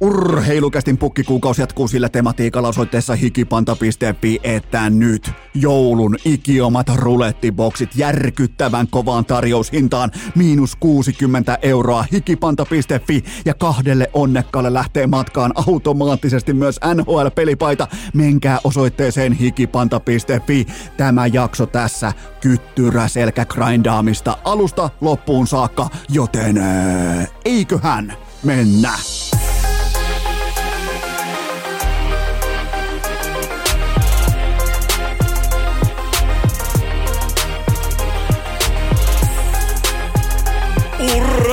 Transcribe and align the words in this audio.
Urheilukästin 0.00 0.98
pukkikuukausi 0.98 1.62
jatkuu 1.62 1.88
sillä 1.88 2.08
tematiikalla 2.08 2.68
osoitteessa 2.68 3.14
hikipanta.fi, 3.14 4.40
että 4.42 4.90
nyt 4.90 5.30
joulun 5.54 6.16
ikiomat 6.24 6.86
rulettiboksit 6.94 7.90
järkyttävän 7.94 8.86
kovaan 8.90 9.24
tarjoushintaan 9.24 10.10
miinus 10.34 10.76
60 10.76 11.58
euroa 11.62 12.04
hikipanta.fi 12.12 13.24
ja 13.44 13.54
kahdelle 13.54 14.10
onnekkaalle 14.12 14.74
lähtee 14.74 15.06
matkaan 15.06 15.52
automaattisesti 15.68 16.52
myös 16.52 16.80
NHL-pelipaita. 16.94 17.88
Menkää 18.14 18.58
osoitteeseen 18.64 19.32
hikipanta.fi. 19.32 20.66
Tämä 20.96 21.26
jakso 21.26 21.66
tässä 21.66 22.12
kyttyrä 22.40 23.08
selkä 23.08 23.44
grindaamista 23.44 24.38
alusta 24.44 24.90
loppuun 25.00 25.46
saakka, 25.46 25.88
joten 26.08 26.58
ää, 26.58 27.26
eiköhän 27.44 28.12
mennä. 28.44 28.92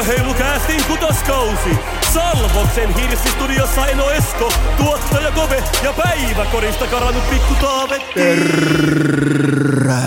Urheilukäästin 0.08 0.84
kutoskausi! 0.88 1.70
Salvoksen 2.14 2.96
hirsistudiossa 2.96 3.88
Eno 3.88 4.10
Esko, 4.10 4.54
tuottaja 4.78 5.32
Kove 5.32 5.64
ja 5.84 5.94
päiväkorista 5.94 6.88
karannut 6.88 7.30
pikku 7.30 7.54
Taavetti. 7.62 8.20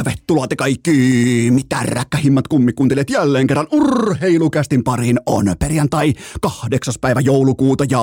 Tervetuloa 0.03 0.49
te 0.49 0.57
kaikki, 0.57 0.93
mitä 1.51 1.77
räkkähimmät 1.83 2.49
kummikuuntelijat 2.49 3.11
jälleen 3.11 3.47
kerran 3.47 3.67
urheilukästin 3.71 4.85
pariin 4.85 5.21
on 5.27 5.55
perjantai 5.59 6.13
8. 6.41 6.95
päivä 7.01 7.21
joulukuuta 7.21 7.85
ja... 7.91 8.01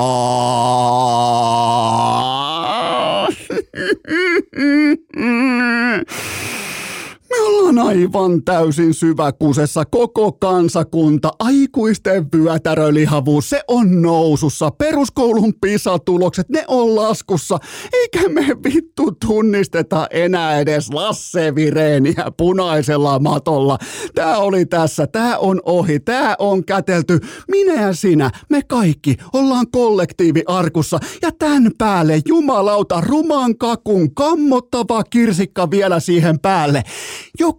Ollaan 7.67 7.87
aivan 7.87 8.43
täysin 8.43 8.93
syväkusessa 8.93 9.85
koko 9.85 10.31
kansakunta. 10.31 11.31
Aikuisten 11.39 12.27
vyötärölihavuus, 12.31 13.49
se 13.49 13.61
on 13.67 14.01
nousussa. 14.01 14.71
Peruskoulun 14.71 15.53
pisatulokset, 15.61 16.49
ne 16.49 16.63
on 16.67 16.95
laskussa. 16.95 17.57
Eikä 17.93 18.29
me 18.29 18.45
vittu 18.63 19.11
tunnisteta 19.25 20.07
enää 20.11 20.59
edes 20.59 20.89
Lasse 20.89 21.55
Vireeniä 21.55 22.31
punaisella 22.37 23.19
matolla. 23.19 23.77
Tää 24.15 24.37
oli 24.37 24.65
tässä, 24.65 25.07
tää 25.07 25.37
on 25.37 25.61
ohi, 25.65 25.99
tää 25.99 26.35
on 26.39 26.65
kätelty. 26.65 27.19
Minä 27.51 27.81
ja 27.81 27.93
sinä, 27.93 28.31
me 28.49 28.61
kaikki 28.63 29.15
ollaan 29.33 29.65
kollektiiviarkussa. 29.71 30.99
Ja 31.21 31.31
tän 31.39 31.71
päälle 31.77 32.21
jumalauta 32.27 33.01
ruman 33.01 33.57
kakun 33.57 34.15
kammottava 34.15 35.03
kirsikka 35.03 35.71
vielä 35.71 35.99
siihen 35.99 36.39
päälle. 36.39 36.83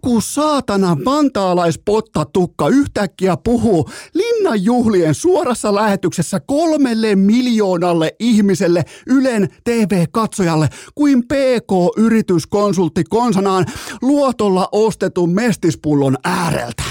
Joku 0.03 0.21
saatana 0.21 0.97
vantaalaispottatukka 1.05 2.67
yhtäkkiä 2.67 3.37
puhuu 3.37 3.89
linnan 4.13 4.63
juhlien 4.63 5.15
suorassa 5.15 5.75
lähetyksessä 5.75 6.39
kolmelle 6.39 7.15
miljoonalle 7.15 8.15
ihmiselle 8.19 8.83
Ylen 9.07 9.49
TV-katsojalle 9.63 10.69
kuin 10.95 11.23
PK-yrityskonsultti 11.23 13.03
konsanaan 13.03 13.65
luotolla 14.01 14.69
ostetun 14.71 15.33
mestispullon 15.33 16.17
ääreltä. 16.23 16.83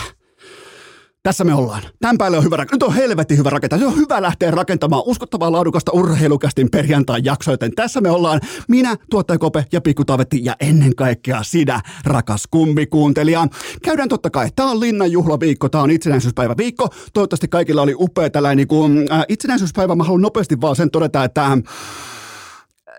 Tässä 1.28 1.44
me 1.44 1.54
ollaan. 1.54 1.82
Tämän 2.00 2.18
päälle 2.18 2.38
on 2.38 2.44
hyvä 2.44 2.56
rakentaa. 2.56 2.76
Nyt 2.76 2.82
on 2.82 2.94
helvetti 2.94 3.36
hyvä 3.36 3.50
rakentaa. 3.50 3.78
Se 3.78 3.86
on 3.86 3.96
hyvä 3.96 4.22
lähteä 4.22 4.50
rakentamaan 4.50 5.02
uskottavaa 5.06 5.52
laadukasta 5.52 5.92
urheilukästin 5.92 6.70
perjantai 6.70 7.20
jakso, 7.24 7.50
joten 7.50 7.74
tässä 7.74 8.00
me 8.00 8.10
ollaan. 8.10 8.40
Minä, 8.68 8.96
tuottaja 9.10 9.38
Kope 9.38 9.64
ja 9.72 9.80
Pikku 9.80 10.04
Tavetti 10.04 10.40
ja 10.44 10.56
ennen 10.60 10.96
kaikkea 10.96 11.42
sinä, 11.42 11.80
rakas 12.04 12.46
kummikuuntelija. 12.50 13.46
Käydään 13.84 14.08
totta 14.08 14.30
kai. 14.30 14.48
Tämä 14.56 14.70
on 14.70 14.80
Linnan 14.80 15.12
juhlaviikko, 15.12 15.68
tämä 15.68 15.84
on 15.84 15.90
itsenäisyyspäivä 15.90 16.56
viikko. 16.56 16.88
Toivottavasti 17.12 17.48
kaikilla 17.48 17.82
oli 17.82 17.94
upea 17.98 18.30
tällainen 18.30 18.56
niin 18.56 18.68
kuin, 18.68 19.12
äh, 19.12 19.24
itsenäisyyspäivä. 19.28 19.94
Mä 19.94 20.04
haluan 20.04 20.22
nopeasti 20.22 20.60
vaan 20.60 20.76
sen 20.76 20.90
todeta, 20.90 21.24
että 21.24 21.58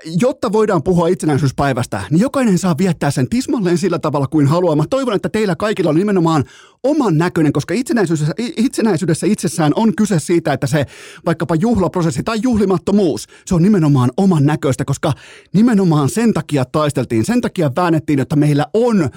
jotta 0.05 0.51
voidaan 0.51 0.83
puhua 0.83 1.07
itsenäisyyspäivästä, 1.07 2.01
niin 2.09 2.21
jokainen 2.21 2.57
saa 2.57 2.77
viettää 2.77 3.11
sen 3.11 3.29
tismalleen 3.29 3.77
sillä 3.77 3.99
tavalla 3.99 4.27
kuin 4.27 4.47
haluaa. 4.47 4.75
Mä 4.75 4.83
toivon, 4.89 5.13
että 5.13 5.29
teillä 5.29 5.55
kaikilla 5.55 5.89
on 5.89 5.95
nimenomaan 5.95 6.43
oman 6.83 7.17
näköinen, 7.17 7.53
koska 7.53 7.73
itsenäisyydessä, 7.73 8.33
itsenäisyydessä 8.37 9.27
itsessään 9.27 9.71
on 9.75 9.95
kyse 9.95 10.19
siitä, 10.19 10.53
että 10.53 10.67
se 10.67 10.85
vaikkapa 11.25 11.55
juhlaprosessi 11.55 12.23
tai 12.23 12.39
juhlimattomuus, 12.41 13.27
se 13.45 13.55
on 13.55 13.63
nimenomaan 13.63 14.11
oman 14.17 14.45
näköistä, 14.45 14.85
koska 14.85 15.13
nimenomaan 15.53 16.09
sen 16.09 16.33
takia 16.33 16.65
taisteltiin, 16.65 17.25
sen 17.25 17.41
takia 17.41 17.71
väännettiin, 17.75 18.19
että 18.19 18.35
meillä 18.35 18.65
on 18.73 19.09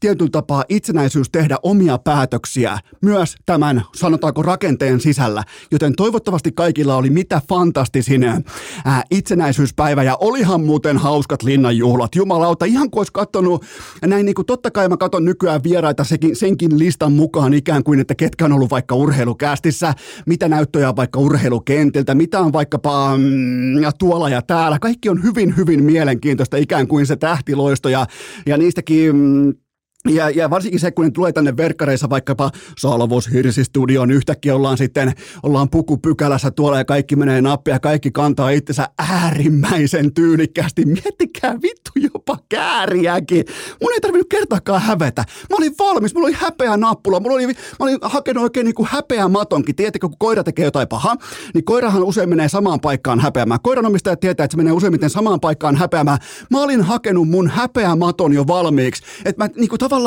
tietyllä 0.00 0.30
tapaa 0.30 0.64
itsenäisyys 0.68 1.30
tehdä 1.30 1.56
omia 1.62 1.98
päätöksiä 1.98 2.78
myös 3.02 3.36
tämän, 3.46 3.82
sanotaanko, 3.96 4.42
rakenteen 4.42 5.00
sisällä. 5.00 5.44
Joten 5.70 5.94
toivottavasti 5.96 6.52
kaikilla 6.52 6.96
oli 6.96 7.10
mitä 7.10 7.42
fantastisin 7.48 8.24
ää, 8.24 8.42
itsenäisyyspäivä 9.10 10.02
ja 10.02 10.16
olihan 10.28 10.60
muuten 10.60 10.96
hauskat 10.96 11.42
linnanjuhlat. 11.42 12.14
Jumalauta, 12.14 12.64
ihan 12.64 12.90
kuin 12.90 13.00
olisi 13.00 13.12
katsonut, 13.12 13.64
näin 14.06 14.26
niin 14.26 14.34
kuin 14.34 14.46
totta 14.46 14.70
kai 14.70 14.88
mä 14.88 14.96
katson 14.96 15.24
nykyään 15.24 15.62
vieraita 15.62 16.04
senkin, 16.04 16.36
senkin 16.36 16.78
listan 16.78 17.12
mukaan 17.12 17.54
ikään 17.54 17.84
kuin, 17.84 18.00
että 18.00 18.14
ketkä 18.14 18.44
on 18.44 18.52
ollut 18.52 18.70
vaikka 18.70 18.94
urheilukästissä, 18.94 19.94
mitä 20.26 20.48
näyttöjä 20.48 20.88
on 20.88 20.96
vaikka 20.96 21.20
urheilukentiltä, 21.20 22.14
mitä 22.14 22.40
on 22.40 22.52
vaikkapa 22.52 23.16
mm, 23.16 23.24
tuolla 23.98 24.28
ja 24.28 24.42
täällä. 24.42 24.78
Kaikki 24.78 25.08
on 25.08 25.22
hyvin, 25.22 25.56
hyvin 25.56 25.84
mielenkiintoista 25.84 26.56
ikään 26.56 26.86
kuin 26.88 27.06
se 27.06 27.16
tähtiloisto 27.16 27.88
ja, 27.88 28.06
ja 28.46 28.58
niistäkin 28.58 29.16
mm, 29.16 29.54
ja, 30.08 30.30
ja 30.30 30.50
varsinkin 30.50 30.80
se, 30.80 30.90
kun 30.90 31.04
ne 31.04 31.10
tulee 31.10 31.32
tänne 31.32 31.56
verkkareissa 31.56 32.10
vaikkapa 32.10 32.50
Salvos 32.78 33.30
Hirsi-studioon, 33.32 34.10
yhtäkkiä 34.10 34.54
ollaan 34.54 34.78
sitten, 34.78 35.12
ollaan 35.42 35.70
pukupykälässä 35.70 36.50
tuolla 36.50 36.78
ja 36.78 36.84
kaikki 36.84 37.16
menee 37.16 37.40
nappia 37.40 37.78
kaikki 37.80 38.10
kantaa 38.10 38.50
itsensä 38.50 38.88
äärimmäisen 38.98 40.14
tyylikkäästi. 40.14 40.84
Miettikää 40.84 41.54
vittu 41.62 41.90
jopa 41.96 42.38
kääriäkin. 42.48 43.44
Mun 43.82 43.92
ei 43.92 44.00
tarvinnut 44.00 44.28
kertaakaan 44.28 44.82
hävetä. 44.82 45.24
Mä 45.50 45.56
olin 45.56 45.74
valmis, 45.78 46.14
mulla 46.14 46.26
oli 46.26 46.36
häpeä 46.38 46.76
nappula, 46.76 47.20
mulla 47.20 47.34
oli, 47.34 47.46
mä 47.46 47.52
olin 47.78 47.98
hakenut 48.02 48.42
oikein 48.42 48.64
niin 48.64 48.74
kuin 48.74 48.88
häpeä 48.92 49.28
matonkin. 49.28 49.76
Tiedättekö, 49.76 50.08
kun 50.08 50.18
koira 50.18 50.44
tekee 50.44 50.64
jotain 50.64 50.88
pahaa, 50.88 51.16
niin 51.54 51.64
koirahan 51.64 52.04
usein 52.04 52.28
menee 52.28 52.48
samaan 52.48 52.80
paikkaan 52.80 53.20
häpeämään. 53.20 53.60
Koiranomistaja 53.62 54.16
tietää, 54.16 54.44
että 54.44 54.52
se 54.52 54.56
menee 54.56 54.72
useimmiten 54.72 55.10
samaan 55.10 55.40
paikkaan 55.40 55.76
häpeämään. 55.76 56.18
Mä 56.50 56.62
olin 56.62 56.82
hakenut 56.82 57.28
mun 57.28 57.48
häpeä 57.48 57.96
maton 57.96 58.32
jo 58.32 58.46
valmiiksi. 58.46 59.02
Että 59.24 59.44
mä 59.44 59.50
niin 59.56 59.68
kuin 59.68 59.78
tavallaan, 59.78 59.97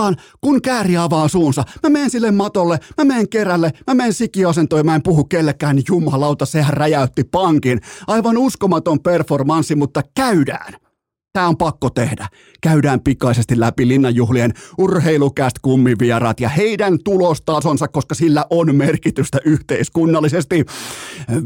kun 0.41 0.61
kääri 0.61 0.97
avaa 0.97 1.27
suunsa, 1.27 1.63
mä 1.83 1.89
menen 1.89 2.09
sille 2.09 2.31
matolle, 2.31 2.79
mä 2.97 3.03
menen 3.03 3.29
kerälle, 3.29 3.71
mä 3.87 3.93
menen 3.93 4.13
sikiosentoon 4.13 4.85
mä 4.85 4.95
en 4.95 5.03
puhu 5.03 5.23
kellekään, 5.23 5.75
niin 5.75 5.85
jumalauta, 5.87 6.45
sehän 6.45 6.73
räjäytti 6.73 7.23
pankin. 7.23 7.79
Aivan 8.07 8.37
uskomaton 8.37 8.99
performanssi, 8.99 9.75
mutta 9.75 10.01
käydään. 10.15 10.73
Tämä 11.33 11.47
on 11.47 11.57
pakko 11.57 11.89
tehdä. 11.89 12.27
Käydään 12.61 13.01
pikaisesti 13.01 13.59
läpi 13.59 13.87
linnanjuhlien 13.87 14.53
urheilukäst 14.77 15.55
kummivieraat 15.61 16.39
ja 16.39 16.49
heidän 16.49 16.97
tulostasonsa, 17.03 17.87
koska 17.87 18.15
sillä 18.15 18.45
on 18.49 18.75
merkitystä 18.75 19.37
yhteiskunnallisesti. 19.45 20.65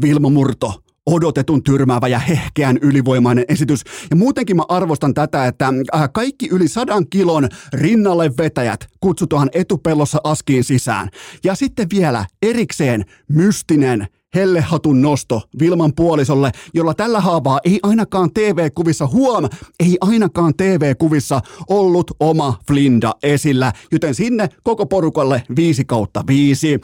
Vilmo 0.02 0.30
Murto, 0.30 0.82
odotetun 1.06 1.62
tyrmäävä 1.62 2.08
ja 2.08 2.18
hehkeän 2.18 2.78
ylivoimainen 2.82 3.44
esitys. 3.48 3.80
Ja 4.10 4.16
muutenkin 4.16 4.56
mä 4.56 4.62
arvostan 4.68 5.14
tätä, 5.14 5.46
että 5.46 5.72
äh, 5.94 6.08
kaikki 6.12 6.48
yli 6.48 6.68
sadan 6.68 7.06
kilon 7.10 7.48
rinnalle 7.72 8.30
vetäjät 8.38 8.86
kutsutaan 9.00 9.50
etupellossa 9.52 10.20
askiin 10.24 10.64
sisään. 10.64 11.08
Ja 11.44 11.54
sitten 11.54 11.86
vielä 11.90 12.24
erikseen 12.42 13.04
mystinen 13.28 14.06
hellehatun 14.34 15.02
nosto 15.02 15.42
Vilman 15.60 15.92
puolisolle, 15.96 16.50
jolla 16.74 16.94
tällä 16.94 17.20
haavaa 17.20 17.60
ei 17.64 17.80
ainakaan 17.82 18.30
TV-kuvissa, 18.34 19.06
huom, 19.06 19.48
ei 19.80 19.96
ainakaan 20.00 20.54
TV-kuvissa 20.56 21.40
ollut 21.68 22.10
oma 22.20 22.58
Flinda 22.68 23.14
esillä, 23.22 23.72
joten 23.92 24.14
sinne 24.14 24.48
koko 24.62 24.86
porukalle 24.86 25.42
5 25.56 25.84
kautta 25.84 26.24
5. 26.26 26.80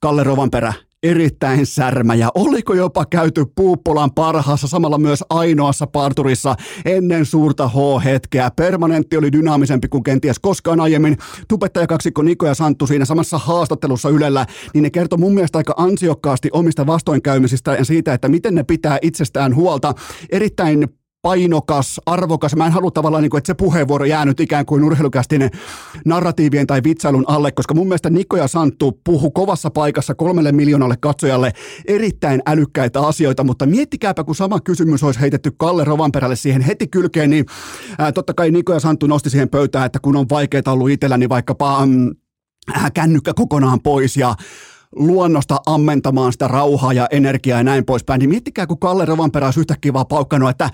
Kalle 0.00 0.24
Rovanperä, 0.24 0.72
erittäin 1.04 1.66
särmä 1.66 2.14
ja 2.14 2.28
oliko 2.34 2.74
jopa 2.74 3.04
käyty 3.04 3.44
Puuppolan 3.54 4.10
parhaassa 4.14 4.68
samalla 4.68 4.98
myös 4.98 5.24
ainoassa 5.30 5.86
parturissa 5.86 6.56
ennen 6.84 7.26
suurta 7.26 7.68
H-hetkeä. 7.68 8.50
Permanentti 8.56 9.16
oli 9.16 9.32
dynaamisempi 9.32 9.88
kuin 9.88 10.02
kenties 10.04 10.38
koskaan 10.38 10.80
aiemmin. 10.80 11.16
Tubettajakaksikko 11.48 12.22
Niko 12.22 12.46
ja 12.46 12.54
Santtu 12.54 12.86
siinä 12.86 13.04
samassa 13.04 13.38
haastattelussa 13.38 14.08
Ylellä, 14.08 14.46
niin 14.74 14.82
ne 14.82 14.90
kertoi 14.90 15.18
mun 15.18 15.34
mielestä 15.34 15.58
aika 15.58 15.74
ansiokkaasti 15.76 16.48
omista 16.52 16.86
vastoinkäymisistä 16.86 17.74
ja 17.74 17.84
siitä, 17.84 18.14
että 18.14 18.28
miten 18.28 18.54
ne 18.54 18.62
pitää 18.62 18.98
itsestään 19.02 19.54
huolta. 19.54 19.94
Erittäin 20.30 20.88
painokas, 21.24 22.00
arvokas. 22.06 22.56
Mä 22.56 22.66
en 22.66 22.72
halua 22.72 22.90
tavallaan, 22.90 23.22
niin 23.22 23.30
kuin, 23.30 23.38
että 23.38 23.46
se 23.46 23.54
puheenvuoro 23.54 24.04
jäänyt 24.04 24.40
ikään 24.40 24.66
kuin 24.66 24.84
urheilukästin 24.84 25.50
narratiivien 26.04 26.66
tai 26.66 26.80
vitsailun 26.84 27.24
alle, 27.26 27.52
koska 27.52 27.74
mun 27.74 27.86
mielestä 27.86 28.10
Niko 28.10 28.36
ja 28.36 28.48
Santtu 28.48 29.00
puhu 29.04 29.30
kovassa 29.30 29.70
paikassa 29.70 30.14
kolmelle 30.14 30.52
miljoonalle 30.52 30.96
katsojalle 31.00 31.52
erittäin 31.86 32.42
älykkäitä 32.46 33.00
asioita, 33.00 33.44
mutta 33.44 33.66
miettikääpä, 33.66 34.24
kun 34.24 34.34
sama 34.34 34.60
kysymys 34.60 35.02
olisi 35.02 35.20
heitetty 35.20 35.52
Kalle 35.56 35.84
Rovanperälle 35.84 36.36
siihen 36.36 36.62
heti 36.62 36.88
kylkeen, 36.88 37.30
niin 37.30 37.46
ää, 37.98 38.12
totta 38.12 38.34
kai 38.34 38.50
Niko 38.50 38.72
ja 38.72 38.80
Santtu 38.80 39.06
nosti 39.06 39.30
siihen 39.30 39.48
pöytään, 39.48 39.86
että 39.86 39.98
kun 40.02 40.16
on 40.16 40.26
vaikeaa 40.30 40.62
ollut 40.66 40.90
itselläni 40.90 41.20
niin 41.20 41.28
vaikkapa 41.28 41.86
mm, 41.86 42.10
kännykkä 42.94 43.34
kokonaan 43.34 43.80
pois 43.80 44.16
ja 44.16 44.34
luonnosta 44.96 45.56
ammentamaan 45.66 46.32
sitä 46.32 46.48
rauhaa 46.48 46.92
ja 46.92 47.06
energiaa 47.10 47.58
ja 47.58 47.64
näin 47.64 47.84
poispäin, 47.84 48.18
niin 48.18 48.30
miettikää, 48.30 48.66
kun 48.66 48.78
Kalle 48.78 49.04
Rovanperä 49.04 49.46
olisi 49.46 49.60
yhtäkkiä 49.60 49.92
vaan 49.92 50.06
paukkannut, 50.06 50.50
että 50.50 50.70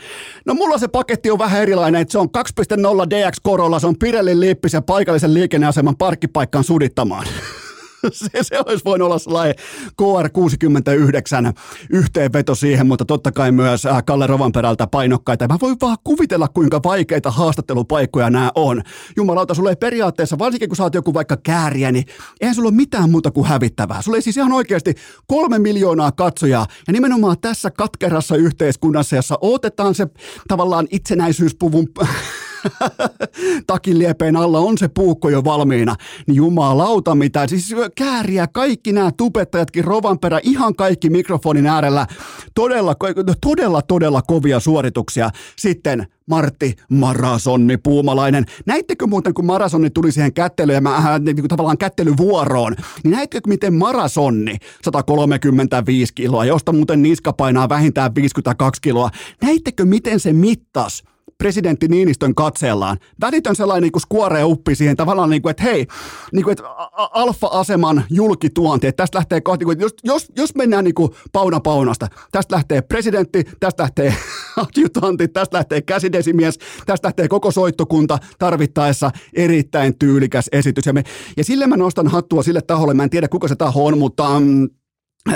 no 0.47 0.55
mulla 0.55 0.79
se 0.79 0.89
paketti 0.89 1.31
on 1.31 1.39
vähän 1.39 1.63
erilainen, 1.63 2.01
että 2.01 2.13
se 2.13 2.19
on 2.19 2.29
2.0 2.29 3.11
DX 3.11 3.41
Corolla, 3.47 3.79
se 3.79 3.87
on 3.87 3.99
Pirellin 3.99 4.41
liippis 4.41 4.73
ja 4.73 4.83
paikallisen 4.83 5.35
liikenneaseman 5.35 5.97
parkkipaikkaan 5.97 6.65
sudittamaan. 6.65 7.27
se, 8.13 8.29
se 8.43 8.59
olisi 8.67 8.85
voinut 8.85 9.07
olla 9.07 9.19
sellainen 9.19 9.55
KR69 10.03 11.61
yhteenveto 11.91 12.55
siihen, 12.55 12.87
mutta 12.87 13.05
totta 13.05 13.33
kai 13.33 13.53
myös 13.53 13.87
äh, 13.87 14.05
Kalle 14.05 14.27
Rovanperältä 14.27 14.87
painokkaita. 14.87 15.49
Mä 15.49 15.59
voin 15.63 15.77
vaan 15.81 15.97
kuvitella, 16.05 16.49
kuinka 16.49 16.81
vaikeita 16.85 17.31
haastattelupaikkoja 17.31 18.31
nämä 18.31 18.51
on. 18.55 18.83
Jumalauta, 19.17 19.55
sulle 19.55 19.71
ei 19.71 19.77
periaatteessa, 19.77 20.39
varsinkin 20.39 20.69
kun 20.69 20.77
sä 20.77 20.83
oot 20.83 20.95
joku 20.95 21.15
vaikka 21.15 21.37
kääriä, 21.37 21.93
niin 21.93 22.05
eihän 22.41 22.55
sulla 22.55 22.69
ole 22.69 22.77
mitään 22.77 23.11
muuta 23.11 23.31
kuin 23.31 23.47
hävittävää. 23.47 24.03
Sulle 24.03 24.19
ei 24.19 24.23
siis 24.23 24.37
ihan 24.37 24.53
oikeasti 24.53 24.95
kolme 25.27 25.59
miljoonaa 25.59 26.13
katsojaa, 26.13 26.67
ja 26.87 26.93
nimenomaan 26.93 27.37
tässä 27.41 27.71
katkerassa 27.71 28.37
yhteiskunnassa, 28.37 29.17
jossa 29.17 29.39
otetaan 29.41 29.95
se 29.95 30.07
tavallaan 30.49 30.87
itsenäisyyspuvun 30.91 31.89
takin 33.67 33.97
alla 34.39 34.59
on 34.59 34.79
se 34.79 34.89
puukko 34.89 35.29
jo 35.29 35.45
valmiina, 35.45 35.97
niin 36.27 36.37
jumalauta 36.37 37.15
mitä, 37.15 37.47
siis 37.47 37.75
kääriä 37.95 38.47
kaikki 38.47 38.93
nämä 38.93 39.11
tubettajatkin 39.17 39.85
Rovanperä, 39.85 40.41
ihan 40.43 40.75
kaikki 40.75 41.11
mikrofonin 41.11 41.67
äärellä, 41.67 42.07
todella, 42.55 42.95
todella, 43.41 43.83
todella 43.83 44.23
kovia 44.23 44.61
suorituksia. 44.61 45.31
Sitten 45.57 46.07
Martti 46.31 46.77
Marasonni 46.91 47.77
Puumalainen. 47.77 48.45
Näittekö 48.67 49.07
muuten, 49.07 49.35
kun 49.35 49.47
Marasonni 49.47 49.91
tuli 49.91 50.13
siihen 50.13 50.33
kättelyyn 50.33 50.75
ja 50.75 50.81
mä, 50.81 50.97
äh, 50.97 51.21
niin 51.21 51.37
kuin 51.37 51.49
tavallaan 51.49 51.79
kättelyvuoroon, 51.79 52.77
niin 53.05 53.13
näittekö 53.13 53.49
miten 53.49 53.75
Marasonni, 53.75 54.57
135 54.85 56.15
kiloa, 56.15 56.45
josta 56.45 56.73
muuten 56.73 57.03
niska 57.03 57.33
painaa 57.33 57.69
vähintään 57.69 58.15
52 58.15 58.83
kiloa, 58.83 59.11
näittekö 59.43 59.85
miten 59.85 60.21
se 60.21 60.33
mittas 60.33 61.03
presidentti 61.41 61.89
Niinistön 61.89 62.35
katseellaan. 62.35 62.99
Välitön 63.21 63.57
sellainen 63.57 63.83
niin 63.83 63.93
kuin 63.93 64.03
skuore 64.03 64.45
uppi 64.45 64.75
siihen 64.75 64.97
tavallaan, 64.97 65.31
niin 65.31 65.43
kuin, 65.43 65.51
että 65.51 65.63
hei, 65.63 65.87
niin 66.33 66.45
kuin, 66.45 66.53
että 66.53 66.65
alfa-aseman 66.97 68.05
julkituonti, 68.11 68.87
että 68.87 69.03
tästä 69.03 69.19
lähtee 69.19 69.41
kohti, 69.41 69.65
niin 69.65 69.81
jos, 69.81 69.95
jos, 70.05 70.27
jos 70.37 70.55
mennään 70.55 70.85
niin 70.85 70.95
kuin 70.95 71.11
pauna 71.33 71.61
paunasta, 71.61 72.09
tästä 72.33 72.55
lähtee 72.55 72.83
presidentti, 72.83 73.45
tästä 73.61 73.83
lähtee 73.83 74.15
adjutantti, 74.57 75.29
tästä 75.29 75.57
lähtee 75.57 75.83
käsidesimies, 75.83 76.59
tästä 76.87 77.07
lähtee 77.07 77.29
koko 77.29 77.51
soittokunta 77.51 78.19
tarvittaessa 78.39 79.11
erittäin 79.35 79.99
tyylikäs 79.99 80.49
esitys. 80.53 80.87
Ja, 80.87 80.93
me, 80.93 81.03
ja 81.37 81.45
sille 81.45 81.67
mä 81.67 81.77
nostan 81.77 82.09
hattua 82.09 82.43
sille 82.43 82.63
taholle, 82.63 82.95
mä 82.95 83.03
en 83.03 83.11
tiedä 83.11 83.29
kuka 83.29 83.49
se 83.49 83.57
taho 83.57 83.87
on, 83.87 83.99
mutta 83.99 84.41
mm, 84.41 84.69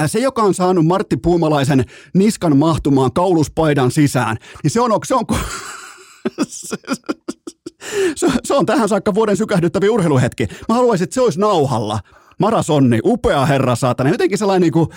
se, 0.07 0.19
joka 0.19 0.43
on 0.43 0.55
saanut 0.55 0.87
Martti 0.87 1.17
Puumalaisen 1.17 1.85
niskan 2.15 2.57
mahtumaan 2.57 3.13
kauluspaidan 3.13 3.91
sisään, 3.91 4.37
niin 4.63 4.71
se 4.71 4.81
on, 4.81 4.91
se 5.07 5.15
on, 5.15 5.25
se, 8.17 8.27
se 8.45 8.55
on 8.55 8.67
tähän 8.67 8.89
saakka 8.89 9.15
vuoden 9.15 9.37
sykähdyttävä 9.37 9.87
urheiluhetki. 9.91 10.47
Mä 10.69 10.75
haluaisin, 10.75 11.05
että 11.05 11.15
se 11.15 11.21
olisi 11.21 11.41
nauhalla. 11.41 12.01
Marasonni, 12.39 13.01
upea 13.05 13.47
herra 13.47 13.77
saatana. 13.77 14.11
Jotenkin 14.11 14.39
sellainen 14.39 14.63
niin 14.63 14.73
kuin 14.73 14.89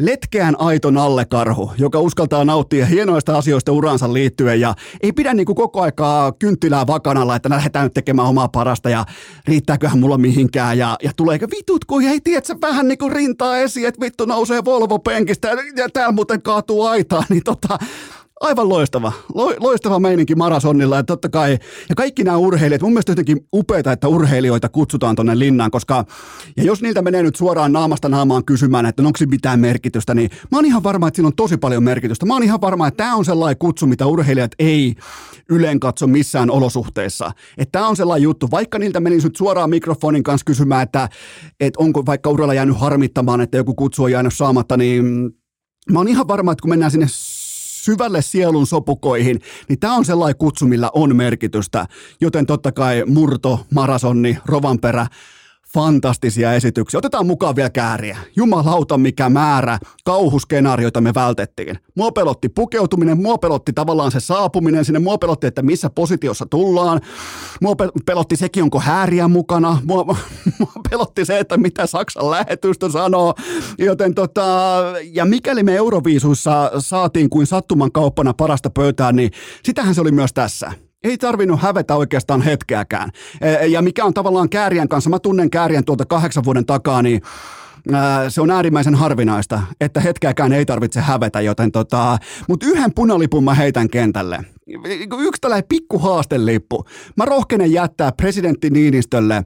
letkeän 0.00 0.60
aito 0.60 0.90
nallekarhu, 0.90 1.72
joka 1.78 2.00
uskaltaa 2.00 2.44
nauttia 2.44 2.86
hienoista 2.86 3.38
asioista 3.38 3.72
uransa 3.72 4.12
liittyen 4.12 4.60
ja 4.60 4.74
ei 5.02 5.12
pidä 5.12 5.34
niin 5.34 5.46
kuin 5.46 5.56
koko 5.56 5.80
aikaa 5.80 6.32
kynttilää 6.32 6.86
vakanalla, 6.86 7.36
että 7.36 7.50
lähdetään 7.50 7.84
nyt 7.84 7.94
tekemään 7.94 8.28
omaa 8.28 8.48
parasta 8.48 8.90
ja 8.90 9.04
riittääköhän 9.46 9.98
mulla 9.98 10.18
mihinkään 10.18 10.78
ja, 10.78 10.96
ja 11.02 11.12
tuleeko 11.16 11.46
vitut, 11.56 11.84
kun 11.84 12.02
ei 12.02 12.20
tiedä, 12.20 12.60
vähän 12.60 12.88
niin 12.88 12.98
kuin 12.98 13.12
rintaa 13.12 13.58
esiin, 13.58 13.88
että 13.88 14.00
vittu 14.00 14.24
nousee 14.24 14.64
Volvo 14.64 14.98
penkistä 14.98 15.48
ja, 15.48 15.56
ja 15.76 15.88
täällä 15.88 16.12
muuten 16.12 16.42
kaatuu 16.42 16.86
aitaa, 16.86 17.24
niin 17.28 17.44
tota, 17.44 17.78
aivan 18.40 18.68
loistava, 18.68 19.12
lo, 19.34 19.54
loistava 19.60 19.98
meininki 19.98 20.34
marasonnilla 20.34 20.96
ja 20.96 21.02
totta 21.02 21.28
kai, 21.28 21.58
ja 21.88 21.94
kaikki 21.94 22.24
nämä 22.24 22.36
urheilijat, 22.36 22.82
mun 22.82 22.92
mielestä 22.92 23.12
jotenkin 23.12 23.46
upeita, 23.54 23.92
että 23.92 24.08
urheilijoita 24.08 24.68
kutsutaan 24.68 25.16
tonne 25.16 25.38
linnaan, 25.38 25.70
koska, 25.70 26.04
ja 26.56 26.62
jos 26.64 26.82
niiltä 26.82 27.02
menee 27.02 27.22
nyt 27.22 27.36
suoraan 27.36 27.72
naamasta 27.72 28.08
naamaan 28.08 28.44
kysymään, 28.44 28.86
että 28.86 29.02
onko 29.02 29.18
mitään 29.30 29.60
merkitystä, 29.60 30.14
niin 30.14 30.30
mä 30.50 30.58
oon 30.58 30.66
ihan 30.66 30.82
varma, 30.82 31.08
että 31.08 31.16
sillä 31.16 31.26
on 31.26 31.36
tosi 31.36 31.56
paljon 31.56 31.82
merkitystä. 31.82 32.26
Mä 32.26 32.34
oon 32.34 32.42
ihan 32.42 32.60
varma, 32.60 32.86
että 32.86 33.04
tämä 33.04 33.14
on 33.14 33.24
sellainen 33.24 33.58
kutsu, 33.58 33.86
mitä 33.86 34.06
urheilijat 34.06 34.52
ei 34.58 34.94
ylen 35.50 35.80
katso 35.80 36.06
missään 36.06 36.50
olosuhteissa. 36.50 37.32
Että 37.58 37.72
tämä 37.72 37.88
on 37.88 37.96
sellainen 37.96 38.22
juttu, 38.22 38.48
vaikka 38.50 38.78
niiltä 38.78 39.00
menisi 39.00 39.26
nyt 39.26 39.36
suoraan 39.36 39.70
mikrofonin 39.70 40.22
kanssa 40.22 40.44
kysymään, 40.44 40.82
että, 40.82 41.08
että 41.60 41.80
onko 41.82 42.06
vaikka 42.06 42.30
uralla 42.30 42.54
jäänyt 42.54 42.80
harmittamaan, 42.80 43.40
että 43.40 43.56
joku 43.56 43.74
kutsu 43.74 44.02
on 44.02 44.12
jäänyt 44.12 44.34
saamatta, 44.34 44.76
niin 44.76 45.30
mä 45.92 45.98
oon 45.98 46.08
ihan 46.08 46.28
varma, 46.28 46.52
että 46.52 46.62
kun 46.62 46.70
mennään 46.70 46.90
sinne 46.90 47.06
syvälle 47.84 48.22
sielun 48.22 48.66
sopukoihin, 48.66 49.40
niin 49.68 49.78
tämä 49.78 49.94
on 49.94 50.04
sellainen 50.04 50.38
kutsu, 50.38 50.66
millä 50.66 50.90
on 50.94 51.16
merkitystä. 51.16 51.86
Joten 52.20 52.46
totta 52.46 52.72
kai 52.72 53.04
Murto, 53.06 53.66
Marasonni, 53.74 54.38
Rovanperä, 54.46 55.06
fantastisia 55.74 56.54
esityksiä. 56.54 56.98
Otetaan 56.98 57.26
mukaan 57.26 57.56
vielä 57.56 57.70
kääriä. 57.70 58.18
Jumalauta, 58.36 58.98
mikä 58.98 59.28
määrä 59.28 59.78
kauhuskenaarioita 60.04 61.00
me 61.00 61.14
vältettiin. 61.14 61.78
Mua 61.96 62.12
pelotti 62.12 62.48
pukeutuminen, 62.48 63.22
mua 63.22 63.38
pelotti 63.38 63.72
tavallaan 63.72 64.10
se 64.10 64.20
saapuminen 64.20 64.84
sinne, 64.84 64.98
mua 64.98 65.18
pelotti, 65.18 65.46
että 65.46 65.62
missä 65.62 65.90
positiossa 65.90 66.46
tullaan. 66.46 67.00
Mua 67.60 67.74
pelotti 68.06 68.36
sekin, 68.36 68.62
onko 68.62 68.80
hääriä 68.80 69.28
mukana. 69.28 69.78
Mua, 69.84 70.04
mua 70.58 70.72
pelotti 70.90 71.24
se, 71.24 71.38
että 71.38 71.56
mitä 71.56 71.86
Saksan 71.86 72.30
lähetystö 72.30 72.90
sanoo. 72.90 73.34
Joten 73.78 74.14
tota, 74.14 74.42
ja 75.12 75.24
mikäli 75.24 75.62
me 75.62 75.76
Euroviisuissa 75.76 76.70
saatiin 76.78 77.30
kuin 77.30 77.46
sattuman 77.46 77.92
kauppana 77.92 78.34
parasta 78.34 78.70
pöytään, 78.70 79.16
niin 79.16 79.30
sitähän 79.62 79.94
se 79.94 80.00
oli 80.00 80.12
myös 80.12 80.32
tässä 80.32 80.72
ei 81.04 81.18
tarvinnut 81.18 81.60
hävetä 81.60 81.96
oikeastaan 81.96 82.42
hetkeäkään. 82.42 83.10
E, 83.40 83.66
ja 83.66 83.82
mikä 83.82 84.04
on 84.04 84.14
tavallaan 84.14 84.48
Kääriän 84.48 84.88
kanssa, 84.88 85.10
mä 85.10 85.18
tunnen 85.18 85.50
Kääriän 85.50 85.84
tuolta 85.84 86.04
kahdeksan 86.06 86.44
vuoden 86.44 86.66
takaa, 86.66 87.02
niin 87.02 87.22
se 88.28 88.40
on 88.40 88.50
äärimmäisen 88.50 88.94
harvinaista, 88.94 89.62
että 89.80 90.00
hetkeäkään 90.00 90.52
ei 90.52 90.66
tarvitse 90.66 91.00
hävetä, 91.00 91.40
joten 91.40 91.72
tota, 91.72 92.18
mutta 92.48 92.66
yhden 92.66 92.94
punalipun 92.94 93.44
mä 93.44 93.54
heitän 93.54 93.90
kentälle. 93.90 94.44
Yksi 95.18 95.40
tällainen 95.40 95.68
pikku 95.68 95.98
haastellippu. 95.98 96.84
Mä 97.16 97.24
rohkenen 97.24 97.72
jättää 97.72 98.12
presidentti 98.12 98.70
Niinistölle 98.70 99.44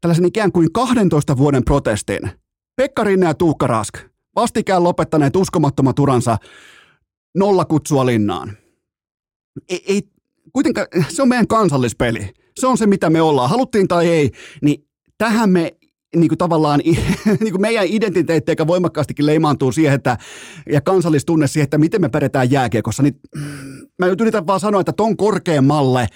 tällaisen 0.00 0.24
ikään 0.24 0.52
kuin 0.52 0.72
12 0.72 1.36
vuoden 1.36 1.64
protestin. 1.64 2.30
Pekka 2.76 3.04
Rinne 3.04 3.26
ja 3.26 3.34
Tuukka 3.34 3.66
Rask, 3.66 3.98
vastikään 4.36 4.84
lopettaneet 4.84 5.36
uskomattomat 5.36 5.98
uransa 5.98 6.38
nolla 7.36 7.64
kutsua 7.64 8.06
linnaan. 8.06 8.56
Ei, 9.68 9.84
ei, 9.86 10.02
kuitenkaan 10.54 10.86
se 11.08 11.22
on 11.22 11.28
meidän 11.28 11.46
kansallispeli. 11.46 12.30
Se 12.60 12.66
on 12.66 12.78
se, 12.78 12.86
mitä 12.86 13.10
me 13.10 13.22
ollaan. 13.22 13.50
Haluttiin 13.50 13.88
tai 13.88 14.08
ei, 14.08 14.30
niin 14.62 14.86
tähän 15.18 15.50
me 15.50 15.76
niin 16.16 16.28
kuin 16.28 16.38
tavallaan 16.38 16.80
niin 17.40 17.52
kuin 17.52 17.60
meidän 17.60 17.86
identiteetti 17.88 18.52
eikä 18.52 18.66
voimakkaastikin 18.66 19.26
leimaantuu 19.26 19.72
siihen, 19.72 19.94
että, 19.94 20.18
ja 20.72 20.80
kansallistunne 20.80 21.46
siihen, 21.46 21.64
että 21.64 21.78
miten 21.78 22.00
me 22.00 22.08
pärjätään 22.08 22.50
jääkiekossa, 22.50 23.02
niin 23.02 23.20
mä 23.98 24.06
nyt 24.06 24.20
yritän 24.20 24.46
vaan 24.46 24.60
sanoa, 24.60 24.80
että 24.80 24.92
ton 24.92 25.16
korkeammalle 25.16 26.06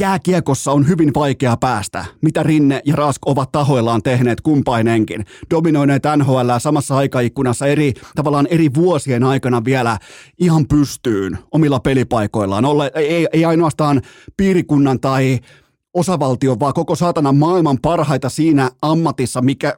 jääkiekossa 0.00 0.72
on 0.72 0.88
hyvin 0.88 1.10
vaikea 1.14 1.56
päästä, 1.56 2.04
mitä 2.20 2.42
Rinne 2.42 2.82
ja 2.84 2.96
Rask 2.96 3.26
ovat 3.26 3.52
tahoillaan 3.52 4.02
tehneet 4.02 4.40
kumpainenkin. 4.40 5.24
Dominoineet 5.50 6.02
NHL 6.16 6.50
samassa 6.58 6.96
aikaikkunassa 6.96 7.66
eri, 7.66 7.92
tavallaan 8.14 8.46
eri 8.50 8.70
vuosien 8.74 9.24
aikana 9.24 9.64
vielä 9.64 9.98
ihan 10.38 10.66
pystyyn 10.68 11.38
omilla 11.50 11.80
pelipaikoillaan. 11.80 12.64
Olle, 12.64 12.90
ei, 12.94 13.28
ei 13.32 13.44
ainoastaan 13.44 14.02
piirikunnan 14.36 15.00
tai 15.00 15.38
osavaltion, 15.94 16.60
vaan 16.60 16.74
koko 16.74 16.94
saatana 16.94 17.32
maailman 17.32 17.78
parhaita 17.82 18.28
siinä 18.28 18.70
ammatissa, 18.82 19.42
mikä, 19.42 19.74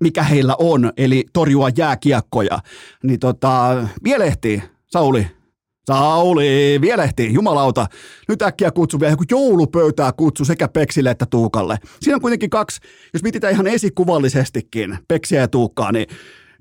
mikä 0.00 0.22
heillä 0.22 0.56
on, 0.58 0.92
eli 0.96 1.24
torjua 1.32 1.68
jääkiekkoja. 1.76 2.58
Niin 3.02 3.20
tota, 3.20 3.86
vielä 4.04 4.24
ehtii, 4.24 4.62
Sauli, 4.86 5.26
Sauli, 5.88 6.78
vielehti, 6.80 7.32
jumalauta. 7.32 7.86
Nyt 8.28 8.42
äkkiä 8.42 8.70
kutsu 8.70 9.00
vielä 9.00 9.12
joku 9.12 9.24
joulupöytää 9.30 10.12
kutsu 10.12 10.44
sekä 10.44 10.68
Peksille 10.68 11.10
että 11.10 11.26
Tuukalle. 11.26 11.78
Siinä 12.00 12.16
on 12.16 12.20
kuitenkin 12.20 12.50
kaksi, 12.50 12.80
jos 13.12 13.22
mietitään 13.22 13.52
ihan 13.52 13.66
esikuvallisestikin, 13.66 14.98
Peksiä 15.08 15.40
ja 15.40 15.48
Tuukkaa, 15.48 15.92
niin 15.92 16.06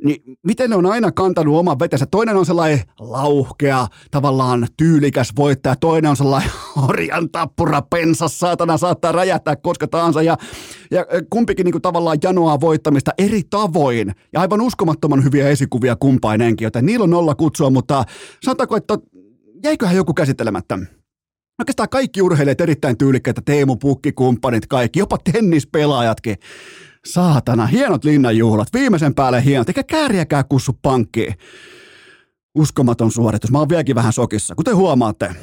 niin 0.03 0.37
miten 0.43 0.69
ne 0.69 0.75
on 0.75 0.85
aina 0.85 1.11
kantanut 1.11 1.55
oman 1.55 1.79
vetensä. 1.79 2.05
Toinen 2.05 2.35
on 2.35 2.45
sellainen 2.45 2.81
lauhkea, 2.99 3.87
tavallaan 4.11 4.67
tyylikäs 4.77 5.33
voittaja, 5.35 5.75
toinen 5.75 6.11
on 6.11 6.17
sellainen 6.17 6.51
orjan 6.77 7.29
tappura, 7.29 7.81
pensas, 7.81 8.39
saatana 8.39 8.77
saattaa 8.77 9.11
räjähtää 9.11 9.55
koska 9.55 9.87
tahansa 9.87 10.21
ja, 10.21 10.37
ja 10.91 11.05
kumpikin 11.29 11.63
niin 11.63 11.71
kuin 11.71 11.81
tavallaan 11.81 12.17
janoaa 12.23 12.59
voittamista 12.59 13.11
eri 13.17 13.41
tavoin 13.49 14.15
ja 14.33 14.41
aivan 14.41 14.61
uskomattoman 14.61 15.23
hyviä 15.23 15.49
esikuvia 15.49 15.95
kumpainenkin, 15.95 16.65
joten 16.65 16.85
niillä 16.85 17.03
on 17.03 17.09
nolla 17.09 17.35
kutsua, 17.35 17.69
mutta 17.69 18.03
sanotaanko, 18.43 18.77
että 18.77 18.97
jäiköhän 19.63 19.95
joku 19.95 20.13
käsittelemättä? 20.13 20.79
Oikeastaan 21.59 21.89
kaikki 21.89 22.21
urheilijat 22.21 22.61
erittäin 22.61 22.97
tyylikkäitä, 22.97 23.41
Teemu 23.45 23.75
Pukki, 23.75 24.11
kumppanit, 24.11 24.67
kaikki, 24.67 24.99
jopa 24.99 25.17
tennispelaajatkin. 25.31 26.35
Saatana, 27.05 27.65
hienot 27.65 28.03
linnanjuhlat, 28.03 28.67
viimeisen 28.73 29.15
päälle 29.15 29.45
hienot, 29.45 29.69
eikä 29.69 29.83
kääriäkään 29.83 30.43
kussu 30.49 30.79
pankkiin. 30.81 31.33
Uskomaton 32.57 33.11
suoritus. 33.11 33.51
Mä 33.51 33.59
oon 33.59 33.69
vieläkin 33.69 33.95
vähän 33.95 34.13
sokissa. 34.13 34.55
Kuten 34.55 34.75
huomaatte, 34.75 35.35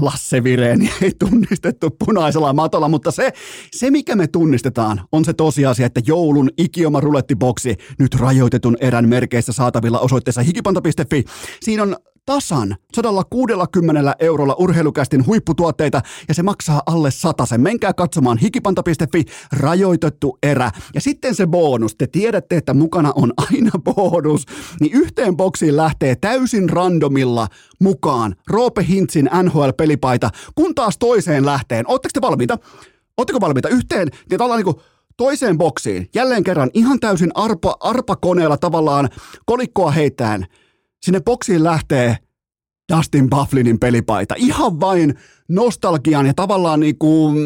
Lasse 0.00 0.44
Vireeni 0.44 0.90
ei 1.02 1.12
tunnistettu 1.18 1.90
punaisella 1.90 2.52
matolla, 2.52 2.88
mutta 2.88 3.10
se, 3.10 3.32
se 3.72 3.90
mikä 3.90 4.16
me 4.16 4.26
tunnistetaan 4.26 5.00
on 5.12 5.24
se 5.24 5.32
tosiasia, 5.32 5.86
että 5.86 6.00
joulun 6.06 6.50
ikioma 6.58 7.00
rulettiboksi 7.00 7.76
nyt 7.98 8.14
rajoitetun 8.14 8.76
erän 8.80 9.08
merkeissä 9.08 9.52
saatavilla 9.52 9.98
osoitteessa 9.98 10.42
hikipanta.fi. 10.42 11.24
Siinä 11.62 11.82
on 11.82 11.96
tasan 12.26 12.76
160 12.94 14.14
eurolla 14.18 14.54
urheilukästin 14.58 15.26
huipputuotteita 15.26 16.00
ja 16.28 16.34
se 16.34 16.42
maksaa 16.42 16.82
alle 16.86 17.10
sen. 17.44 17.60
Menkää 17.60 17.92
katsomaan 17.92 18.38
hikipanta.fi 18.38 19.24
rajoitettu 19.52 20.38
erä. 20.42 20.70
Ja 20.94 21.00
sitten 21.00 21.34
se 21.34 21.46
bonus. 21.46 21.94
Te 21.94 22.06
tiedätte, 22.06 22.56
että 22.56 22.74
mukana 22.74 23.12
on 23.14 23.32
aina 23.36 23.70
bonus. 23.94 24.44
Niin 24.80 24.92
yhteen 24.92 25.36
boksiin 25.36 25.76
lähtee 25.76 26.16
täysin 26.16 26.70
randomilla 26.70 27.48
mukaan 27.80 28.34
Roope 28.48 28.84
Hintsin 28.88 29.30
NHL-pelipaita, 29.42 30.30
kun 30.54 30.74
taas 30.74 30.98
toiseen 30.98 31.46
lähteen. 31.46 31.84
Oletteko 31.88 32.10
te 32.12 32.20
valmiita? 32.20 32.58
Oletteko 33.16 33.40
valmiita? 33.40 33.68
Yhteen, 33.68 34.08
niin 34.30 34.42
ollaan 34.42 34.58
niin 34.58 34.74
kuin 34.74 34.84
toiseen 35.16 35.58
boksiin, 35.58 36.08
jälleen 36.14 36.44
kerran 36.44 36.70
ihan 36.74 37.00
täysin 37.00 37.30
arpa, 37.34 37.76
arpakoneella 37.80 38.56
tavallaan 38.56 39.08
kolikkoa 39.46 39.90
heittäen– 39.90 40.46
sinne 41.04 41.20
boksiin 41.20 41.64
lähtee 41.64 42.16
Dustin 42.96 43.30
Bufflinin 43.30 43.78
pelipaita. 43.78 44.34
Ihan 44.38 44.80
vain 44.80 45.14
nostalgian 45.48 46.26
ja 46.26 46.34
tavallaan 46.34 46.80
niin 46.80 46.98
kuin 46.98 47.36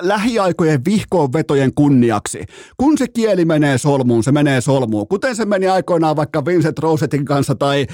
lähiaikojen 0.00 0.84
vihkoonvetojen 0.84 1.74
kunniaksi. 1.74 2.44
Kun 2.76 2.98
se 2.98 3.08
kieli 3.08 3.44
menee 3.44 3.78
solmuun, 3.78 4.24
se 4.24 4.32
menee 4.32 4.60
solmuun. 4.60 5.08
Kuten 5.08 5.36
se 5.36 5.44
meni 5.44 5.68
aikoinaan 5.68 6.16
vaikka 6.16 6.44
Vincent 6.44 6.78
Rosetin 6.78 7.24
kanssa 7.24 7.54
tai 7.54 7.80
eh, 7.80 7.86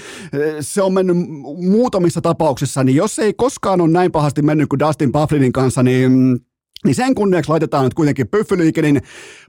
se 0.61 0.83
on 0.83 0.93
mennyt 0.93 1.17
muutamissa 1.57 2.21
tapauksissa, 2.21 2.85
niin 2.85 2.97
jos 2.97 3.19
ei 3.19 3.35
koskaan 3.35 3.81
ole 3.81 3.91
näin 3.91 4.13
pahasti 4.13 4.43
mennyt 4.43 4.69
kuin 4.69 4.79
Dustin 4.79 5.13
Bufflinin 5.13 5.53
kanssa, 5.53 5.83
niin 5.83 6.39
niin 6.85 6.95
sen 6.95 7.15
kunniaksi 7.15 7.49
laitetaan 7.51 7.85
nyt 7.85 7.95
kuitenkin 7.95 8.29
Pyffyliikenin 8.29 9.03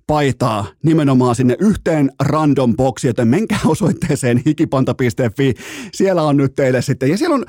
paitaa 0.08 0.66
nimenomaan 0.84 1.36
sinne 1.36 1.56
yhteen 1.60 2.12
random 2.20 2.76
boxiin, 2.76 3.10
joten 3.10 3.28
menkää 3.28 3.60
osoitteeseen 3.74 4.42
hikipanta.fi. 4.46 5.54
Siellä 5.94 6.24
on 6.24 6.38
nyt 6.38 6.56
teille 6.56 6.82
sitten, 6.82 7.10
ja 7.10 7.18
siellä 7.18 7.36
on 7.36 7.46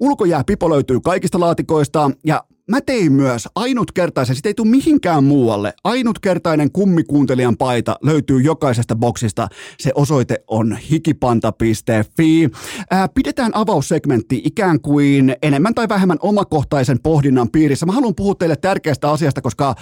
ulkojääpipo 0.00 0.70
löytyy 0.70 1.00
kaikista 1.00 1.40
laatikoista, 1.40 2.10
ja 2.26 2.44
mä 2.70 2.80
tein 2.80 3.12
myös 3.12 3.48
ainutkertaisen, 3.54 4.36
sitä 4.36 4.48
ei 4.48 4.54
tule 4.54 4.68
mihinkään 4.68 5.24
muualle, 5.24 5.74
ainutkertainen 5.84 6.72
kummikuuntelijan 6.72 7.56
paita 7.56 7.96
löytyy 8.02 8.40
jokaisesta 8.40 8.96
boksista. 8.96 9.48
Se 9.80 9.92
osoite 9.94 10.44
on 10.48 10.76
hikipanta.fi. 10.76 12.50
Ää, 12.90 13.08
pidetään 13.08 13.50
avaussegmentti 13.54 14.42
ikään 14.44 14.80
kuin 14.80 15.36
enemmän 15.42 15.74
tai 15.74 15.88
vähemmän 15.88 16.18
omakohtaisen 16.20 16.98
pohdinnan 17.02 17.50
piirissä. 17.50 17.86
Mä 17.86 17.92
haluan 17.92 18.14
puhua 18.14 18.34
teille 18.34 18.56
tärkeästä 18.56 19.10
asiasta, 19.10 19.42
koska 19.42 19.74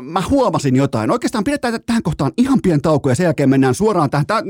mä 0.00 0.22
huomasin 0.30 0.76
jotain. 0.76 1.10
Oikeastaan 1.10 1.44
pidetään 1.44 1.80
tähän 1.86 2.02
kohtaan 2.02 2.32
ihan 2.36 2.58
pien 2.62 2.82
tauko 2.82 3.08
ja 3.08 3.14
sen 3.14 3.24
jälkeen 3.24 3.50
mennään 3.50 3.74
suoraan 3.74 4.10
tähän. 4.10 4.26
Tämä, 4.26 4.42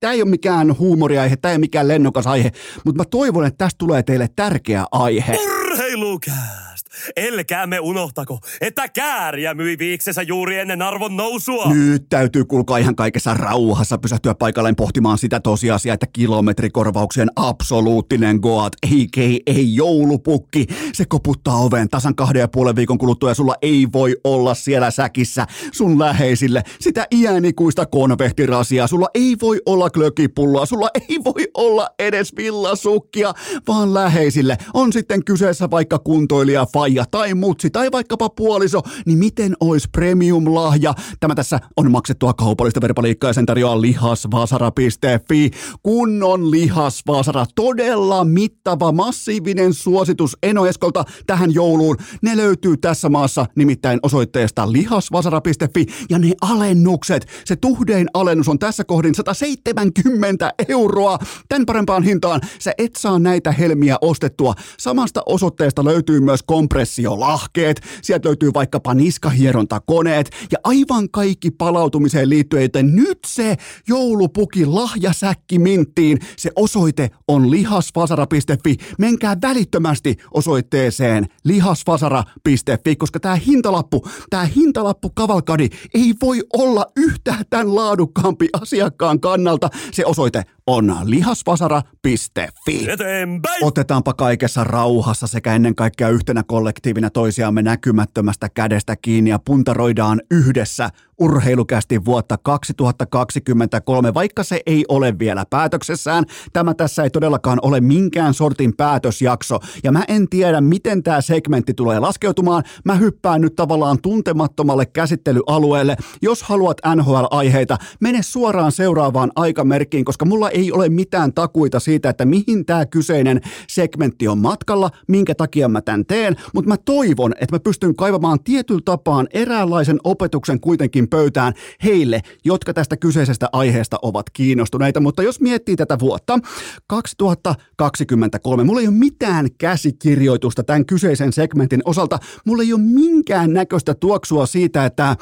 tämä 0.00 0.12
ei 0.12 0.22
ole 0.22 0.30
mikään 0.30 0.78
huumoriaihe, 0.78 1.36
tämä 1.36 1.52
ei 1.52 1.56
ole 1.56 1.60
mikään 1.60 1.88
lennokas 1.88 2.26
aihe, 2.26 2.52
mutta 2.84 3.00
mä 3.00 3.04
toivon, 3.04 3.46
että 3.46 3.64
tästä 3.64 3.78
tulee 3.78 4.02
teille 4.02 4.28
tärkeä 4.36 4.84
aihe. 4.92 5.36
Urheilukää! 5.36 6.69
Elkäämme 7.16 7.80
unohtako, 7.80 8.38
että 8.60 8.88
kääriä 8.88 9.54
myi 9.54 9.78
viiksensä 9.78 10.22
juuri 10.22 10.58
ennen 10.58 10.82
arvon 10.82 11.16
nousua. 11.16 11.74
Nyt 11.74 12.08
täytyy 12.08 12.44
kulkaa 12.44 12.78
ihan 12.78 12.96
kaikessa 12.96 13.34
rauhassa 13.34 13.98
pysähtyä 13.98 14.34
paikalleen 14.34 14.76
pohtimaan 14.76 15.18
sitä 15.18 15.40
tosiasiaa, 15.40 15.94
että 15.94 16.06
kilometrikorvauksien 16.12 17.28
absoluuttinen 17.36 18.36
Goat, 18.36 18.72
a.k.a. 18.86 19.54
joulupukki, 19.74 20.66
se 20.92 21.04
koputtaa 21.04 21.56
oveen 21.56 21.88
tasan 21.88 22.14
kahden 22.14 22.40
ja 22.40 22.48
puolen 22.48 22.76
viikon 22.76 22.98
kuluttua 22.98 23.30
ja 23.30 23.34
sulla 23.34 23.54
ei 23.62 23.86
voi 23.92 24.16
olla 24.24 24.54
siellä 24.54 24.90
säkissä 24.90 25.46
sun 25.72 25.98
läheisille 25.98 26.62
sitä 26.80 27.06
iänikuista 27.14 27.86
konvehtirasia, 27.86 28.86
sulla 28.86 29.08
ei 29.14 29.36
voi 29.40 29.60
olla 29.66 29.90
klökipulloa, 29.90 30.66
sulla 30.66 30.88
ei 30.94 31.18
voi 31.24 31.48
olla 31.54 31.88
edes 31.98 32.36
villasukkia, 32.36 33.34
vaan 33.68 33.94
läheisille 33.94 34.58
on 34.74 34.92
sitten 34.92 35.24
kyseessä 35.24 35.70
vaikka 35.70 35.98
kuntoilija, 35.98 36.66
faija 36.80 37.04
tai 37.10 37.34
mutsi 37.34 37.70
tai 37.70 37.92
vaikkapa 37.92 38.28
puoliso, 38.28 38.80
niin 39.06 39.18
miten 39.18 39.56
ois 39.60 39.88
premium-lahja? 39.88 40.94
Tämä 41.20 41.34
tässä 41.34 41.60
on 41.76 41.90
maksettua 41.90 42.34
kaupallista 42.34 42.80
verbaliikkaa 42.80 43.30
ja 43.30 43.34
sen 43.34 43.46
tarjoaa 43.46 43.80
lihasvasara.fi. 43.80 45.50
Kunnon 45.82 46.50
lihasvasara, 46.50 47.46
todella 47.54 48.24
mittava, 48.24 48.92
massiivinen 48.92 49.74
suositus 49.74 50.36
Eno 50.42 50.66
Eskolta 50.66 51.04
tähän 51.26 51.54
jouluun. 51.54 51.96
Ne 52.22 52.36
löytyy 52.36 52.76
tässä 52.76 53.08
maassa 53.08 53.46
nimittäin 53.56 54.00
osoitteesta 54.02 54.72
lihasvasara.fi 54.72 55.86
ja 56.10 56.18
ne 56.18 56.32
alennukset, 56.40 57.26
se 57.44 57.56
tuhdein 57.56 58.08
alennus 58.14 58.48
on 58.48 58.58
tässä 58.58 58.84
kohdin 58.84 59.14
170 59.14 60.52
euroa. 60.68 61.18
Tän 61.48 61.66
parempaan 61.66 62.02
hintaan 62.02 62.40
sä 62.58 62.72
et 62.78 62.96
saa 62.96 63.18
näitä 63.18 63.52
helmiä 63.52 63.96
ostettua. 64.00 64.54
Samasta 64.78 65.22
osoitteesta 65.26 65.84
löytyy 65.84 66.20
myös 66.20 66.42
kom- 66.42 66.69
kompressiolahkeet, 66.70 67.80
sieltä 68.02 68.28
löytyy 68.28 68.50
vaikkapa 68.54 68.94
niskahierontakoneet 68.94 70.30
ja 70.52 70.58
aivan 70.64 71.10
kaikki 71.10 71.50
palautumiseen 71.50 72.28
liittyen, 72.28 72.62
joten 72.62 72.96
nyt 72.96 73.18
se 73.26 73.56
joulupuki 73.88 74.66
lahjasäkki 74.66 75.58
minttiin. 75.58 76.18
Se 76.36 76.50
osoite 76.56 77.10
on 77.28 77.50
lihasfasara.fi. 77.50 78.76
Menkää 78.98 79.36
välittömästi 79.42 80.16
osoitteeseen 80.30 81.26
lihasfasara.fi, 81.44 82.96
koska 82.96 83.20
tämä 83.20 83.34
hintalappu, 83.34 84.08
tämä 84.30 84.44
hintalappu 84.44 85.10
kavalkadi 85.10 85.68
ei 85.94 86.14
voi 86.22 86.40
olla 86.52 86.86
yhtään 86.96 87.44
tämän 87.50 87.74
laadukkaampi 87.74 88.48
asiakkaan 88.62 89.20
kannalta. 89.20 89.68
Se 89.92 90.04
osoite 90.06 90.44
on 90.66 90.96
lihasvasara.fi. 91.04 92.90
Eteenpäin! 92.90 93.64
Otetaanpa 93.64 94.14
kaikessa 94.14 94.64
rauhassa 94.64 95.26
sekä 95.26 95.54
ennen 95.54 95.74
kaikkea 95.74 96.08
yhtenä 96.08 96.42
kollektiivina 96.42 97.10
toisiamme 97.10 97.62
näkymättömästä 97.62 98.48
kädestä 98.48 98.96
kiinni 98.96 99.30
ja 99.30 99.38
puntaroidaan 99.38 100.20
yhdessä 100.30 100.90
urheilukästi 101.20 102.04
vuotta 102.04 102.38
2023, 102.42 104.14
vaikka 104.14 104.44
se 104.44 104.60
ei 104.66 104.84
ole 104.88 105.18
vielä 105.18 105.44
päätöksessään. 105.50 106.24
Tämä 106.52 106.74
tässä 106.74 107.02
ei 107.02 107.10
todellakaan 107.10 107.58
ole 107.62 107.80
minkään 107.80 108.34
sortin 108.34 108.76
päätösjakso, 108.76 109.58
ja 109.84 109.92
mä 109.92 110.04
en 110.08 110.28
tiedä, 110.28 110.60
miten 110.60 111.02
tämä 111.02 111.20
segmentti 111.20 111.74
tulee 111.74 112.00
laskeutumaan. 112.00 112.64
Mä 112.84 112.94
hyppään 112.94 113.40
nyt 113.40 113.56
tavallaan 113.56 113.98
tuntemattomalle 114.02 114.86
käsittelyalueelle. 114.86 115.96
Jos 116.22 116.42
haluat 116.42 116.76
NHL-aiheita, 116.96 117.76
mene 118.00 118.22
suoraan 118.22 118.72
seuraavaan 118.72 119.32
aikamerkkiin, 119.36 120.04
koska 120.04 120.24
mulla 120.24 120.50
ei 120.50 120.72
ole 120.72 120.88
mitään 120.88 121.32
takuita 121.32 121.80
siitä, 121.80 122.08
että 122.08 122.24
mihin 122.24 122.66
tämä 122.66 122.86
kyseinen 122.86 123.40
segmentti 123.68 124.28
on 124.28 124.38
matkalla, 124.38 124.90
minkä 125.08 125.34
takia 125.34 125.68
mä 125.68 125.80
tämän 125.80 126.06
teen, 126.06 126.36
mutta 126.54 126.68
mä 126.68 126.76
toivon, 126.76 127.32
että 127.40 127.54
mä 127.54 127.60
pystyn 127.60 127.96
kaivamaan 127.96 128.40
tietyllä 128.44 128.80
tapaan 128.84 129.28
eräänlaisen 129.32 129.98
opetuksen 130.04 130.60
kuitenkin 130.60 131.09
pöytään 131.10 131.54
heille, 131.84 132.20
jotka 132.44 132.74
tästä 132.74 132.96
kyseisestä 132.96 133.48
aiheesta 133.52 133.98
ovat 134.02 134.30
kiinnostuneita. 134.30 135.00
Mutta 135.00 135.22
jos 135.22 135.40
miettii 135.40 135.76
tätä 135.76 135.98
vuotta 135.98 136.38
2023, 136.86 138.64
mulla 138.64 138.80
ei 138.80 138.88
ole 138.88 138.94
mitään 138.96 139.48
käsikirjoitusta 139.58 140.62
tämän 140.62 140.86
kyseisen 140.86 141.32
segmentin 141.32 141.82
osalta. 141.84 142.18
Mulla 142.46 142.62
ei 142.62 142.72
ole 142.72 142.80
minkään 142.82 143.52
näköistä 143.52 143.94
tuoksua 143.94 144.46
siitä, 144.46 144.86
että 144.86 145.16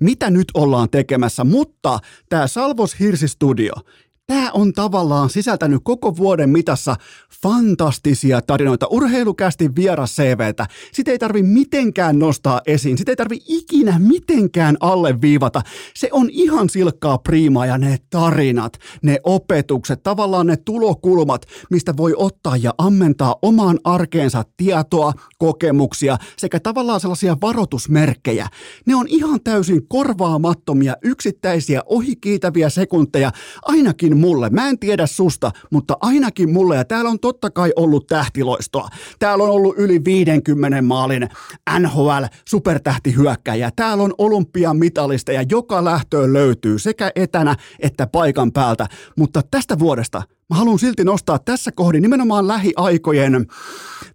mitä 0.00 0.30
nyt 0.30 0.48
ollaan 0.54 0.90
tekemässä, 0.90 1.44
mutta 1.44 1.98
tämä 2.28 2.46
Salvos 2.46 3.00
Hirsi 3.00 3.28
Studio, 3.28 3.72
Tämä 4.26 4.50
on 4.52 4.72
tavallaan 4.72 5.30
sisältänyt 5.30 5.80
koko 5.84 6.16
vuoden 6.16 6.50
mitassa 6.50 6.96
fantastisia 7.42 8.42
tarinoita, 8.42 8.86
urheilukästi 8.90 9.70
vieras 9.76 10.16
CVtä. 10.16 10.66
Sitä 10.92 11.10
ei 11.10 11.18
tarvi 11.18 11.42
mitenkään 11.42 12.18
nostaa 12.18 12.60
esiin, 12.66 12.98
sitä 12.98 13.12
ei 13.12 13.16
tarvi 13.16 13.38
ikinä 13.48 13.98
mitenkään 13.98 14.76
alleviivata. 14.80 15.62
Se 15.94 16.08
on 16.12 16.28
ihan 16.30 16.68
silkkaa 16.68 17.18
priimaa 17.18 17.66
ja 17.66 17.78
ne 17.78 17.98
tarinat, 18.10 18.78
ne 19.02 19.18
opetukset, 19.24 20.02
tavallaan 20.02 20.46
ne 20.46 20.56
tulokulmat, 20.56 21.46
mistä 21.70 21.96
voi 21.96 22.14
ottaa 22.16 22.56
ja 22.56 22.74
ammentaa 22.78 23.36
omaan 23.42 23.78
arkeensa 23.84 24.44
tietoa, 24.56 25.12
kokemuksia 25.38 26.16
sekä 26.38 26.60
tavallaan 26.60 27.00
sellaisia 27.00 27.36
varoitusmerkkejä. 27.42 28.48
Ne 28.86 28.94
on 28.94 29.06
ihan 29.08 29.40
täysin 29.44 29.88
korvaamattomia 29.88 30.96
yksittäisiä 31.02 31.82
ohikiitäviä 31.86 32.68
sekunteja, 32.68 33.32
ainakin 33.62 34.11
mulle. 34.16 34.50
Mä 34.50 34.68
en 34.68 34.78
tiedä 34.78 35.06
susta, 35.06 35.50
mutta 35.70 35.96
ainakin 36.00 36.52
mulle. 36.52 36.76
Ja 36.76 36.84
täällä 36.84 37.10
on 37.10 37.20
totta 37.20 37.50
kai 37.50 37.72
ollut 37.76 38.06
tähtiloistoa. 38.06 38.88
Täällä 39.18 39.44
on 39.44 39.50
ollut 39.50 39.74
yli 39.78 40.04
50 40.04 40.82
maalin 40.82 41.28
NHL 41.78 42.24
supertähtihyökkäjä. 42.48 43.70
Täällä 43.76 44.04
on 44.04 44.14
olympiamitalista 44.18 45.32
ja 45.32 45.44
joka 45.50 45.84
lähtöön 45.84 46.32
löytyy 46.32 46.78
sekä 46.78 47.12
etänä 47.14 47.56
että 47.78 48.06
paikan 48.06 48.52
päältä. 48.52 48.86
Mutta 49.16 49.42
tästä 49.50 49.78
vuodesta 49.78 50.22
Mä 50.52 50.56
haluan 50.56 50.78
silti 50.78 51.04
nostaa 51.04 51.38
tässä 51.38 51.72
kohdin 51.72 52.02
nimenomaan 52.02 52.48
lähiaikojen 52.48 53.46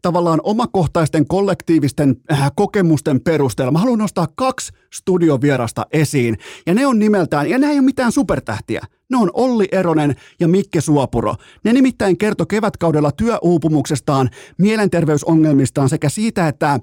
tavallaan 0.02 0.40
omakohtaisten 0.44 1.28
kollektiivisten 1.28 2.16
äh, 2.32 2.52
kokemusten 2.56 3.22
perusteella. 3.22 3.72
Mä 3.72 3.80
haluan 3.80 4.00
nostaa 4.00 4.28
kaksi 4.36 4.74
studiovierasta 4.94 5.86
esiin 5.92 6.38
ja 6.66 6.74
ne 6.74 6.88
on 6.88 7.00
nimeltään, 7.00 7.50
ja 7.50 7.58
ne 7.58 7.68
ei 7.68 7.74
ole 7.74 7.82
mitään 7.82 8.12
supertähtiä. 8.12 8.82
Ne 9.10 9.18
on 9.18 9.30
Olli 9.34 9.68
Eronen 9.72 10.16
ja 10.40 10.48
Mikke 10.48 10.82
Suopuro. 10.82 11.36
Ne 11.64 11.74
nimittäin 11.74 12.18
kertoi 12.18 12.48
kevätkaudella 12.50 13.12
työuupumuksestaan, 13.12 14.30
mielenterveysongelmistaan 14.58 15.90
sekä 15.90 16.10
siitä, 16.10 16.48
että 16.48 16.72
äh, 16.74 16.80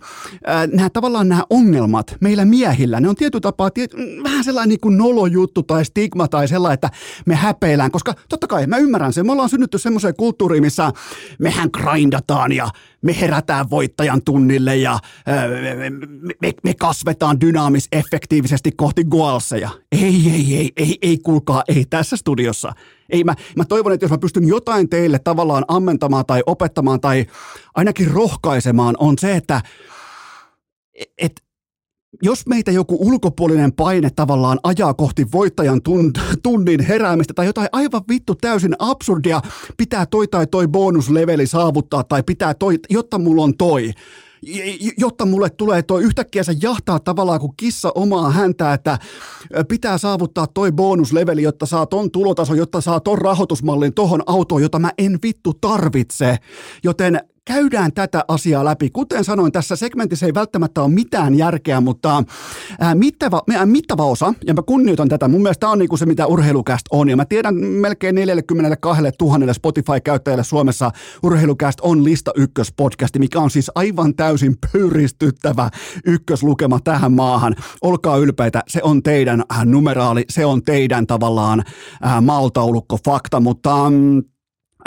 nämä 0.72 0.90
tavallaan 0.90 1.28
nämä 1.28 1.42
ongelmat 1.50 2.16
meillä 2.20 2.44
miehillä, 2.44 3.00
ne 3.00 3.08
on 3.08 3.16
tietyllä 3.16 3.40
tapaa 3.40 3.70
tiet, 3.70 3.94
vähän 4.24 4.44
sellainen 4.44 4.68
niin 4.68 4.80
kuin 4.80 4.98
nolojuttu 4.98 5.62
tai 5.62 5.84
stigma 5.84 6.28
tai 6.28 6.48
sellainen, 6.48 6.74
että 6.74 6.90
me 7.26 7.34
häpeillään, 7.34 7.90
koska 7.90 8.14
totta 8.28 8.46
kai 8.46 8.66
mä 8.66 8.76
ymmärrän 8.76 9.12
sen, 9.12 9.26
me 9.26 9.32
ollaan 9.32 9.48
synnytty 9.48 9.78
semmoiseen 9.78 10.14
kulttuuriin, 10.16 10.62
missä 10.62 10.92
mehän 11.38 11.70
grindataan 11.72 12.52
ja 12.52 12.68
me 13.02 13.20
herätään 13.20 13.70
voittajan 13.70 14.22
tunnille 14.24 14.76
ja 14.76 14.98
me, 15.76 15.90
me, 16.40 16.52
me 16.64 16.74
kasvetaan 16.74 17.40
dynaamis 17.40 17.88
effektiivisesti 17.92 18.72
kohti 18.72 19.04
goalseja. 19.04 19.70
Ei, 19.92 20.30
ei, 20.34 20.56
ei, 20.56 20.72
ei, 20.76 20.98
ei, 21.02 21.18
kuulkaa, 21.18 21.62
ei 21.68 21.84
tässä 21.90 22.13
studiossa. 22.16 22.72
Ei, 23.10 23.24
mä, 23.24 23.34
mä 23.56 23.64
toivon, 23.64 23.92
että 23.92 24.04
jos 24.04 24.10
mä 24.10 24.18
pystyn 24.18 24.48
jotain 24.48 24.88
teille 24.88 25.18
tavallaan 25.18 25.64
ammentamaan 25.68 26.26
tai 26.26 26.42
opettamaan 26.46 27.00
tai 27.00 27.26
ainakin 27.74 28.10
rohkaisemaan, 28.10 28.94
on 28.98 29.18
se, 29.18 29.36
että 29.36 29.60
et, 31.18 31.44
jos 32.22 32.46
meitä 32.46 32.70
joku 32.70 32.96
ulkopuolinen 33.00 33.72
paine 33.72 34.10
tavallaan 34.10 34.58
ajaa 34.62 34.94
kohti 34.94 35.26
voittajan 35.32 35.80
tunnin 36.42 36.80
heräämistä 36.80 37.34
tai 37.34 37.46
jotain 37.46 37.68
aivan 37.72 38.02
vittu 38.08 38.34
täysin 38.34 38.76
absurdia, 38.78 39.40
pitää 39.76 40.06
toi 40.06 40.28
tai 40.28 40.46
toi 40.46 40.68
bonusleveli 40.68 41.46
saavuttaa 41.46 42.04
tai 42.04 42.22
pitää 42.22 42.54
toi, 42.54 42.78
jotta 42.90 43.18
mulla 43.18 43.42
on 43.42 43.56
toi, 43.56 43.92
jotta 44.98 45.26
mulle 45.26 45.50
tulee 45.50 45.82
toi 45.82 46.02
yhtäkkiä 46.02 46.42
se 46.42 46.54
jahtaa 46.62 47.00
tavallaan 47.00 47.40
kuin 47.40 47.52
kissa 47.56 47.92
omaa 47.94 48.30
häntä, 48.30 48.72
että 48.72 48.98
pitää 49.68 49.98
saavuttaa 49.98 50.46
toi 50.46 50.72
bonusleveli, 50.72 51.42
jotta 51.42 51.66
saa 51.66 51.86
ton 51.86 52.10
tulotason, 52.10 52.58
jotta 52.58 52.80
saa 52.80 53.00
ton 53.00 53.18
rahoitusmallin 53.18 53.94
tohon 53.94 54.22
autoon, 54.26 54.62
jota 54.62 54.78
mä 54.78 54.90
en 54.98 55.18
vittu 55.22 55.54
tarvitse. 55.54 56.36
Joten 56.84 57.20
käydään 57.44 57.92
tätä 57.92 58.24
asiaa 58.28 58.64
läpi. 58.64 58.90
Kuten 58.90 59.24
sanoin, 59.24 59.52
tässä 59.52 59.76
segmentissä 59.76 60.26
ei 60.26 60.34
välttämättä 60.34 60.82
ole 60.82 60.90
mitään 60.90 61.34
järkeä, 61.34 61.80
mutta 61.80 62.24
ää, 62.80 62.94
mittava, 62.94 63.42
ää, 63.56 63.66
mittava 63.66 64.04
osa, 64.04 64.34
ja 64.46 64.54
mä 64.54 64.62
kunnioitan 64.62 65.08
tätä, 65.08 65.28
mun 65.28 65.42
mielestä 65.42 65.60
tämä 65.60 65.72
on 65.72 65.78
niinku 65.78 65.96
se, 65.96 66.06
mitä 66.06 66.26
urheilukäst 66.26 66.86
on, 66.90 67.08
ja 67.08 67.16
mä 67.16 67.24
tiedän 67.24 67.54
melkein 67.54 68.14
42 68.14 69.02
000 69.22 69.52
Spotify-käyttäjälle 69.52 70.44
Suomessa 70.44 70.90
urheilukäst 71.22 71.80
on 71.80 72.04
lista 72.04 72.30
ykköspodcasti, 72.36 73.18
mikä 73.18 73.40
on 73.40 73.50
siis 73.50 73.70
aivan 73.74 74.14
täysin 74.14 74.56
pöyristyttävä 74.72 75.70
ykköslukema 76.06 76.80
tähän 76.80 77.12
maahan. 77.12 77.54
Olkaa 77.82 78.16
ylpeitä, 78.16 78.62
se 78.68 78.80
on 78.82 79.02
teidän 79.02 79.42
äh, 79.52 79.66
numeraali, 79.66 80.24
se 80.28 80.46
on 80.46 80.62
teidän 80.62 81.06
tavallaan 81.06 81.64
äh, 82.06 82.22
maltaulukko 82.22 82.98
fakta, 83.04 83.40
mutta 83.40 83.90
mm, 83.90 84.22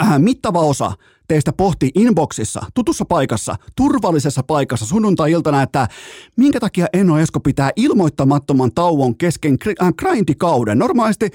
äh, 0.02 0.18
mittava 0.18 0.60
osa 0.60 0.92
teistä 1.28 1.52
pohti 1.52 1.90
inboxissa, 1.94 2.60
tutussa 2.74 3.04
paikassa, 3.04 3.56
turvallisessa 3.76 4.42
paikassa 4.42 4.86
sunnuntai-iltana, 4.86 5.62
että 5.62 5.88
minkä 6.36 6.60
takia 6.60 6.86
Eno 6.92 7.18
Esko 7.18 7.40
pitää 7.40 7.70
ilmoittamattoman 7.76 8.72
tauon 8.74 9.16
kesken 9.16 9.58
äh, 9.82 9.94
grindikauden. 9.98 10.78
Normaalisti 10.78 11.30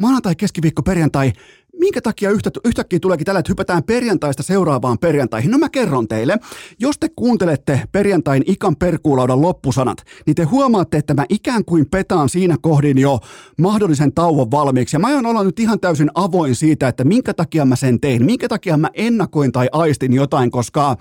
maanantai, 0.00 0.36
keskiviikko, 0.36 0.82
perjantai 0.82 1.32
minkä 1.78 2.00
takia 2.00 2.30
yhtä, 2.30 2.50
yhtäkkiä 2.64 3.00
tuleekin 3.00 3.24
tällä, 3.24 3.38
että 3.38 3.50
hypätään 3.52 3.82
perjantaista 3.82 4.42
seuraavaan 4.42 4.98
perjantaihin? 4.98 5.50
No 5.50 5.58
mä 5.58 5.68
kerron 5.68 6.08
teille. 6.08 6.38
Jos 6.78 6.98
te 6.98 7.08
kuuntelette 7.16 7.82
perjantain 7.92 8.42
ikan 8.46 8.76
perkuulaudan 8.76 9.42
loppusanat, 9.42 9.98
niin 10.26 10.34
te 10.34 10.44
huomaatte, 10.44 10.96
että 10.96 11.14
mä 11.14 11.24
ikään 11.28 11.64
kuin 11.64 11.86
petaan 11.90 12.28
siinä 12.28 12.56
kohdin 12.60 12.98
jo 12.98 13.18
mahdollisen 13.58 14.12
tauon 14.12 14.50
valmiiksi. 14.50 14.96
Ja 14.96 15.00
mä 15.00 15.14
oon 15.14 15.26
olla 15.26 15.44
nyt 15.44 15.60
ihan 15.60 15.80
täysin 15.80 16.10
avoin 16.14 16.54
siitä, 16.54 16.88
että 16.88 17.04
minkä 17.04 17.34
takia 17.34 17.64
mä 17.64 17.76
sen 17.76 18.00
tein, 18.00 18.24
minkä 18.24 18.48
takia 18.48 18.76
mä 18.76 18.90
ennakoin 18.94 19.52
tai 19.52 19.68
aistin 19.72 20.12
jotain, 20.12 20.50
koska 20.50 20.96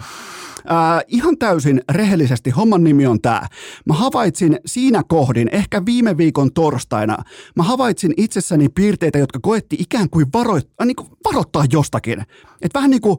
Äh, 0.71 1.03
ihan 1.07 1.37
täysin 1.37 1.81
rehellisesti 1.91 2.49
homman 2.49 2.83
nimi 2.83 3.07
on 3.07 3.21
tämä. 3.21 3.41
Mä 3.85 3.93
havaitsin 3.93 4.59
siinä 4.65 5.01
kohdin, 5.07 5.49
ehkä 5.51 5.85
viime 5.85 6.17
viikon 6.17 6.53
torstaina, 6.53 7.17
mä 7.55 7.63
havaitsin 7.63 8.13
itsessäni 8.17 8.69
piirteitä, 8.69 9.17
jotka 9.17 9.39
koetti 9.41 9.75
ikään 9.79 10.09
kuin, 10.09 10.25
varoit, 10.33 10.69
äh, 10.81 10.87
niin 10.87 10.95
kuin 10.95 11.09
varoittaa 11.25 11.65
jostakin. 11.71 12.21
Että 12.61 12.79
vähän 12.79 12.91
niin 12.91 13.01
kuin 13.01 13.17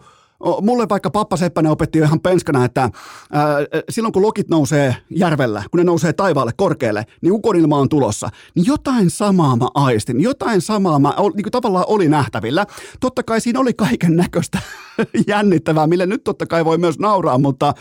Mulle 0.61 0.89
vaikka 0.89 1.11
Pappa 1.11 1.37
Seppänen 1.37 1.73
opetti 1.73 1.99
ihan 1.99 2.21
penskana, 2.21 2.65
että 2.65 2.81
ää, 2.83 3.57
silloin 3.91 4.13
kun 4.13 4.23
lokit 4.23 4.49
nousee 4.49 4.97
järvellä, 5.11 5.63
kun 5.71 5.79
ne 5.79 5.85
nousee 5.85 6.13
taivaalle 6.13 6.53
korkealle, 6.57 7.05
niin 7.23 7.33
ukonilma 7.33 7.79
on 7.79 7.89
tulossa. 7.89 8.29
Niin 8.55 8.67
jotain 8.67 9.11
samaa 9.11 9.57
mä 9.57 9.69
aistin, 9.75 10.21
jotain 10.21 10.61
samaa 10.61 10.99
mä 10.99 11.15
niin 11.35 11.43
kuin 11.43 11.53
tavallaan 11.53 11.85
oli 11.89 12.09
nähtävillä. 12.09 12.67
Totta 13.01 13.23
kai 13.23 13.41
siinä 13.41 13.61
oli 13.61 13.75
kaiken 13.75 14.17
näköistä 14.17 14.59
jännittävää, 15.29 15.87
mille 15.87 16.07
nyt 16.07 16.25
totta 16.25 16.47
kai 16.47 16.65
voi 16.65 16.79
myös 16.79 16.99
nauraa, 16.99 17.39
mutta 17.39 17.75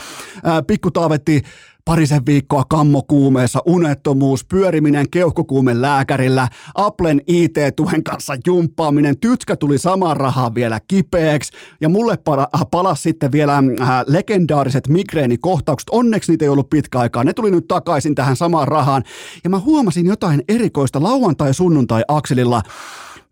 ää, 0.43 0.61
pikku 0.63 0.91
Taavetti 0.91 1.41
parisen 1.85 2.25
viikkoa 2.25 2.63
kammokuumeessa, 2.69 3.61
unettomuus, 3.65 4.45
pyöriminen 4.45 5.09
keuhkokuumen 5.09 5.81
lääkärillä, 5.81 6.47
Applen 6.75 7.21
IT-tuen 7.27 8.03
kanssa 8.03 8.35
jumppaaminen, 8.47 9.19
tytskä 9.19 9.55
tuli 9.55 9.77
saman 9.77 10.17
rahaa 10.17 10.55
vielä 10.55 10.79
kipeäksi 10.87 11.53
ja 11.81 11.89
mulle 11.89 12.17
pala, 12.17 12.47
äh, 12.55 12.61
palasi 12.71 13.01
sitten 13.01 13.31
vielä 13.31 13.57
äh, 13.57 13.89
legendaariset 14.07 14.87
migreenikohtaukset. 14.87 15.89
Onneksi 15.89 16.31
niitä 16.31 16.45
ei 16.45 16.49
ollut 16.49 16.69
pitkä 16.69 16.99
aikaa, 16.99 17.23
ne 17.23 17.33
tuli 17.33 17.51
nyt 17.51 17.67
takaisin 17.67 18.15
tähän 18.15 18.35
samaan 18.35 18.67
rahaan 18.67 19.03
ja 19.43 19.49
mä 19.49 19.59
huomasin 19.59 20.05
jotain 20.05 20.43
erikoista 20.47 21.03
lauantai-sunnuntai-akselilla. 21.03 22.61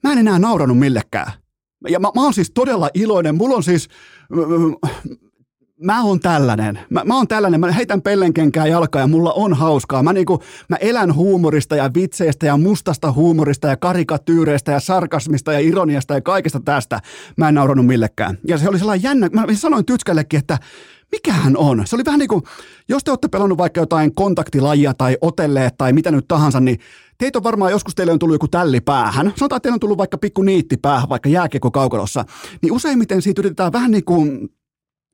Mä 0.03 0.11
en 0.11 0.17
enää 0.17 0.39
nauranut 0.39 0.79
millekään. 0.79 1.31
Ja 1.89 1.99
mä, 1.99 2.11
mä 2.15 2.23
oon 2.23 2.33
siis 2.33 2.51
todella 2.53 2.89
iloinen. 2.93 3.35
Mulla 3.35 3.55
on 3.55 3.63
siis, 3.63 3.87
mä 5.83 6.03
oon 6.03 6.19
tällainen. 6.19 6.79
Mä, 6.89 7.01
mä 7.05 7.15
oon 7.15 7.27
tällainen. 7.27 7.59
Mä 7.59 7.71
heitän 7.71 8.01
pellenkenkää 8.01 8.67
jalkaa 8.67 9.01
ja 9.01 9.07
mulla 9.07 9.33
on 9.33 9.53
hauskaa. 9.53 10.03
Mä, 10.03 10.13
niinku, 10.13 10.43
mä 10.69 10.75
elän 10.75 11.15
huumorista 11.15 11.75
ja 11.75 11.89
vitseistä 11.95 12.45
ja 12.45 12.57
mustasta 12.57 13.11
huumorista 13.11 13.67
ja 13.67 13.77
karikatyyreistä 13.77 14.71
ja 14.71 14.79
sarkasmista 14.79 15.53
ja 15.53 15.59
ironiasta 15.59 16.13
ja 16.13 16.21
kaikesta 16.21 16.59
tästä. 16.59 16.99
Mä 17.37 17.47
en 17.49 17.55
naurannut 17.55 17.85
millekään. 17.85 18.37
Ja 18.47 18.57
se 18.57 18.69
oli 18.69 18.79
sellainen 18.79 19.03
jännä. 19.03 19.29
Mä 19.33 19.45
sanoin 19.53 19.85
Tytskällekin, 19.85 20.39
että 20.39 20.57
mikähän 21.11 21.57
on? 21.57 21.83
Se 21.85 21.95
oli 21.95 22.05
vähän 22.05 22.19
niin 22.19 22.29
kuin, 22.29 22.43
jos 22.89 23.03
te 23.03 23.11
olette 23.11 23.27
pelannut 23.27 23.57
vaikka 23.57 23.81
jotain 23.81 24.15
kontaktilajia 24.15 24.93
tai 24.93 25.17
otelleet 25.21 25.77
tai 25.77 25.93
mitä 25.93 26.11
nyt 26.11 26.27
tahansa, 26.27 26.59
niin 26.59 26.79
teitä 27.17 27.39
on 27.39 27.43
varmaan 27.43 27.71
joskus 27.71 27.95
teille 27.95 28.13
on 28.13 28.19
tullut 28.19 28.35
joku 28.35 28.47
tälli 28.47 28.81
päähän. 28.81 29.33
Sanotaan, 29.35 29.57
että 29.57 29.59
teillä 29.59 29.75
on 29.75 29.79
tullut 29.79 29.97
vaikka 29.97 30.17
pikku 30.17 30.41
niitti 30.41 30.77
päähän, 30.77 31.09
vaikka 31.09 31.29
jääkiekko 31.29 31.71
kaukalossa. 31.71 32.25
Niin 32.61 32.73
useimmiten 32.73 33.21
siitä 33.21 33.41
yritetään 33.41 33.73
vähän 33.73 33.91
niin 33.91 34.05
kuin 34.05 34.49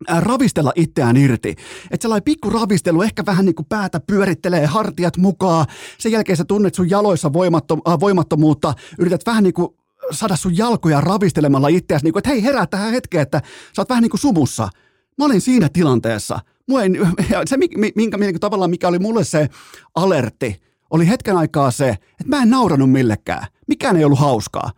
ravistella 0.08 0.72
itseään 0.76 1.18
irti. 1.18 1.50
Että 1.92 2.02
sellainen 2.02 2.24
pikku 2.24 2.50
ravistelu, 2.50 3.02
ehkä 3.02 3.26
vähän 3.26 3.46
niin 3.46 3.56
kuin 3.56 3.66
päätä 3.70 4.00
pyörittelee, 4.00 4.66
hartiat 4.66 5.18
mukaan. 5.18 5.66
Sen 5.98 6.12
jälkeen 6.12 6.38
sä 6.38 6.46
tunnet 6.46 6.76
sun 6.76 6.90
jaloissa 6.90 7.30
voimattom- 7.30 7.92
äh, 7.92 8.00
voimattomuutta, 8.00 8.74
yrität 9.00 9.22
vähän 9.26 9.44
niin 9.44 9.54
kuin 9.54 9.68
saada 10.12 10.36
sun 10.36 10.58
jalkoja 10.58 11.02
ravistelemalla 11.02 11.68
itseäsi, 11.68 12.06
niin 12.06 12.14
kuin, 12.14 12.20
että 12.20 12.30
hei 12.30 12.44
herää 12.44 12.68
tähän 12.68 12.92
hetkeen, 12.92 13.22
että 13.22 13.42
sä 13.76 13.82
oot 13.82 13.90
vähän 13.90 14.02
niin 14.02 14.10
kuin 14.10 14.20
sumussa. 14.20 14.70
Mä 15.18 15.26
olin 15.26 15.42
siinä 15.42 15.70
tilanteessa. 15.74 16.40
Mua 16.68 16.84
ei, 16.84 16.90
se, 17.50 17.58
minkä, 17.58 18.18
minkä, 18.18 18.40
tavallaan 18.40 18.70
mikä 18.70 18.88
oli 18.88 19.00
mulle 19.00 19.24
se 19.24 19.50
alertti, 19.96 20.62
oli 20.90 21.08
hetken 21.08 21.38
aikaa 21.38 21.72
se, 21.72 21.90
että 21.90 22.26
mä 22.28 22.42
en 22.42 22.50
nauranut 22.50 22.92
millekään. 22.92 23.48
Mikään 23.68 23.98
ei 23.98 24.06
ollut 24.06 24.20
hauskaa. 24.20 24.72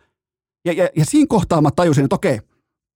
Ja, 0.64 0.72
ja, 0.72 0.88
ja 0.96 1.04
siinä 1.04 1.26
kohtaa 1.28 1.60
mä 1.60 1.70
tajusin, 1.70 2.04
että 2.04 2.16
okei, 2.16 2.40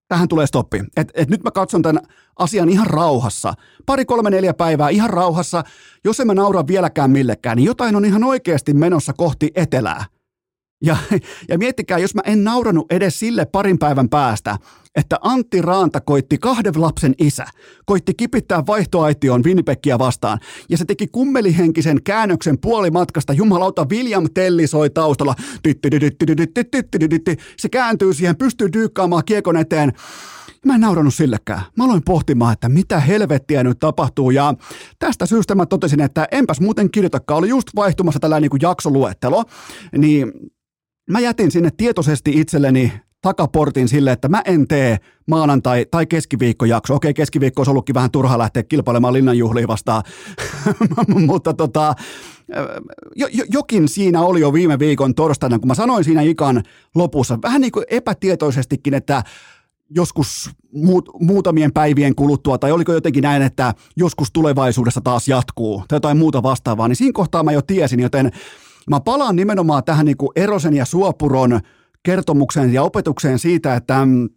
tähän 0.09 0.29
tulee 0.29 0.47
stoppi. 0.47 0.85
Et, 0.97 1.13
et 1.15 1.29
nyt 1.29 1.43
mä 1.45 1.51
katson 1.51 1.83
tämän 1.83 2.03
asian 2.39 2.69
ihan 2.69 2.87
rauhassa. 2.87 3.55
Pari, 3.87 4.05
kolme, 4.05 4.31
neljä 4.31 4.55
päivää 4.55 4.89
ihan 4.89 5.11
rauhassa. 5.11 5.65
Jos 6.05 6.21
en 6.21 6.27
mä 6.27 6.35
naura 6.35 6.67
vieläkään 6.67 7.11
millekään, 7.11 7.57
niin 7.57 7.67
jotain 7.67 7.97
on 7.97 8.05
ihan 8.05 8.25
oikeasti 8.25 8.75
menossa 8.75 9.13
kohti 9.13 9.51
etelää. 9.55 10.05
Ja, 10.85 10.97
ja 11.49 11.59
miettikää, 11.59 11.99
jos 11.99 12.15
mä 12.15 12.21
en 12.25 12.45
nauranut 12.45 12.93
edes 12.93 13.19
sille 13.19 13.47
parin 13.47 13.79
päivän 13.79 14.09
päästä, 14.09 14.57
että 14.97 15.19
Antti 15.21 15.63
Raanta 15.63 16.01
koitti 16.01 16.39
kahden 16.39 16.73
lapsen 16.77 17.15
isä, 17.19 17.45
koitti 17.87 18.15
kipittää 18.15 18.63
vaihtoaitioon 18.67 19.45
Winnipekkiä 19.45 19.99
vastaan, 19.99 20.39
ja 20.69 20.79
se 20.79 20.85
teki 20.85 21.07
kummelihenkisen 21.07 22.03
käännöksen 22.03 22.59
puolimatkasta, 22.59 23.33
jumalauta 23.33 23.87
William 23.91 24.27
Telli 24.35 24.67
soi 24.67 24.91
taustalla, 24.91 25.35
se 27.57 27.69
kääntyy 27.69 28.15
siihen, 28.15 28.37
pystyy 28.37 28.73
dyykkaamaan 28.73 29.25
kiekon 29.27 29.57
eteen, 29.57 29.93
Mä 30.65 30.75
en 30.75 30.81
naurannut 30.81 31.15
sillekään. 31.15 31.63
Mä 31.77 31.85
aloin 31.85 32.03
pohtimaan, 32.05 32.53
että 32.53 32.69
mitä 32.69 33.01
helvettiä 33.01 33.65
nyt 33.65 33.79
tapahtuu 33.79 34.31
ja 34.31 34.55
tästä 34.99 35.27
syystä 35.27 35.55
mä 35.55 35.67
totesin, 35.67 36.01
että 36.01 36.29
enpäs 36.31 36.61
muuten 36.61 36.91
kirjoitakaan. 36.91 37.39
Oli 37.39 37.49
just 37.49 37.69
vaihtumassa 37.77 38.21
tällainen 38.21 38.51
niin 38.53 38.61
jaksoluettelo, 38.63 39.45
niin 39.99 40.33
mä 41.11 41.21
jätin 41.21 41.51
sinne 41.51 41.71
tietoisesti 41.77 42.31
itselleni 42.35 42.93
takaportin 43.23 43.89
sille, 43.89 44.13
että 44.13 44.29
mä 44.29 44.43
en 44.45 44.69
tee 44.69 44.99
maanantai- 45.27 45.87
tai 45.91 46.07
keskiviikkojakso. 46.07 46.95
Okei, 46.95 47.15
keskiviikko 47.15 47.61
olisi 47.61 47.71
ollutkin 47.71 47.95
vähän 47.95 48.11
turha 48.11 48.39
lähteä 48.39 48.63
kilpailemaan 48.63 49.15
linnanjuhliin 49.15 49.69
vastaan, 49.69 50.03
mutta 51.27 51.55
tota, 51.55 51.95
jo, 53.17 53.27
jo, 53.33 53.45
jokin 53.53 53.89
siinä 53.89 54.23
oli 54.23 54.41
jo 54.41 54.53
viime 54.53 54.79
viikon 54.79 55.15
torstaina, 55.15 55.59
kun 55.59 55.69
mä 55.69 55.75
sanoin 55.75 56.05
siinä 56.05 56.23
ikan 56.23 56.63
lopussa, 56.95 57.39
vähän 57.43 57.61
niin 57.61 57.73
kuin 57.73 57.85
epätietoisestikin, 57.91 58.95
että 58.95 59.23
joskus 59.91 60.51
muut, 60.73 61.09
muutamien 61.21 61.73
päivien 61.73 62.15
kuluttua, 62.15 62.59
tai 62.59 62.73
oliko 62.73 62.93
jotenkin 62.93 63.23
näin, 63.23 63.43
että 63.43 63.75
joskus 63.97 64.33
tulevaisuudessa 64.33 65.01
taas 65.01 65.29
jatkuu, 65.29 65.85
tai 65.89 65.97
jotain 65.97 66.19
muuta 66.19 66.43
vastaavaa, 66.43 66.89
niin 66.89 66.97
siinä 66.97 67.13
kohtaa 67.13 67.43
mä 67.43 67.53
jo 67.53 67.63
tiesin, 67.63 68.01
joten 68.01 68.33
mä 68.91 69.01
palaan 69.01 69.37
nimenomaan 69.37 69.85
tähän 69.85 70.07
niin 70.07 70.17
kuin 70.17 70.31
Erosen 70.37 70.75
ja 70.75 70.85
Suopuron 70.85 71.61
kertomukseen 72.03 72.73
ja 72.73 72.83
opetukseen 72.83 73.39
siitä, 73.39 73.75
että 73.75 74.07
mm, 74.07 74.29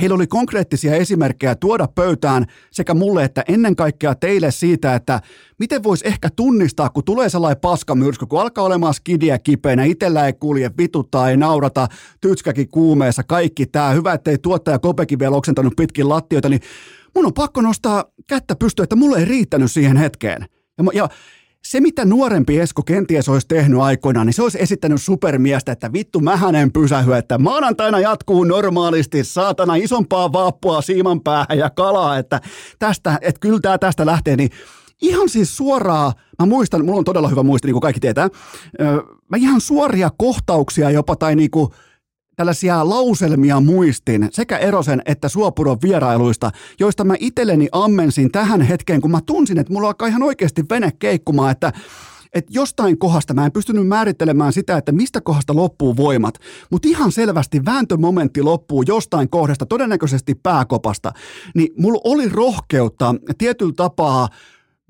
heillä 0.00 0.14
oli 0.14 0.26
konkreettisia 0.26 0.94
esimerkkejä 0.94 1.54
tuoda 1.54 1.88
pöytään 1.94 2.46
sekä 2.70 2.94
mulle 2.94 3.24
että 3.24 3.44
ennen 3.48 3.76
kaikkea 3.76 4.14
teille 4.14 4.50
siitä, 4.50 4.94
että 4.94 5.20
miten 5.58 5.82
voisi 5.82 6.06
ehkä 6.08 6.28
tunnistaa, 6.36 6.88
kun 6.88 7.04
tulee 7.04 7.28
sellainen 7.28 7.60
paskamyrsky, 7.60 8.26
kun 8.26 8.40
alkaa 8.40 8.64
olemaan 8.64 8.94
skidiä 8.94 9.38
kipeänä, 9.38 9.84
itsellä 9.84 10.26
ei 10.26 10.32
kulje, 10.32 10.70
vituttaa, 10.78 11.30
ei 11.30 11.36
naurata, 11.36 11.88
tytskäkin 12.20 12.68
kuumeessa, 12.68 13.22
kaikki 13.22 13.66
tämä, 13.66 13.90
hyvä, 13.90 14.12
ettei 14.12 14.38
tuottaja 14.38 14.78
Kopekin 14.78 15.18
vielä 15.18 15.36
oksentanut 15.36 15.76
pitkin 15.76 16.08
lattioita, 16.08 16.48
niin 16.48 16.60
mun 17.14 17.26
on 17.26 17.34
pakko 17.34 17.62
nostaa 17.62 18.04
kättä 18.26 18.56
pystyä, 18.56 18.82
että 18.82 18.96
mulle 18.96 19.18
ei 19.18 19.24
riittänyt 19.24 19.70
siihen 19.70 19.96
hetkeen. 19.96 20.46
Ja, 20.78 20.84
ja 20.94 21.08
se, 21.64 21.80
mitä 21.80 22.04
nuorempi 22.04 22.58
Esko 22.58 22.82
kenties 22.82 23.28
olisi 23.28 23.48
tehnyt 23.48 23.80
aikoinaan, 23.80 24.26
niin 24.26 24.34
se 24.34 24.42
olisi 24.42 24.62
esittänyt 24.62 25.02
supermiestä, 25.02 25.72
että 25.72 25.92
vittu 25.92 26.20
mä 26.20 26.36
hänen 26.36 26.72
pysähy, 26.72 27.14
että 27.14 27.38
maanantaina 27.38 28.00
jatkuu 28.00 28.44
normaalisti, 28.44 29.24
saatana 29.24 29.74
isompaa 29.74 30.32
vaappua 30.32 30.82
siiman 30.82 31.20
päähän 31.20 31.58
ja 31.58 31.70
kalaa, 31.70 32.18
että 32.18 32.40
tästä, 32.78 33.18
että 33.22 33.40
kyllä 33.40 33.60
tämä 33.60 33.78
tästä 33.78 34.06
lähtee, 34.06 34.36
niin 34.36 34.50
ihan 35.02 35.28
siis 35.28 35.56
suoraa, 35.56 36.12
mä 36.38 36.46
muistan, 36.46 36.84
mulla 36.84 36.98
on 36.98 37.04
todella 37.04 37.28
hyvä 37.28 37.42
muisti, 37.42 37.68
niin 37.68 37.74
kuin 37.74 37.82
kaikki 37.82 38.00
tietää, 38.00 38.28
mä 39.28 39.36
ihan 39.36 39.60
suoria 39.60 40.10
kohtauksia 40.18 40.90
jopa 40.90 41.16
tai 41.16 41.36
niin 41.36 41.50
kuin 41.50 41.70
tällaisia 42.40 42.88
lauselmia 42.88 43.60
muistin 43.60 44.28
sekä 44.32 44.58
Erosen 44.58 45.02
että 45.06 45.28
Suopuron 45.28 45.78
vierailuista, 45.82 46.50
joista 46.78 47.04
mä 47.04 47.14
itselleni 47.20 47.68
ammensin 47.72 48.32
tähän 48.32 48.60
hetkeen, 48.60 49.00
kun 49.00 49.10
mä 49.10 49.20
tunsin, 49.26 49.58
että 49.58 49.72
mulla 49.72 49.88
alkaa 49.88 50.08
ihan 50.08 50.22
oikeasti 50.22 50.64
vene 50.70 50.92
keikkumaan, 50.98 51.50
että 51.50 51.72
että 52.34 52.50
jostain 52.54 52.98
kohdasta 52.98 53.34
mä 53.34 53.46
en 53.46 53.52
pystynyt 53.52 53.88
määrittelemään 53.88 54.52
sitä, 54.52 54.76
että 54.76 54.92
mistä 54.92 55.20
kohdasta 55.20 55.56
loppuu 55.56 55.96
voimat, 55.96 56.34
mutta 56.70 56.88
ihan 56.88 57.12
selvästi 57.12 57.64
vääntömomentti 57.64 58.42
loppuu 58.42 58.84
jostain 58.86 59.30
kohdasta, 59.30 59.66
todennäköisesti 59.66 60.34
pääkopasta, 60.34 61.12
niin 61.54 61.68
mulla 61.78 62.00
oli 62.04 62.28
rohkeutta 62.28 63.14
tietyllä 63.38 63.72
tapaa 63.76 64.28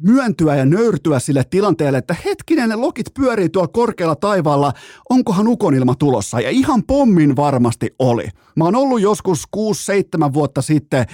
myöntyä 0.03 0.57
ja 0.57 0.65
nöyrtyä 0.65 1.19
sille 1.19 1.45
tilanteelle, 1.51 1.99
että 1.99 2.17
hetkinen, 2.25 2.69
ne 2.69 2.77
lokit 2.77 3.07
pyörii 3.15 3.49
tuolla 3.49 3.69
korkealla 3.69 4.17
taivaalla, 4.17 4.73
onkohan 5.11 5.49
ukonilma 5.49 5.95
tulossa? 5.95 6.41
Ja 6.41 6.51
ihan 6.51 6.83
pommin 6.85 7.37
varmasti 7.37 7.91
oli. 7.99 8.29
Mä 8.57 8.65
oon 8.65 8.77
ollut 8.77 9.01
joskus 9.01 9.45
6-7 9.57 10.33
vuotta 10.33 10.63
sitten 10.63 11.07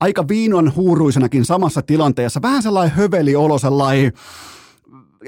aika 0.00 0.28
viinon 0.28 0.72
huuruisenakin 0.76 1.44
samassa 1.44 1.82
tilanteessa, 1.82 2.42
vähän 2.42 2.62
sellainen 2.62 2.96
höveli 2.96 3.36
olo, 3.36 3.58
sellainen 3.58 4.12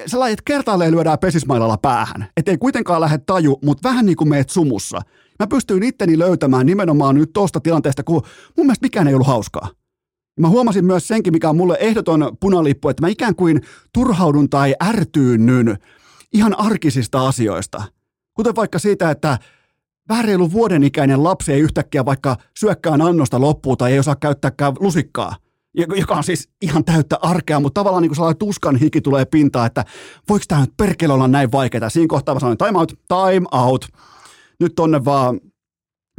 sellainen, 0.07 0.33
että 0.33 0.43
kertaalleen 0.45 0.93
lyödään 0.93 1.19
pesismailalla 1.19 1.77
päähän. 1.77 2.29
Että 2.37 2.51
ei 2.51 2.59
kuitenkaan 2.59 3.01
lähde 3.01 3.19
taju, 3.19 3.59
mutta 3.65 3.89
vähän 3.89 4.07
niin 4.07 4.17
kuin 4.17 4.29
meet 4.29 4.51
sumussa. 4.51 5.01
Mä 5.39 5.47
pystyin 5.47 5.83
itteni 5.83 6.19
löytämään 6.19 6.67
nimenomaan 6.67 7.15
nyt 7.15 7.31
tosta 7.33 7.61
tilanteesta, 7.61 8.03
kun 8.03 8.23
mun 8.57 8.67
mielestä 8.67 8.85
mikään 8.85 9.09
ei 9.09 9.15
ollut 9.15 9.27
hauskaa. 9.27 9.69
Mä 10.39 10.49
huomasin 10.49 10.85
myös 10.85 11.09
senkin, 11.09 11.33
mikä 11.33 11.51
on 11.51 11.57
mulle 11.57 11.77
ehdoton 11.81 12.37
punalippu, 12.41 12.89
että 12.89 13.03
mä 13.03 13.09
ikään 13.09 13.35
kuin 13.35 13.61
turhaudun 13.93 14.51
tai 14.51 14.75
ärtyynnyn 14.85 15.79
ihan 16.33 16.61
arkisista 16.61 17.29
asioista. 17.29 17.83
Kuten 18.35 18.57
vaikka 18.57 18.79
siitä, 18.79 19.11
että 19.11 19.39
vähän 20.09 20.25
reilu 20.25 20.53
vuoden 20.53 20.85
ikäinen 20.85 21.25
lapsi 21.25 21.53
ei 21.53 21.61
yhtäkkiä 21.61 22.05
vaikka 22.05 22.37
syökkään 22.59 23.03
annosta 23.03 23.41
loppuun 23.41 23.77
tai 23.77 23.93
ei 23.93 23.99
osaa 23.99 24.17
käyttääkään 24.17 24.73
lusikkaa, 24.81 25.37
joka 25.97 26.15
on 26.15 26.25
siis 26.25 26.49
ihan 26.63 26.85
täyttä 26.85 27.19
arkea, 27.23 27.61
mutta 27.61 27.81
tavallaan 27.81 28.03
niin 28.03 28.11
kuin 28.11 28.17
sellainen 28.17 28.39
tuskan 28.39 28.77
hiki 28.77 29.01
tulee 29.01 29.25
pintaan, 29.25 29.67
että 29.67 29.85
voiko 30.29 30.45
tämä 30.49 30.61
nyt 30.61 30.77
perkele 30.77 31.13
olla 31.13 31.29
näin 31.29 31.53
vaikeaa. 31.53 31.91
Siinä 31.91 32.09
kohtaa 32.09 32.35
mä 32.35 32.41
sanoin, 32.41 32.59
time 32.59 32.79
out, 32.79 32.93
time 33.09 33.47
out. 33.53 33.87
Nyt 34.61 34.75
tonne 34.75 35.05
vaan 35.05 35.41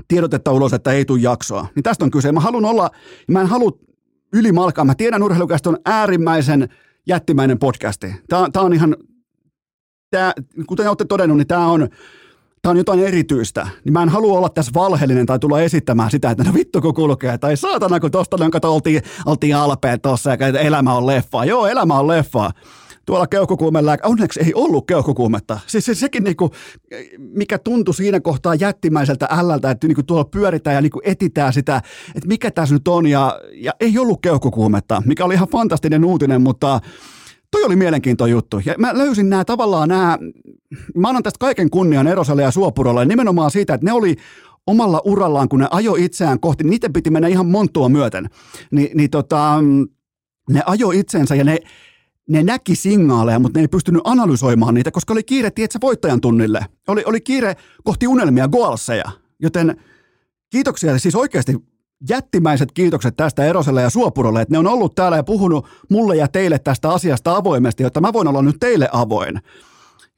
tiedotetta 0.08 0.52
ulos, 0.52 0.74
että 0.74 0.92
ei 0.92 1.06
tule 1.06 1.20
jaksoa. 1.22 1.68
Niin 1.76 1.84
tästä 1.84 2.06
on 2.06 2.12
kyse. 2.12 2.32
Mä 2.32 2.40
haluan 2.40 2.66
olla, 2.66 2.90
mä 3.28 3.42
en 3.42 3.48
halua 3.48 3.72
ylimalkaan. 4.34 4.88
Mä 4.88 4.96
tiedän, 4.96 5.24
urheilukästä 5.24 5.70
on 5.70 5.78
äärimmäisen 5.86 6.70
jättimäinen 7.08 7.60
podcasti. 7.60 8.16
Tämä, 8.30 8.48
tämä 8.54 8.66
on 8.66 8.74
ihan, 8.74 8.96
tämä, 10.12 10.34
kuten 10.68 10.88
olette 10.88 11.06
todennut, 11.06 11.38
niin 11.38 11.48
tämä 11.48 11.68
on, 11.68 11.90
tämä 12.62 12.72
on 12.72 12.78
jotain 12.78 13.00
erityistä, 13.00 13.68
niin 13.86 13.94
mä 13.94 14.04
en 14.04 14.10
halua 14.10 14.38
olla 14.38 14.50
tässä 14.50 14.72
valheellinen 14.76 15.26
tai 15.26 15.40
tulla 15.40 15.62
esittämään 15.62 16.12
sitä, 16.12 16.32
että 16.32 16.44
no 16.44 16.54
vittu 16.54 16.82
kun 16.82 16.94
kulkee, 16.94 17.38
tai 17.38 17.58
saatana 17.58 18.00
kun 18.00 18.12
tosta 18.12 18.38
jonka 18.40 18.60
oltiin, 18.64 19.02
oltiin 19.26 19.56
alpeen 19.56 20.02
tossa, 20.02 20.30
ja 20.30 20.60
elämä 20.60 20.94
on 20.94 21.08
leffa. 21.08 21.46
Joo, 21.46 21.68
elämä 21.68 22.00
on 22.00 22.08
leffa 22.08 22.52
tuolla 23.10 23.28
keuhkokuumella, 23.28 23.98
onneksi 24.04 24.40
ei 24.40 24.54
ollut 24.54 24.88
keuhkokuumetta. 24.88 25.60
Siis 25.68 25.86
se, 25.86 25.96
sekin, 25.96 26.24
niinku, 26.24 26.52
mikä 27.18 27.58
tuntui 27.58 27.94
siinä 27.94 28.20
kohtaa 28.20 28.56
jättimäiseltä 28.56 29.28
ällältä, 29.32 29.72
että 29.72 29.88
niinku 29.88 30.04
tuolla 30.04 30.24
pyöritään 30.24 30.76
ja 30.76 30.82
niinku 30.82 31.02
etitään 31.04 31.54
sitä, 31.54 31.82
että 32.16 32.28
mikä 32.28 32.52
tässä 32.52 32.76
nyt 32.76 32.88
on, 32.88 33.08
ja, 33.08 33.40
ja 33.54 33.74
ei 33.80 33.98
ollut 33.98 34.22
keuhkokuumetta, 34.22 35.04
mikä 35.06 35.26
oli 35.26 35.34
ihan 35.34 35.48
fantastinen 35.48 36.06
uutinen, 36.06 36.42
mutta 36.42 36.80
toi 37.52 37.64
oli 37.64 37.76
mielenkiintoinen 37.76 38.32
juttu. 38.32 38.62
Ja 38.66 38.76
mä 38.78 38.98
löysin 38.98 39.30
nämä 39.30 39.46
tavallaan 39.46 39.90
nämä, 39.90 40.18
mä 40.96 41.08
annan 41.08 41.24
tästä 41.24 41.40
kaiken 41.40 41.70
kunnian 41.70 42.08
Eroselle 42.08 42.42
ja 42.42 42.52
Suopurolle 42.52 43.06
nimenomaan 43.06 43.52
siitä, 43.52 43.74
että 43.74 43.86
ne 43.86 43.94
oli 43.94 44.16
omalla 44.68 45.02
urallaan, 45.06 45.50
kun 45.50 45.60
ne 45.60 45.68
ajo 45.72 45.96
itseään 45.96 46.40
kohti, 46.40 46.64
niiden 46.64 46.94
piti 46.94 47.10
mennä 47.10 47.28
ihan 47.28 47.48
monttua 47.48 47.90
myöten. 47.90 48.30
Ni, 48.72 48.92
niin 48.96 49.10
tota, 49.10 49.64
ne 50.50 50.64
ajo 50.66 50.92
itsensä 50.92 51.36
ja 51.36 51.44
ne, 51.44 51.58
ne 52.30 52.44
näki 52.44 52.76
signaaleja, 52.76 53.40
mutta 53.40 53.60
ne 53.60 53.64
ei 53.64 53.68
pystynyt 53.68 54.02
analysoimaan 54.04 54.74
niitä, 54.74 54.92
koska 54.92 55.14
oli 55.14 55.24
kiire, 55.24 55.52
tietsä, 55.52 55.80
voittajan 55.82 56.22
tunnille. 56.22 56.66
Oli, 56.88 57.04
oli 57.06 57.22
kiire 57.22 57.56
kohti 57.84 58.08
unelmia, 58.08 58.48
goalseja. 58.48 59.12
Joten 59.40 59.82
kiitoksia 60.52 61.00
siis 61.00 61.16
oikeasti 61.16 61.56
jättimäiset 62.10 62.72
kiitokset 62.72 63.16
tästä 63.18 63.46
Eroselle 63.46 63.82
ja 63.82 63.90
Suopurolle, 63.90 64.42
että 64.42 64.54
ne 64.54 64.58
on 64.58 64.68
ollut 64.68 64.96
täällä 64.96 65.18
ja 65.18 65.24
puhunut 65.24 65.68
mulle 65.90 66.16
ja 66.16 66.28
teille 66.28 66.60
tästä 66.60 66.90
asiasta 66.90 67.36
avoimesti, 67.36 67.84
jotta 67.84 68.02
mä 68.02 68.14
voin 68.14 68.28
olla 68.28 68.42
nyt 68.42 68.58
teille 68.60 68.90
avoin. 68.92 69.42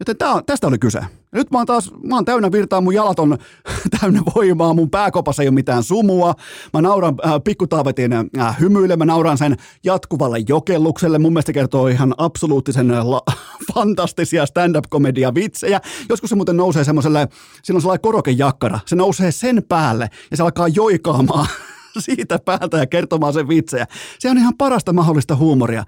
Joten 0.01 0.17
tää, 0.17 0.41
tästä 0.45 0.67
oli 0.67 0.77
kyse. 0.77 0.99
Nyt 1.31 1.51
mä 1.51 1.57
oon 1.57 1.65
taas, 1.65 1.91
mä 2.03 2.15
oon 2.15 2.25
täynnä 2.25 2.51
virtaa, 2.51 2.81
mun 2.81 2.93
jalat 2.93 3.19
on 3.19 3.37
täynnä 3.99 4.21
voimaa, 4.35 4.73
mun 4.73 4.89
pääkopassa 4.89 5.41
ei 5.41 5.47
ole 5.47 5.53
mitään 5.53 5.83
sumua. 5.83 6.33
Mä 6.73 6.81
nauran 6.81 7.15
äh, 7.25 7.31
pikkutaavetin 7.43 8.13
äh, 8.13 8.59
hymyille, 8.59 8.95
mä 8.95 9.05
nauran 9.05 9.37
sen 9.37 9.57
jatkuvalle 9.83 10.37
jokellukselle. 10.47 11.19
Mun 11.19 11.33
mielestä 11.33 11.53
kertoo 11.53 11.87
ihan 11.87 12.13
absoluuttisen 12.17 13.11
la- 13.11 13.23
fantastisia 13.73 14.45
stand-up-komedia 14.45 15.33
vitsejä. 15.35 15.81
Joskus 16.09 16.29
se 16.29 16.35
muuten 16.35 16.57
nousee 16.57 16.83
semmoiselle, 16.83 17.27
siinä 17.63 17.77
on 17.77 17.81
sellainen 17.81 18.01
korokejakkara. 18.01 18.79
Se 18.85 18.95
nousee 18.95 19.31
sen 19.31 19.63
päälle 19.69 20.09
ja 20.31 20.37
se 20.37 20.43
alkaa 20.43 20.67
joikaamaan 20.67 21.47
siitä 21.99 22.39
päältä 22.45 22.77
ja 22.77 22.87
kertomaan 22.87 23.33
sen 23.33 23.47
vitsejä. 23.47 23.87
Se 24.19 24.29
on 24.29 24.37
ihan 24.37 24.57
parasta 24.57 24.93
mahdollista 24.93 25.35
huumoria. 25.35 25.83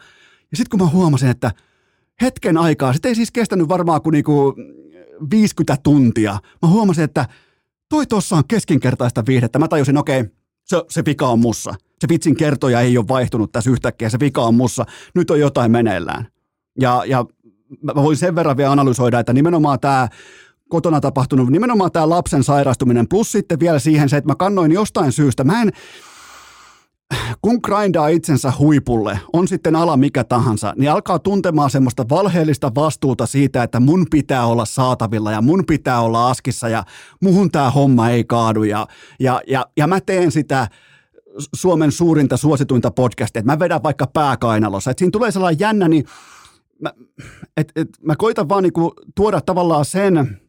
Ja 0.52 0.58
sitten 0.58 0.80
kun 0.80 0.88
mä 0.88 0.92
huomasin, 0.92 1.30
että 1.30 1.52
hetken 2.22 2.58
aikaa, 2.58 2.94
sitten 2.94 3.10
ei 3.10 3.16
siis 3.16 3.32
kestänyt 3.32 3.70
varmaan 3.70 4.02
kuin 4.02 4.14
niinku 4.14 4.56
50 5.32 5.78
tuntia. 5.84 6.40
Mä 6.62 6.70
huomasin, 6.70 7.04
että 7.04 7.26
toi 7.90 8.08
tossa 8.08 8.36
on 8.36 8.44
keskinkertaista 8.48 9.24
viihdettä. 9.28 9.60
Mä 9.60 9.68
tajusin, 9.68 9.98
okei, 9.98 10.22
okay, 10.22 10.34
se, 10.66 10.82
se 10.90 11.06
vika 11.06 11.28
on 11.28 11.40
mussa. 11.40 11.76
Se 12.00 12.10
vitsin 12.10 12.36
kertoja 12.36 12.82
ei 12.82 12.98
ole 12.98 13.08
vaihtunut 13.08 13.52
tässä 13.52 13.72
yhtäkkiä, 13.72 14.10
se 14.10 14.20
vika 14.20 14.42
on 14.42 14.56
mussa. 14.56 14.86
Nyt 15.16 15.32
on 15.32 15.40
jotain 15.40 15.72
meneillään. 15.72 16.28
Ja, 16.80 17.04
ja 17.08 17.26
mä 17.82 17.96
voin 17.96 18.18
sen 18.18 18.36
verran 18.36 18.58
vielä 18.58 18.72
analysoida, 18.72 19.20
että 19.20 19.34
nimenomaan 19.34 19.80
tämä 19.80 20.08
kotona 20.70 21.02
tapahtunut, 21.02 21.50
nimenomaan 21.50 21.92
tämä 21.92 22.10
lapsen 22.10 22.44
sairastuminen, 22.44 23.08
plus 23.08 23.32
sitten 23.32 23.60
vielä 23.60 23.80
siihen 23.80 24.10
se, 24.10 24.18
että 24.18 24.30
mä 24.30 24.36
kannoin 24.36 24.72
jostain 24.72 25.12
syystä, 25.12 25.44
mä 25.44 25.62
en, 25.62 25.72
kun 27.42 27.60
grindaa 27.64 28.08
itsensä 28.08 28.54
huipulle, 28.60 29.20
on 29.34 29.48
sitten 29.48 29.76
ala 29.76 29.98
mikä 29.98 30.24
tahansa, 30.24 30.74
niin 30.78 30.92
alkaa 30.92 31.20
tuntemaan 31.20 31.70
semmoista 31.70 32.06
valheellista 32.10 32.72
vastuuta 32.76 33.26
siitä, 33.26 33.64
että 33.64 33.80
mun 33.80 34.06
pitää 34.12 34.46
olla 34.46 34.66
saatavilla 34.66 35.32
ja 35.32 35.42
mun 35.42 35.64
pitää 35.68 36.02
olla 36.02 36.30
askissa 36.30 36.70
ja 36.70 36.84
muhun 37.22 37.52
tämä 37.52 37.72
homma 37.72 38.10
ei 38.10 38.24
kaadu. 38.24 38.64
Ja, 38.64 38.88
ja, 39.20 39.42
ja, 39.48 39.66
ja 39.78 39.88
mä 39.88 40.02
teen 40.02 40.32
sitä 40.32 40.68
Suomen 41.56 41.92
suurinta 41.92 42.38
suosituinta 42.38 42.92
podcastia, 42.92 43.40
että 43.40 43.52
mä 43.52 43.60
vedän 43.60 43.84
vaikka 43.84 44.08
pääkainalossa, 44.08 44.92
että 44.92 45.00
siinä 45.00 45.12
tulee 45.12 45.32
sellainen 45.32 45.60
jännä, 45.60 45.88
niin 45.88 46.06
mä, 46.82 46.92
et, 47.58 47.72
et, 47.76 47.88
mä 48.02 48.16
koitan 48.16 48.50
vaan 48.50 48.64
niinku 48.64 48.94
tuoda 49.16 49.42
tavallaan 49.42 49.86
sen, 49.86 50.42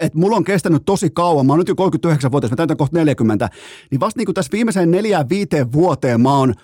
että 0.00 0.18
mulla 0.18 0.36
on 0.36 0.44
kestänyt 0.44 0.82
tosi 0.86 1.10
kauan, 1.10 1.46
mä 1.46 1.52
oon 1.52 1.58
nyt 1.58 1.68
jo 1.68 1.74
39-vuotias, 1.74 2.50
mä 2.50 2.56
täytän 2.56 2.76
kohta 2.76 2.98
40, 2.98 3.48
niin 3.90 4.00
vasta 4.00 4.18
niin 4.18 4.26
kuin 4.26 4.34
tässä 4.34 4.52
viimeiseen 4.52 4.90
neljään 4.90 5.28
viiteen 5.28 5.72
vuoteen 5.72 6.20
mä 6.20 6.36
oon 6.36 6.54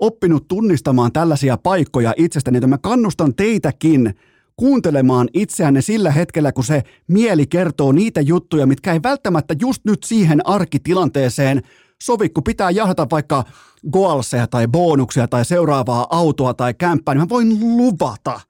oppinut 0.00 0.48
tunnistamaan 0.48 1.12
tällaisia 1.12 1.56
paikkoja 1.56 2.14
itsestäni, 2.16 2.56
että 2.56 2.66
mä 2.66 2.78
kannustan 2.78 3.34
teitäkin 3.34 4.14
kuuntelemaan 4.56 5.28
itseänne 5.34 5.80
sillä 5.80 6.10
hetkellä, 6.10 6.52
kun 6.52 6.64
se 6.64 6.82
mieli 7.08 7.46
kertoo 7.46 7.92
niitä 7.92 8.20
juttuja, 8.20 8.66
mitkä 8.66 8.92
ei 8.92 9.00
välttämättä 9.02 9.54
just 9.60 9.84
nyt 9.84 10.02
siihen 10.02 10.46
arkitilanteeseen 10.46 11.62
sovi, 12.02 12.28
kun 12.28 12.44
pitää 12.44 12.70
jahdata 12.70 13.06
vaikka 13.10 13.44
goalseja 13.92 14.46
tai 14.46 14.68
bonuksia 14.68 15.28
tai 15.28 15.44
seuraavaa 15.44 16.06
autoa 16.10 16.54
tai 16.54 16.74
kämppää, 16.74 17.14
niin 17.14 17.22
mä 17.22 17.28
voin 17.28 17.76
luvata, 17.76 18.40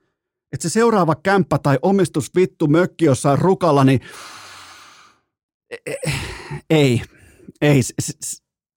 että 0.52 0.68
se 0.68 0.72
seuraava 0.72 1.14
kämppä 1.14 1.58
tai 1.58 1.78
omistus 1.82 2.30
vittu 2.36 2.66
mökki 2.66 3.04
jossain 3.04 3.38
rukalla, 3.38 3.84
niin 3.84 4.00
E, 5.70 5.76
e, 5.86 6.12
ei, 6.70 7.02
ei. 7.60 7.80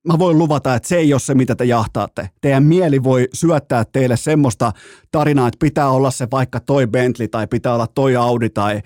Mä 0.07 0.19
voin 0.19 0.37
luvata, 0.37 0.75
että 0.75 0.89
se 0.89 0.97
ei 0.97 1.13
ole 1.13 1.19
se, 1.19 1.35
mitä 1.35 1.55
te 1.55 1.65
jahtaatte. 1.65 2.29
Teidän 2.41 2.63
mieli 2.63 3.03
voi 3.03 3.27
syöttää 3.33 3.85
teille 3.85 4.17
semmoista 4.17 4.71
tarinaa, 5.11 5.47
että 5.47 5.57
pitää 5.59 5.89
olla 5.89 6.11
se 6.11 6.27
vaikka 6.31 6.59
toi 6.59 6.87
Bentley 6.87 7.27
tai 7.27 7.47
pitää 7.47 7.73
olla 7.73 7.87
toi 7.87 8.15
Audi 8.15 8.49
tai 8.49 8.81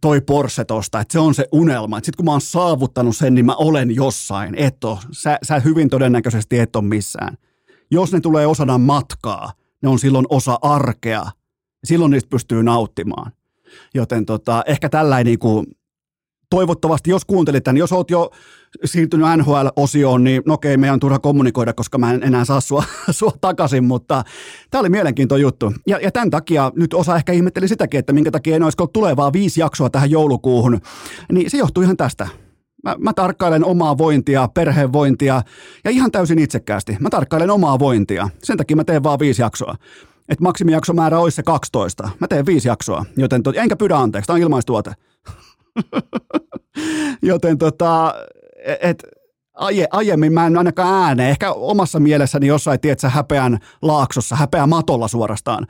toi 0.00 0.20
Porsche 0.20 0.64
tosta, 0.64 1.00
että 1.00 1.12
se 1.12 1.18
on 1.18 1.34
se 1.34 1.48
unelma. 1.52 1.96
Sitten 1.96 2.16
kun 2.16 2.24
mä 2.24 2.30
oon 2.30 2.40
saavuttanut 2.40 3.16
sen, 3.16 3.34
niin 3.34 3.46
mä 3.46 3.54
olen 3.54 3.94
jossain. 3.94 4.54
Et 4.54 4.84
ole. 4.84 4.98
Sä, 5.12 5.38
sä 5.42 5.60
hyvin 5.60 5.90
todennäköisesti 5.90 6.58
et 6.58 6.76
ole 6.76 6.84
missään. 6.84 7.36
Jos 7.90 8.12
ne 8.12 8.20
tulee 8.20 8.46
osana 8.46 8.78
matkaa, 8.78 9.52
ne 9.82 9.88
on 9.88 9.98
silloin 9.98 10.26
osa 10.28 10.58
arkea. 10.62 11.26
Silloin 11.84 12.10
niistä 12.10 12.30
pystyy 12.30 12.62
nauttimaan. 12.62 13.32
Joten 13.94 14.26
tota, 14.26 14.62
ehkä 14.66 14.88
tällainen 14.88 15.26
niin 15.26 15.38
kuin 15.38 15.66
toivottavasti, 16.50 17.10
jos 17.10 17.24
kuuntelit 17.24 17.64
tämän, 17.64 17.76
jos 17.76 17.92
oot 17.92 18.10
jo 18.10 18.30
siirtynyt 18.84 19.26
NHL-osioon, 19.36 20.24
niin 20.24 20.42
no 20.46 20.54
okei, 20.54 20.76
meidän 20.76 20.94
on 20.94 21.00
turha 21.00 21.18
kommunikoida, 21.18 21.72
koska 21.72 21.98
mä 21.98 22.12
en 22.12 22.22
enää 22.22 22.44
saa 22.44 22.60
sua, 22.60 22.84
sua 23.10 23.32
takaisin, 23.40 23.84
mutta 23.84 24.24
tämä 24.70 24.80
oli 24.80 24.88
mielenkiintoinen 24.88 25.42
juttu. 25.42 25.72
Ja, 25.86 25.98
ja 26.02 26.12
tämän 26.12 26.30
takia 26.30 26.72
nyt 26.76 26.94
osa 26.94 27.16
ehkä 27.16 27.32
ihmetteli 27.32 27.68
sitäkin, 27.68 27.98
että 27.98 28.12
minkä 28.12 28.30
takia 28.30 28.56
en 28.56 28.62
olisi 28.62 28.76
tulevaa 28.92 29.32
viisi 29.32 29.60
jaksoa 29.60 29.90
tähän 29.90 30.10
joulukuuhun, 30.10 30.80
niin 31.32 31.50
se 31.50 31.58
johtuu 31.58 31.82
ihan 31.82 31.96
tästä. 31.96 32.28
Mä, 32.84 32.96
mä 32.98 33.12
tarkkailen 33.12 33.64
omaa 33.64 33.98
vointia, 33.98 34.48
perhevointia 34.54 35.42
ja 35.84 35.90
ihan 35.90 36.10
täysin 36.10 36.38
itsekkäästi. 36.38 36.96
Mä 37.00 37.10
tarkkailen 37.10 37.50
omaa 37.50 37.78
vointia. 37.78 38.28
Sen 38.42 38.56
takia 38.56 38.76
mä 38.76 38.84
teen 38.84 39.02
vaan 39.02 39.18
viisi 39.18 39.42
jaksoa. 39.42 39.74
Et 40.28 40.40
maksimijaksomäärä 40.40 41.18
olisi 41.18 41.34
se 41.34 41.42
12. 41.42 42.08
Mä 42.20 42.28
teen 42.28 42.46
viisi 42.46 42.68
jaksoa, 42.68 43.04
joten 43.16 43.42
to, 43.42 43.52
enkä 43.56 43.76
pyydä 43.76 43.96
anteeksi, 43.96 44.26
tämä 44.26 44.34
on 44.34 44.42
ilmaistuote. 44.42 44.92
Joten 47.22 47.58
tota, 47.58 48.14
et, 48.80 49.02
aie, 49.54 49.86
aiemmin 49.90 50.32
mä 50.32 50.46
en 50.46 50.58
ainakaan 50.58 51.04
ääneen, 51.04 51.30
ehkä 51.30 51.52
omassa 51.52 52.00
mielessäni 52.00 52.46
jossain, 52.46 52.80
tietsä, 52.80 53.08
häpeän 53.08 53.58
laaksossa, 53.82 54.36
häpeän 54.36 54.68
matolla 54.68 55.08
suorastaan, 55.08 55.66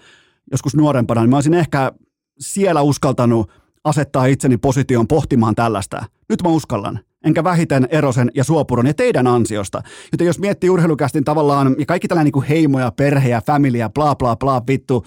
joskus 0.51 0.77
nuorempana, 0.77 1.21
niin 1.21 1.31
mä 1.31 1.37
olisin 1.37 1.55
ehkä 1.55 1.93
siellä 2.39 2.83
uskaltanut 2.83 3.51
asettaa 3.85 4.27
itseni 4.27 4.57
positioon 4.57 5.09
pohtimaan 5.09 5.55
tällaista. 5.55 6.05
Nyt 6.29 6.43
mä 6.43 6.49
uskallan. 6.49 7.01
Enkä 7.25 7.45
vähiten 7.45 7.89
Erosen 7.91 8.31
ja 8.35 8.45
Suopuron 8.45 8.87
ja 8.87 8.95
teidän 8.95 9.27
ansiosta. 9.27 9.83
Joten 10.13 10.27
jos 10.27 10.39
miettii 10.39 10.71
urheilukästin 10.71 11.25
tavallaan, 11.25 11.77
ja 11.79 11.87
kaikki 11.87 12.09
tällainen 12.09 12.33
niin 12.35 12.45
heimo 12.49 12.81
ja 12.81 12.93
perhe 12.97 13.29
ja 13.29 13.43
familia, 13.47 13.91
bla 13.91 14.17
bla 14.17 14.37
bla, 14.37 14.63
vittu, 14.69 15.07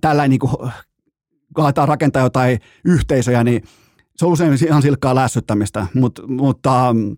tällainen 0.00 0.30
niin 0.30 0.70
aletaan 1.54 1.88
rakentaa 1.88 2.22
jotain 2.22 2.58
yhteisöjä, 2.84 3.44
niin 3.44 3.62
se 4.16 4.26
on 4.26 4.32
usein 4.32 4.58
ihan 4.66 4.82
silkkaa 4.82 5.14
lässyttämistä, 5.14 5.86
mutta, 5.94 6.26
mutta 6.26 6.92
mm, 6.92 7.16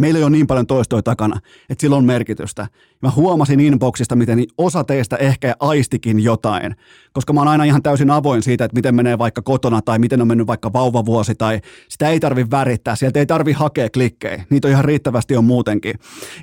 meillä 0.00 0.18
ei 0.18 0.24
ole 0.24 0.30
niin 0.30 0.46
paljon 0.46 0.66
toistoja 0.66 1.02
takana, 1.02 1.40
että 1.70 1.80
sillä 1.80 1.96
on 1.96 2.04
merkitystä. 2.04 2.66
Mä 3.02 3.10
huomasin 3.10 3.60
inboxista, 3.60 4.16
miten 4.16 4.44
osa 4.58 4.84
teistä 4.84 5.16
ehkä 5.16 5.54
aistikin 5.60 6.20
jotain, 6.20 6.76
koska 7.12 7.32
mä 7.32 7.40
oon 7.40 7.48
aina 7.48 7.64
ihan 7.64 7.82
täysin 7.82 8.10
avoin 8.10 8.42
siitä, 8.42 8.64
että 8.64 8.74
miten 8.76 8.94
menee 8.94 9.18
vaikka 9.18 9.42
kotona 9.42 9.82
tai 9.82 9.98
miten 9.98 10.20
on 10.20 10.28
mennyt 10.28 10.46
vaikka 10.46 10.72
vauvavuosi 10.72 11.34
tai 11.34 11.60
sitä 11.88 12.08
ei 12.08 12.20
tarvi 12.20 12.46
värittää, 12.50 12.96
sieltä 12.96 13.18
ei 13.18 13.26
tarvi 13.26 13.52
hakea 13.52 13.90
klikkejä, 13.90 14.44
niitä 14.50 14.68
on 14.68 14.72
ihan 14.72 14.84
riittävästi 14.84 15.36
on 15.36 15.44
muutenkin. 15.44 15.94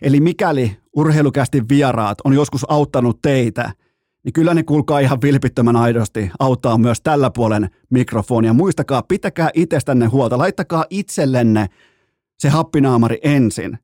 Eli 0.02 0.20
mikäli 0.20 0.78
urheilukästi 0.96 1.64
vieraat 1.70 2.18
on 2.24 2.34
joskus 2.34 2.72
auttanut 2.72 3.22
teitä– 3.22 3.72
niin 4.24 4.34
kyllä 4.34 4.54
ne 4.54 4.64
kuulkaa 4.64 5.00
ihan 5.00 5.22
vilpittömän 5.22 5.76
aidosti 5.76 6.32
auttaa 6.40 6.78
myös 6.78 7.02
tällä 7.02 7.30
puolen 7.30 7.70
mikrofonia. 7.90 8.54
Muistakaa, 8.54 9.02
pitäkää 9.02 9.50
itsestänne 9.54 10.06
huolta, 10.06 10.38
laittakaa 10.38 10.86
itsellenne 10.90 11.70
se 12.44 12.50
happinaamari 12.50 13.18
ensin. 13.24 13.78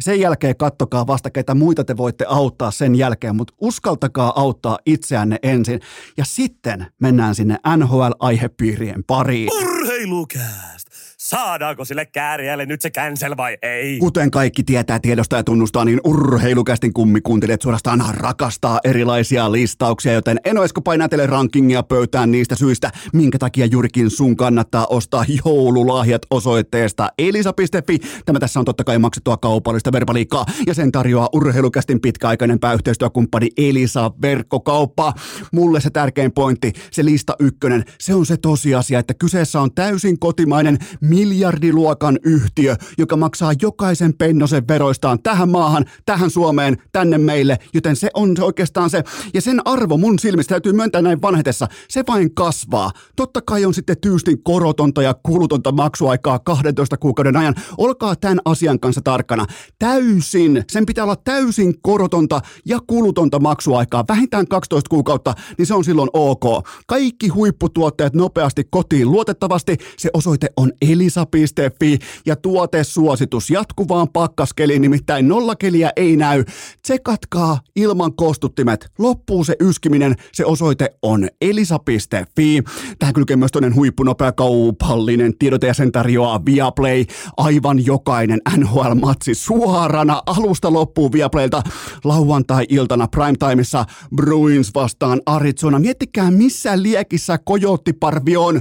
Sen 0.00 0.20
jälkeen 0.20 0.56
kattokaa 0.56 1.06
vasta, 1.06 1.30
ketä 1.30 1.54
muita 1.54 1.84
te 1.84 1.96
voitte 1.96 2.24
auttaa 2.28 2.70
sen 2.70 2.94
jälkeen, 2.94 3.36
mutta 3.36 3.54
uskaltakaa 3.60 4.40
auttaa 4.40 4.78
itseänne 4.86 5.38
ensin. 5.42 5.80
Ja 6.16 6.24
sitten 6.24 6.86
mennään 7.00 7.34
sinne 7.34 7.56
NHL-aihepiirien 7.76 9.04
pariin. 9.06 9.48
Urheilukääst! 9.52 10.88
Saadaanko 11.20 11.84
sille 11.84 12.06
kääriälle 12.06 12.66
nyt 12.66 12.82
se 12.82 12.90
cancel 12.90 13.36
vai 13.36 13.58
ei? 13.62 13.98
Kuten 13.98 14.30
kaikki 14.30 14.62
tietää, 14.62 14.98
tiedostaa 14.98 15.38
ja 15.38 15.44
tunnustaa, 15.44 15.84
niin 15.84 16.00
urheilukästin 16.04 16.92
kummikuuntelijat 16.92 17.62
suorastaan 17.62 18.04
rakastaa 18.14 18.80
erilaisia 18.84 19.52
listauksia, 19.52 20.12
joten 20.12 20.40
en 20.44 20.58
oisko 20.58 20.80
painaa 20.80 21.08
teille 21.08 21.26
rankingia 21.26 21.82
pöytään 21.82 22.30
niistä 22.30 22.54
syistä, 22.54 22.90
minkä 23.12 23.38
takia 23.38 23.66
juurikin 23.66 24.10
sun 24.10 24.36
kannattaa 24.36 24.86
ostaa 24.90 25.24
joululahjat 25.44 26.22
osoitteesta 26.30 27.12
elisa.fi. 27.18 27.98
Tämä 28.26 28.38
tässä 28.38 28.60
on 28.60 28.64
totta 28.64 28.84
kai 28.84 28.98
maksettua 28.98 29.36
kaupallista 29.36 29.92
verbaliikkaa 29.92 30.46
ja 30.66 30.74
sen 30.74 30.92
tarjoaa 30.92 31.28
urheilukästin 31.32 32.00
pitkäaikainen 32.00 32.60
pääyhteistyökumppani 32.60 33.48
Elisa 33.56 34.10
Verkkokauppa. 34.22 35.12
Mulle 35.52 35.80
se 35.80 35.90
tärkein 35.90 36.32
pointti, 36.32 36.72
se 36.90 37.04
lista 37.04 37.36
ykkönen, 37.38 37.84
se 37.98 38.14
on 38.14 38.26
se 38.26 38.36
tosiasia, 38.36 38.98
että 38.98 39.14
kyseessä 39.14 39.60
on 39.60 39.74
täysin 39.74 40.18
kotimainen 40.18 40.78
miljardiluokan 41.10 42.18
yhtiö, 42.24 42.76
joka 42.98 43.16
maksaa 43.16 43.52
jokaisen 43.62 44.14
pennosen 44.14 44.68
veroistaan 44.68 45.22
tähän 45.22 45.48
maahan, 45.48 45.84
tähän 46.06 46.30
Suomeen, 46.30 46.76
tänne 46.92 47.18
meille, 47.18 47.58
joten 47.74 47.96
se 47.96 48.10
on 48.14 48.36
oikeastaan 48.40 48.90
se, 48.90 49.02
ja 49.34 49.40
sen 49.40 49.60
arvo 49.64 49.96
mun 49.96 50.18
silmistä 50.18 50.50
täytyy 50.50 50.72
myöntää 50.72 51.02
näin 51.02 51.22
vanhetessa, 51.22 51.68
se 51.88 52.04
vain 52.08 52.34
kasvaa. 52.34 52.90
Totta 53.16 53.40
kai 53.42 53.64
on 53.64 53.74
sitten 53.74 53.96
tyystin 54.00 54.42
korotonta 54.42 55.02
ja 55.02 55.14
kulutonta 55.22 55.72
maksuaikaa 55.72 56.38
12 56.38 56.96
kuukauden 56.96 57.36
ajan. 57.36 57.54
Olkaa 57.78 58.16
tämän 58.16 58.40
asian 58.44 58.80
kanssa 58.80 59.00
tarkkana. 59.00 59.46
Täysin, 59.78 60.64
sen 60.70 60.86
pitää 60.86 61.04
olla 61.04 61.16
täysin 61.16 61.74
korotonta 61.82 62.40
ja 62.64 62.78
kulutonta 62.86 63.40
maksuaikaa, 63.40 64.04
vähintään 64.08 64.48
12 64.48 64.88
kuukautta, 64.88 65.34
niin 65.58 65.66
se 65.66 65.74
on 65.74 65.84
silloin 65.84 66.10
ok. 66.12 66.68
Kaikki 66.86 67.28
huipputuotteet 67.28 68.14
nopeasti 68.14 68.64
kotiin 68.70 69.10
luotettavasti, 69.10 69.76
se 69.98 70.10
osoite 70.14 70.48
on 70.56 70.72
eli 70.82 70.99
elisa.fi 71.00 71.98
ja 72.26 72.36
tuotesuositus 72.36 73.50
jatkuvaan 73.50 74.08
pakkaskeliin, 74.12 74.82
nimittäin 74.82 75.28
nollakeliä 75.28 75.90
ei 75.96 76.16
näy. 76.16 76.44
Tsekatkaa 76.82 77.60
ilman 77.76 78.16
kostuttimet. 78.16 78.92
Loppuu 78.98 79.44
se 79.44 79.56
yskiminen, 79.60 80.14
se 80.32 80.44
osoite 80.44 80.90
on 81.02 81.28
elisa.fi. 81.40 82.62
Tähän 82.98 83.14
kylkee 83.14 83.36
myös 83.36 83.52
toinen 83.52 83.74
huippunopea 83.74 84.32
kaupallinen 84.32 85.38
tiedote 85.38 85.66
ja 85.66 85.74
sen 85.74 85.92
tarjoaa 85.92 86.44
Viaplay. 86.44 87.04
Aivan 87.36 87.86
jokainen 87.86 88.40
NHL-matsi 88.56 89.34
suorana 89.34 90.22
alusta 90.26 90.72
loppuu 90.72 91.12
Viaplaylta 91.12 91.62
lauantai-iltana 92.04 93.08
primetimeissa 93.08 93.84
Bruins 94.16 94.70
vastaan 94.74 95.20
Arizona. 95.26 95.78
Miettikää 95.78 96.30
missä 96.30 96.82
liekissä 96.82 97.38
kojottiparvi 97.38 98.36
on 98.36 98.60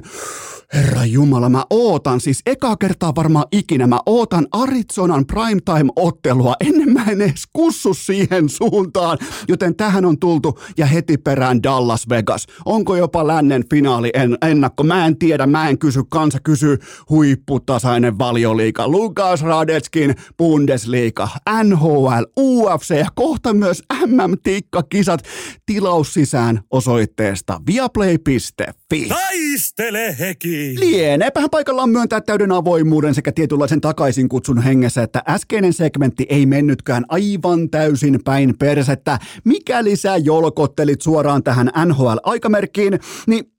Herra 0.74 1.06
Jumala, 1.06 1.50
mä 1.50 1.64
ootan, 1.70 2.22
siis 2.22 2.42
ekaa 2.46 2.78
kertaa 2.78 3.16
varmaan 3.16 3.46
ikinä, 3.52 3.88
mä 3.88 4.00
ootan 4.06 4.48
Arizonan 4.52 5.26
primetime-ottelua, 5.26 6.56
ennen 6.60 6.94
mä 6.94 7.06
en 7.12 7.22
edes 7.22 7.44
kussu 7.54 7.94
siihen 7.94 8.50
suuntaan, 8.50 9.18
joten 9.48 9.76
tähän 9.76 10.06
on 10.06 10.20
tultu 10.20 10.60
ja 10.78 10.86
heti 10.86 11.18
perään 11.18 11.64
Dallas 11.64 12.10
Vegas. 12.10 12.48
Onko 12.66 12.96
jopa 12.96 13.28
lännen 13.28 13.64
finaali 13.70 14.10
en, 14.14 14.38
ennakko? 14.42 14.84
Mä 14.84 15.06
en 15.06 15.18
tiedä, 15.18 15.46
mä 15.48 15.70
en 15.70 15.80
kysy, 15.80 16.02
kansa 16.10 16.40
kysyy. 16.44 16.78
Huipputasainen 17.10 18.18
valioliika, 18.18 18.88
Lukas 18.88 19.42
Radetskin 19.42 20.16
Bundesliga, 20.38 21.30
NHL, 21.64 22.24
UFC 22.38 22.90
ja 22.90 23.08
kohta 23.16 23.54
myös 23.54 23.84
MM-tikkakisat 24.06 25.22
tilaus 25.66 26.14
sisään 26.14 26.62
osoitteesta 26.72 27.62
viaplay.fi. 27.68 29.08
Taistele 29.08 30.16
heki! 30.20 30.59
Lieneepähän 30.80 31.50
paikallaan 31.50 31.90
myöntää 31.90 32.22
täyden 32.22 32.52
avoimuuden 32.52 33.16
sekä 33.16 33.32
tietynlaisen 33.32 33.82
takaisin 33.82 34.30
kutsun 34.30 34.62
hengessä, 34.62 35.04
että 35.04 35.24
äskeinen 35.30 35.74
segmentti 35.74 36.26
ei 36.30 36.46
mennytkään 36.46 37.06
aivan 37.10 37.70
täysin 37.70 38.20
päin 38.24 38.58
persettä. 38.60 39.20
Mikäli 39.44 39.96
sä 39.96 40.18
jolkottelit 40.18 41.02
suoraan 41.02 41.44
tähän 41.44 41.72
NHL-aikamerkkiin, 41.86 43.00
niin 43.28 43.52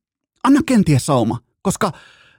anna 0.44 0.60
kenties 0.66 1.06
sauma, 1.06 1.38
koska 1.62 1.92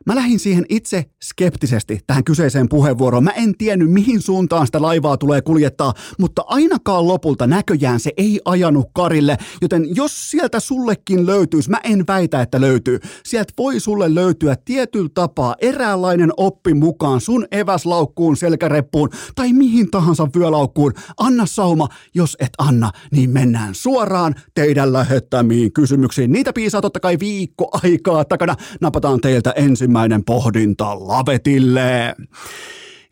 Mä 0.05 0.15
lähdin 0.15 0.39
siihen 0.39 0.65
itse 0.69 1.05
skeptisesti 1.23 1.99
tähän 2.07 2.23
kyseiseen 2.23 2.69
puheenvuoroon. 2.69 3.23
Mä 3.23 3.31
en 3.31 3.57
tiennyt, 3.57 3.91
mihin 3.91 4.21
suuntaan 4.21 4.65
sitä 4.65 4.81
laivaa 4.81 5.17
tulee 5.17 5.41
kuljettaa, 5.41 5.93
mutta 6.19 6.43
ainakaan 6.47 7.07
lopulta 7.07 7.47
näköjään 7.47 7.99
se 7.99 8.11
ei 8.17 8.39
ajanut 8.45 8.87
Karille, 8.93 9.37
joten 9.61 9.95
jos 9.95 10.31
sieltä 10.31 10.59
sullekin 10.59 11.25
löytyisi, 11.25 11.69
mä 11.69 11.79
en 11.83 12.03
väitä, 12.07 12.41
että 12.41 12.61
löytyy, 12.61 12.99
sieltä 13.25 13.53
voi 13.57 13.79
sulle 13.79 14.15
löytyä 14.15 14.55
tietyllä 14.65 15.09
tapaa 15.13 15.55
eräänlainen 15.61 16.31
oppi 16.37 16.73
mukaan 16.73 17.21
sun 17.21 17.47
eväslaukkuun, 17.51 18.37
selkäreppuun 18.37 19.09
tai 19.35 19.53
mihin 19.53 19.91
tahansa 19.91 20.27
vyölaukkuun. 20.35 20.93
Anna 21.17 21.45
sauma, 21.45 21.87
jos 22.13 22.37
et 22.39 22.51
anna, 22.57 22.91
niin 23.11 23.29
mennään 23.29 23.75
suoraan 23.75 24.35
teidän 24.53 24.93
lähettämiin 24.93 25.73
kysymyksiin. 25.73 26.31
Niitä 26.31 26.53
piisaa 26.53 26.81
totta 26.81 26.99
kai 26.99 27.19
viikko 27.19 27.69
aikaa 27.83 28.25
takana. 28.25 28.55
Napataan 28.81 29.21
teiltä 29.21 29.51
ensin 29.51 29.90
ensimmäinen 29.91 30.25
pohdinta 30.25 31.07
lavetille. 31.07 32.15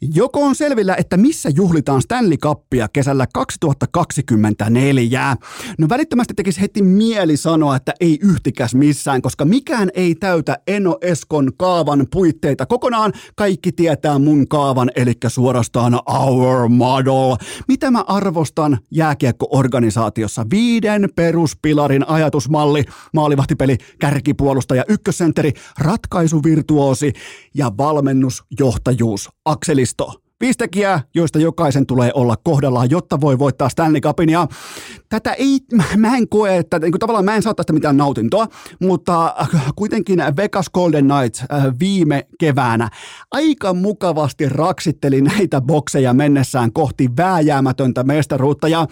Joko 0.02 0.44
on 0.44 0.56
selvillä, 0.56 0.96
että 0.96 1.18
missä 1.18 1.50
juhlitaan 1.56 2.02
Stanley 2.02 2.38
Cupia 2.38 2.88
kesällä 2.94 3.28
2024? 3.34 5.36
No 5.78 5.90
välittömästi 5.90 6.34
tekisi 6.34 6.62
heti 6.62 6.82
mieli 6.82 7.38
sanoa, 7.38 7.76
että 7.76 7.94
ei 8.00 8.20
yhtikäs 8.22 8.76
missään, 8.76 9.22
koska 9.22 9.46
mikään 9.46 9.90
ei 9.94 10.16
täytä 10.16 10.58
Eno 10.68 10.98
Eskon 11.02 11.52
kaavan 11.58 12.08
puitteita 12.12 12.66
kokonaan. 12.66 13.14
Kaikki 13.36 13.72
tietää 13.72 14.20
mun 14.20 14.48
kaavan, 14.48 14.92
eli 14.96 15.14
suorastaan 15.28 16.00
Our 16.06 16.70
Model. 16.70 17.36
Mitä 17.68 17.92
mä 17.92 18.04
arvostan 18.08 18.78
jääkiekko-organisaatiossa? 18.92 20.46
Viiden 20.52 21.10
peruspilarin 21.16 22.10
ajatusmalli, 22.10 22.84
maalivahtipeli, 23.14 23.78
kärkipuolustaja, 24.00 24.84
ykkössentteri, 24.88 25.54
ratkaisuvirtuosi 25.80 27.14
ja 27.60 27.72
valmennusjohtajuus. 27.78 29.30
Akseli 29.46 29.86
Risto. 30.42 30.50
Viisi 30.50 30.58
tekijää, 30.58 31.02
joista 31.14 31.40
jokaisen 31.40 31.86
tulee 31.86 32.12
olla 32.14 32.36
kohdallaan, 32.44 32.90
jotta 32.90 33.22
voi 33.22 33.40
voittaa 33.40 33.70
Stanley 33.70 34.02
Cupin. 34.02 34.30
Ja 34.30 34.48
tätä 35.10 35.34
ei, 35.34 35.60
mä 35.98 36.18
en 36.18 36.30
koe, 36.30 36.58
että 36.58 36.80
niin 36.80 36.92
kuin 36.92 37.00
tavallaan 37.00 37.26
mä 37.26 37.36
en 37.36 37.42
saa 37.42 37.54
tästä 37.54 37.74
mitään 37.74 37.98
nautintoa, 37.98 38.48
mutta 38.80 39.36
kuitenkin 39.76 40.20
Vegas 40.38 40.70
Golden 40.70 41.06
Knights 41.08 41.42
äh, 41.42 41.64
viime 41.80 42.28
keväänä 42.40 42.90
aika 43.32 43.74
mukavasti 43.74 44.50
raksitteli 44.50 45.22
näitä 45.22 45.62
bokseja 45.62 46.14
mennessään 46.14 46.74
kohti 46.74 47.10
vääjäämätöntä 47.18 48.04
mestaruutta. 48.04 48.68
Ja 48.68 48.88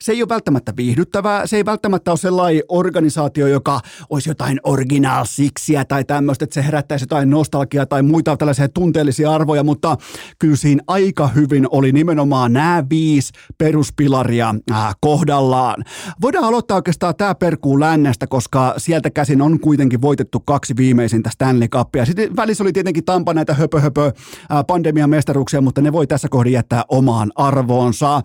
se 0.00 0.12
ei 0.12 0.22
ole 0.22 0.28
välttämättä 0.28 0.72
viihdyttävää, 0.76 1.46
se 1.46 1.56
ei 1.56 1.64
välttämättä 1.64 2.10
ole 2.10 2.18
sellainen 2.18 2.62
organisaatio, 2.68 3.46
joka 3.46 3.80
olisi 4.10 4.30
jotain 4.30 4.60
original 4.64 5.24
siksiä 5.24 5.84
tai 5.84 6.04
tämmöistä, 6.04 6.44
että 6.44 6.54
se 6.54 6.64
herättäisi 6.66 7.02
jotain 7.02 7.30
nostalgiaa 7.30 7.86
tai 7.86 8.02
muita 8.02 8.36
tällaisia 8.36 8.68
tunteellisia 8.68 9.30
arvoja, 9.30 9.64
mutta 9.64 9.96
kyllä 10.38 10.56
siinä 10.56 10.82
aika 10.92 11.28
hyvin 11.28 11.66
oli 11.70 11.92
nimenomaan 11.92 12.52
nämä 12.52 12.84
viisi 12.90 13.32
peruspilaria 13.58 14.54
äh, 14.70 14.94
kohdallaan. 15.00 15.84
Voidaan 16.22 16.44
aloittaa 16.44 16.74
oikeastaan 16.74 17.14
tämä 17.16 17.34
perkuu 17.34 17.80
lännestä, 17.80 18.26
koska 18.26 18.74
sieltä 18.76 19.10
käsin 19.10 19.42
on 19.42 19.60
kuitenkin 19.60 20.02
voitettu 20.02 20.40
kaksi 20.40 20.76
viimeisintä 20.76 21.30
Stanley 21.30 21.68
Cupia. 21.68 22.04
Sitten 22.04 22.36
välissä 22.36 22.64
oli 22.64 22.72
tietenkin 22.72 23.04
Tampa 23.04 23.34
näitä 23.34 23.54
höpö, 23.54 23.80
höpö 23.80 24.06
äh, 24.06 24.64
pandemian 24.66 25.10
mestaruuksia, 25.10 25.60
mutta 25.60 25.80
ne 25.80 25.92
voi 25.92 26.06
tässä 26.06 26.28
kohdin 26.30 26.52
jättää 26.52 26.84
omaan 26.88 27.32
arvoonsa. 27.34 28.22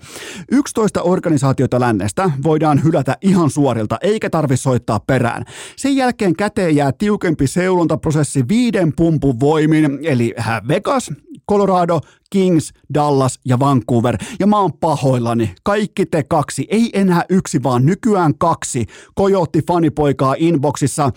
11 0.52 1.02
organisaatiota 1.02 1.80
lännestä 1.80 2.32
voidaan 2.44 2.84
hylätä 2.84 3.18
ihan 3.22 3.50
suorilta, 3.50 3.98
eikä 4.02 4.30
tarvi 4.30 4.58
soittaa 4.58 5.00
perään. 5.00 5.46
Sen 5.76 5.96
jälkeen 5.96 6.36
käteen 6.36 6.76
jää 6.76 6.92
tiukempi 6.92 7.48
seulontaprosessi 7.48 8.44
viiden 8.48 8.94
pumpun 8.96 9.40
voimin, 9.40 10.00
eli 10.04 10.34
Vegas, 10.68 11.12
Colorado, 11.50 12.00
Kings, 12.30 12.74
Dallas 12.94 13.40
ja 13.46 13.60
Vancouver. 13.60 14.18
Ja 14.40 14.48
mä 14.48 14.60
oon 14.60 14.74
pahoillani. 14.74 15.56
Kaikki 15.64 16.06
te 16.06 16.24
kaksi, 16.24 16.68
ei 16.70 16.90
enää 16.94 17.24
yksi, 17.30 17.64
vaan 17.64 17.86
nykyään 17.86 18.38
kaksi. 18.38 18.86
Kojotti 19.16 19.62
fanipoikaa 19.68 20.36
inboxissa. 20.38 21.12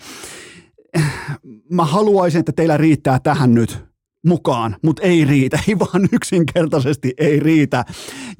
Mä 1.71 1.85
haluaisin, 1.85 2.39
että 2.39 2.51
teillä 2.51 2.77
riittää 2.77 3.19
tähän 3.19 3.53
nyt 3.53 3.85
mukaan, 4.27 4.75
mutta 4.83 5.01
ei 5.01 5.25
riitä, 5.25 5.59
ei 5.67 5.79
vaan 5.79 6.09
yksinkertaisesti 6.11 7.13
ei 7.17 7.39
riitä. 7.39 7.85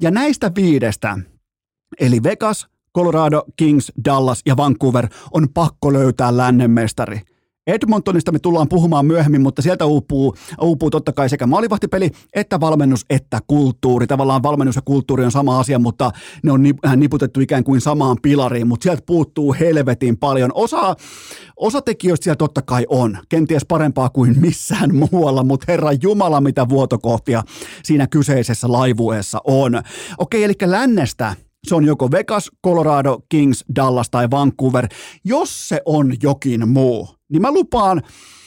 Ja 0.00 0.10
näistä 0.10 0.52
viidestä, 0.54 1.18
eli 2.00 2.22
Vegas, 2.22 2.66
Colorado, 2.96 3.42
Kings, 3.56 3.92
Dallas 4.04 4.42
ja 4.46 4.56
Vancouver 4.56 5.08
on 5.32 5.48
pakko 5.54 5.92
löytää 5.92 6.36
lännenmestari. 6.36 7.20
Edmontonista 7.66 8.32
me 8.32 8.38
tullaan 8.38 8.68
puhumaan 8.68 9.06
myöhemmin, 9.06 9.42
mutta 9.42 9.62
sieltä 9.62 9.86
uupuu, 9.86 10.34
uupuu 10.60 10.90
totta 10.90 11.12
kai 11.12 11.28
sekä 11.28 11.46
maalivahtipeli 11.46 12.10
että 12.34 12.60
valmennus 12.60 13.06
että 13.10 13.38
kulttuuri. 13.46 14.06
Tavallaan 14.06 14.42
valmennus 14.42 14.76
ja 14.76 14.82
kulttuuri 14.82 15.24
on 15.24 15.32
sama 15.32 15.60
asia, 15.60 15.78
mutta 15.78 16.10
ne 16.42 16.52
on 16.52 16.62
niputettu 16.96 17.40
ikään 17.40 17.64
kuin 17.64 17.80
samaan 17.80 18.16
pilariin, 18.22 18.66
mutta 18.66 18.82
sieltä 18.82 19.02
puuttuu 19.06 19.56
helvetin 19.60 20.16
paljon. 20.16 20.50
Osa, 20.54 20.96
osa 21.56 21.82
tekijöistä 21.82 22.24
siellä 22.24 22.36
totta 22.36 22.62
kai 22.62 22.86
on, 22.88 23.18
kenties 23.28 23.64
parempaa 23.64 24.10
kuin 24.10 24.40
missään 24.40 24.90
muualla, 25.10 25.44
mutta 25.44 25.64
herra 25.68 25.90
Jumala 26.02 26.40
mitä 26.40 26.68
vuotokohtia 26.68 27.42
siinä 27.82 28.06
kyseisessä 28.06 28.72
laivueessa 28.72 29.40
on. 29.44 29.82
Okei, 30.18 30.44
eli 30.44 30.54
lännestä 30.64 31.34
se 31.66 31.74
on 31.74 31.84
joko 31.84 32.10
Vegas, 32.10 32.50
Colorado, 32.64 33.18
Kings, 33.28 33.64
Dallas 33.76 34.10
tai 34.10 34.30
Vancouver. 34.30 34.88
Jos 35.24 35.68
se 35.68 35.80
on 35.84 36.14
jokin 36.22 36.68
muu, 36.68 37.08
niin 37.28 37.42
mä 37.42 37.52
lupaan, 37.52 37.96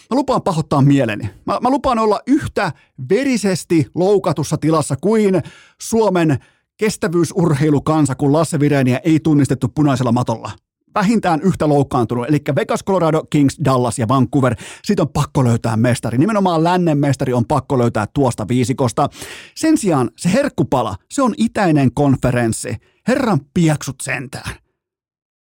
mä 0.10 0.18
lupaan 0.18 0.42
pahoittaa 0.42 0.82
mieleni. 0.82 1.30
Mä, 1.46 1.60
mä 1.62 1.70
lupaan 1.70 2.00
olla 2.00 2.20
yhtä 2.28 2.72
verisesti 3.10 3.88
loukatussa 3.96 4.58
tilassa 4.58 4.96
kuin 5.02 5.42
Suomen 5.82 6.38
kestävyysurheilukansa, 6.78 8.16
kun 8.16 8.34
Lasse 8.34 8.60
Vireniä 8.60 9.00
ei 9.04 9.20
tunnistettu 9.20 9.68
punaisella 9.68 10.12
matolla 10.12 10.52
vähintään 10.96 11.42
yhtä 11.42 11.70
loukkaantunut, 11.70 12.26
eli 12.30 12.42
Vegas, 12.56 12.84
Colorado, 12.84 13.24
Kings, 13.30 13.58
Dallas 13.66 14.00
ja 14.00 14.08
Vancouver. 14.08 14.56
Sitten 14.84 15.04
on 15.04 15.10
pakko 15.10 15.44
löytää 15.44 15.78
mestari. 15.78 16.18
Nimenomaan 16.18 16.64
lännen 16.64 16.98
mestari 16.98 17.34
on 17.34 17.46
pakko 17.46 17.78
löytää 17.78 18.06
tuosta 18.14 18.48
viisikosta. 18.48 19.10
Sen 19.56 19.78
sijaan 19.78 20.10
se 20.18 20.34
herkkupala, 20.34 20.96
se 21.12 21.22
on 21.22 21.34
itäinen 21.38 21.94
konferenssi. 21.94 22.76
Herran 23.08 23.40
pieksut 23.54 23.96
sentään. 24.04 24.56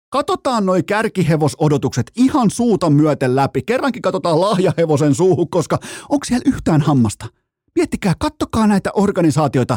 Katsotaan 0.08 0.66
noi 0.66 0.82
kärkihevosodotukset 0.82 2.10
ihan 2.16 2.50
suuta 2.50 2.90
myöten 2.90 3.36
läpi. 3.36 3.62
Kerrankin 3.62 4.02
katsotaan 4.02 4.40
lahjahevosen 4.40 5.14
suuhun, 5.14 5.50
koska 5.50 5.78
onko 6.08 6.24
siellä 6.24 6.42
yhtään 6.46 6.80
hammasta? 6.80 7.26
Miettikää, 7.74 8.12
kattokaa 8.18 8.66
näitä 8.66 8.90
organisaatioita. 8.94 9.76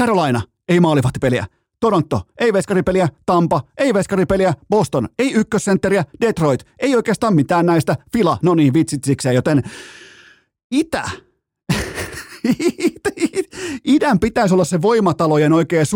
Carolina, 0.00 0.42
ei 0.68 0.80
maalivahtipeliä. 0.80 1.46
Toronto, 1.80 2.20
ei 2.40 2.52
veskaripeliä, 2.52 3.08
Tampa, 3.26 3.62
ei 3.78 3.94
veskaripeliä, 3.94 4.54
Boston, 4.70 5.08
ei 5.18 5.32
ykkössentteriä, 5.32 6.04
Detroit, 6.20 6.64
ei 6.78 6.96
oikeastaan 6.96 7.34
mitään 7.34 7.66
näistä, 7.66 7.96
Fila, 8.12 8.38
no 8.42 8.54
niin, 8.54 8.74
vitsit 8.74 9.02
joten 9.34 9.62
Itä, 10.70 11.10
idän 13.94 14.18
pitäisi 14.18 14.54
olla 14.54 14.64
se 14.64 14.82
voimatalojen 14.82 15.52
oikein 15.52 15.86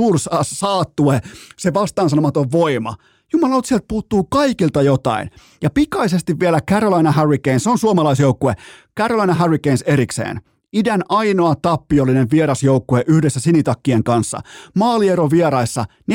saattue, 0.43 1.21
se 1.59 1.75
vastaansanomaton 1.75 2.53
voima. 2.53 2.95
Jumala, 3.33 3.55
sieltä 3.65 3.85
puuttuu 3.89 4.25
kaikilta 4.25 4.83
jotain. 4.83 5.31
Ja 5.63 5.71
pikaisesti 5.71 6.39
vielä 6.41 6.61
Carolina 6.61 7.13
Hurricanes, 7.13 7.65
se 7.65 7.71
on 7.71 7.79
suomalaisjoukkue, 7.79 8.55
Carolina 8.99 9.35
Hurricanes 9.35 9.83
erikseen. 9.83 10.41
Idän 10.73 11.03
ainoa 11.09 11.55
tappiollinen 11.55 12.29
vierasjoukkue 12.31 13.05
yhdessä 13.07 13.41
sinitakkien 13.41 14.05
kanssa. 14.05 14.41
Maaliero 14.77 15.31
vieraissa 15.31 15.85
43-51, 16.13 16.15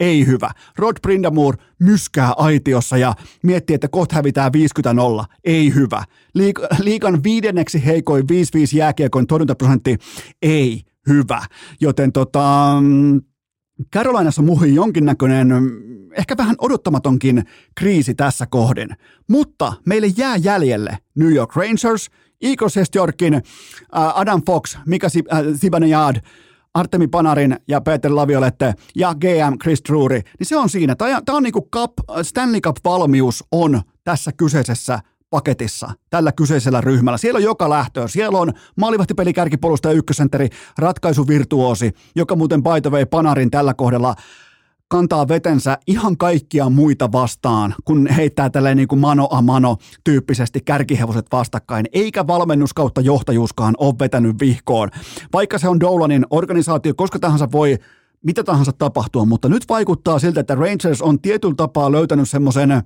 ei 0.00 0.26
hyvä. 0.26 0.50
Rod 0.78 0.96
Brindamore 1.02 1.58
myskää 1.80 2.32
aitiossa 2.36 2.96
ja 2.96 3.14
miettii, 3.42 3.74
että 3.74 3.88
kohta 3.88 4.14
hävitään 4.14 4.52
50-0, 5.22 5.24
ei 5.44 5.74
hyvä. 5.74 6.04
Liik- 6.38 6.76
liikan 6.82 7.22
viidenneksi 7.22 7.84
heikoin 7.86 8.24
5-5 8.24 8.26
jääkiekon 8.76 9.26
torjuntaprosentti, 9.26 9.96
ei 10.42 10.82
hyvä. 11.08 11.42
Joten 11.80 12.12
tota, 12.12 12.74
Carolinassa 13.94 14.42
muhi 14.42 14.74
jonkinnäköinen, 14.74 15.48
ehkä 16.16 16.36
vähän 16.36 16.56
odottamatonkin 16.58 17.44
kriisi 17.74 18.14
tässä 18.14 18.46
kohden. 18.46 18.88
Mutta 19.28 19.72
meille 19.86 20.06
jää 20.16 20.36
jäljelle 20.36 20.98
New 21.14 21.32
York 21.32 21.56
Rangers, 21.56 22.10
Eagles 22.44 22.74
Yorkin, 22.96 23.42
Adam 23.92 24.42
Fox, 24.46 24.78
Mika 24.86 25.08
Zibanejad, 25.60 26.16
Artemi 26.74 27.08
Panarin 27.08 27.56
ja 27.68 27.80
Peter 27.80 28.16
Laviolette 28.16 28.74
ja 28.96 29.14
GM 29.14 29.58
Chris 29.62 29.82
Drury, 29.88 30.20
niin 30.38 30.46
se 30.46 30.56
on 30.56 30.68
siinä. 30.68 30.94
Tämä 30.96 31.20
on, 31.28 31.42
niin 31.42 31.52
kuin 31.52 31.70
Cup, 31.70 31.92
Stanley 32.22 32.60
Cup-valmius 32.60 33.44
on 33.52 33.82
tässä 34.04 34.32
kyseisessä 34.32 34.98
paketissa 35.30 35.90
tällä 36.10 36.32
kyseisellä 36.32 36.80
ryhmällä. 36.80 37.18
Siellä 37.18 37.38
on 37.38 37.42
joka 37.42 37.70
lähtöä. 37.70 38.08
Siellä 38.08 38.38
on 38.38 38.52
maalivahtipeli 38.76 39.32
kärkipuolustaja 39.32 39.94
ykkösentteri, 39.94 40.48
ratkaisuvirtuosi, 40.78 41.92
joka 42.16 42.36
muuten 42.36 42.62
by 42.62 42.80
the 42.82 42.90
way 42.90 43.06
Panarin 43.06 43.50
tällä 43.50 43.74
kohdalla 43.74 44.14
kantaa 44.88 45.28
vetensä 45.28 45.78
ihan 45.86 46.16
kaikkia 46.16 46.70
muita 46.70 47.12
vastaan, 47.12 47.74
kun 47.84 48.06
heittää 48.06 48.50
tälleen 48.50 48.76
niin 48.76 48.88
kuin 48.88 48.98
mano 48.98 49.28
a 49.30 49.42
mano 49.42 49.76
tyyppisesti 50.04 50.60
kärkihevoset 50.60 51.26
vastakkain, 51.32 51.86
eikä 51.92 52.26
valmennus 52.26 52.74
kautta 52.74 53.00
johtajuuskaan 53.00 53.74
ole 53.78 53.94
vetänyt 53.98 54.36
vihkoon. 54.40 54.90
Vaikka 55.32 55.58
se 55.58 55.68
on 55.68 55.80
Dolanin 55.80 56.26
organisaatio, 56.30 56.94
koska 56.96 57.18
tahansa 57.18 57.52
voi 57.52 57.78
mitä 58.24 58.44
tahansa 58.44 58.72
tapahtua, 58.72 59.24
mutta 59.24 59.48
nyt 59.48 59.68
vaikuttaa 59.68 60.18
siltä, 60.18 60.40
että 60.40 60.54
Rangers 60.54 61.02
on 61.02 61.20
tietyllä 61.20 61.54
tapaa 61.54 61.92
löytänyt 61.92 62.28
semmoisen 62.28 62.82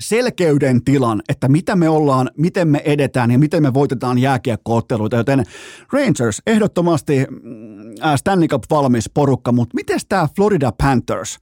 selkeyden 0.00 0.84
tilan, 0.84 1.22
että 1.28 1.48
mitä 1.48 1.76
me 1.76 1.88
ollaan, 1.88 2.30
miten 2.36 2.68
me 2.68 2.82
edetään 2.84 3.30
ja 3.30 3.38
miten 3.38 3.62
me 3.62 3.74
voitetaan 3.74 4.18
jääkiekkootteluita, 4.18 5.16
joten 5.16 5.44
Rangers 5.92 6.42
ehdottomasti 6.46 7.26
mm, 7.30 8.16
Stanley 8.16 8.48
Cup 8.48 8.62
valmis 8.70 9.10
porukka, 9.14 9.52
mutta 9.52 9.74
miten 9.74 10.00
tämä 10.08 10.28
Florida 10.36 10.72
Panthers, 10.82 11.38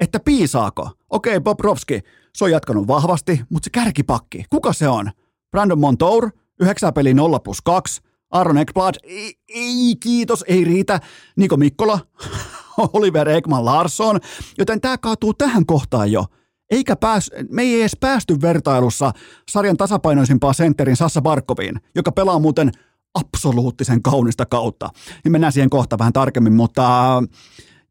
että 0.00 0.20
piisaako? 0.20 0.90
Okei, 1.10 1.40
Bob 1.40 1.60
Rovski, 1.60 2.00
se 2.34 2.44
on 2.44 2.50
jatkanut 2.50 2.86
vahvasti, 2.86 3.40
mutta 3.50 3.66
se 3.66 3.70
kärkipakki, 3.70 4.44
kuka 4.50 4.72
se 4.72 4.88
on? 4.88 5.10
Brandon 5.50 5.78
Montour, 5.78 6.30
9 6.60 6.94
peli 6.94 7.14
0 7.14 7.38
plus 7.38 7.62
2, 7.62 8.02
Aaron 8.30 8.58
Ekblad, 8.58 8.94
ei, 9.02 9.34
ei 9.48 9.96
kiitos, 10.00 10.44
ei 10.48 10.64
riitä, 10.64 11.00
Niko 11.36 11.56
Mikkola, 11.56 11.98
Oliver 12.92 13.28
Ekman 13.28 13.64
Larsson, 13.64 14.20
joten 14.58 14.80
tämä 14.80 14.98
kaatuu 14.98 15.34
tähän 15.34 15.66
kohtaan 15.66 16.12
jo– 16.12 16.24
eikä 16.72 16.96
pääs, 16.96 17.30
me 17.50 17.62
ei 17.62 17.80
edes 17.80 17.96
päästy 18.00 18.40
vertailussa 18.42 19.12
sarjan 19.50 19.76
tasapainoisimpaa 19.76 20.52
sentterin 20.52 20.96
Sassa 20.96 21.22
Barkoviin, 21.22 21.80
joka 21.94 22.12
pelaa 22.12 22.38
muuten 22.38 22.72
absoluuttisen 23.14 24.02
kaunista 24.02 24.46
kautta. 24.46 24.90
Niin 25.24 25.32
mennään 25.32 25.52
siihen 25.52 25.70
kohta 25.70 25.98
vähän 25.98 26.12
tarkemmin, 26.12 26.52
mutta 26.52 26.82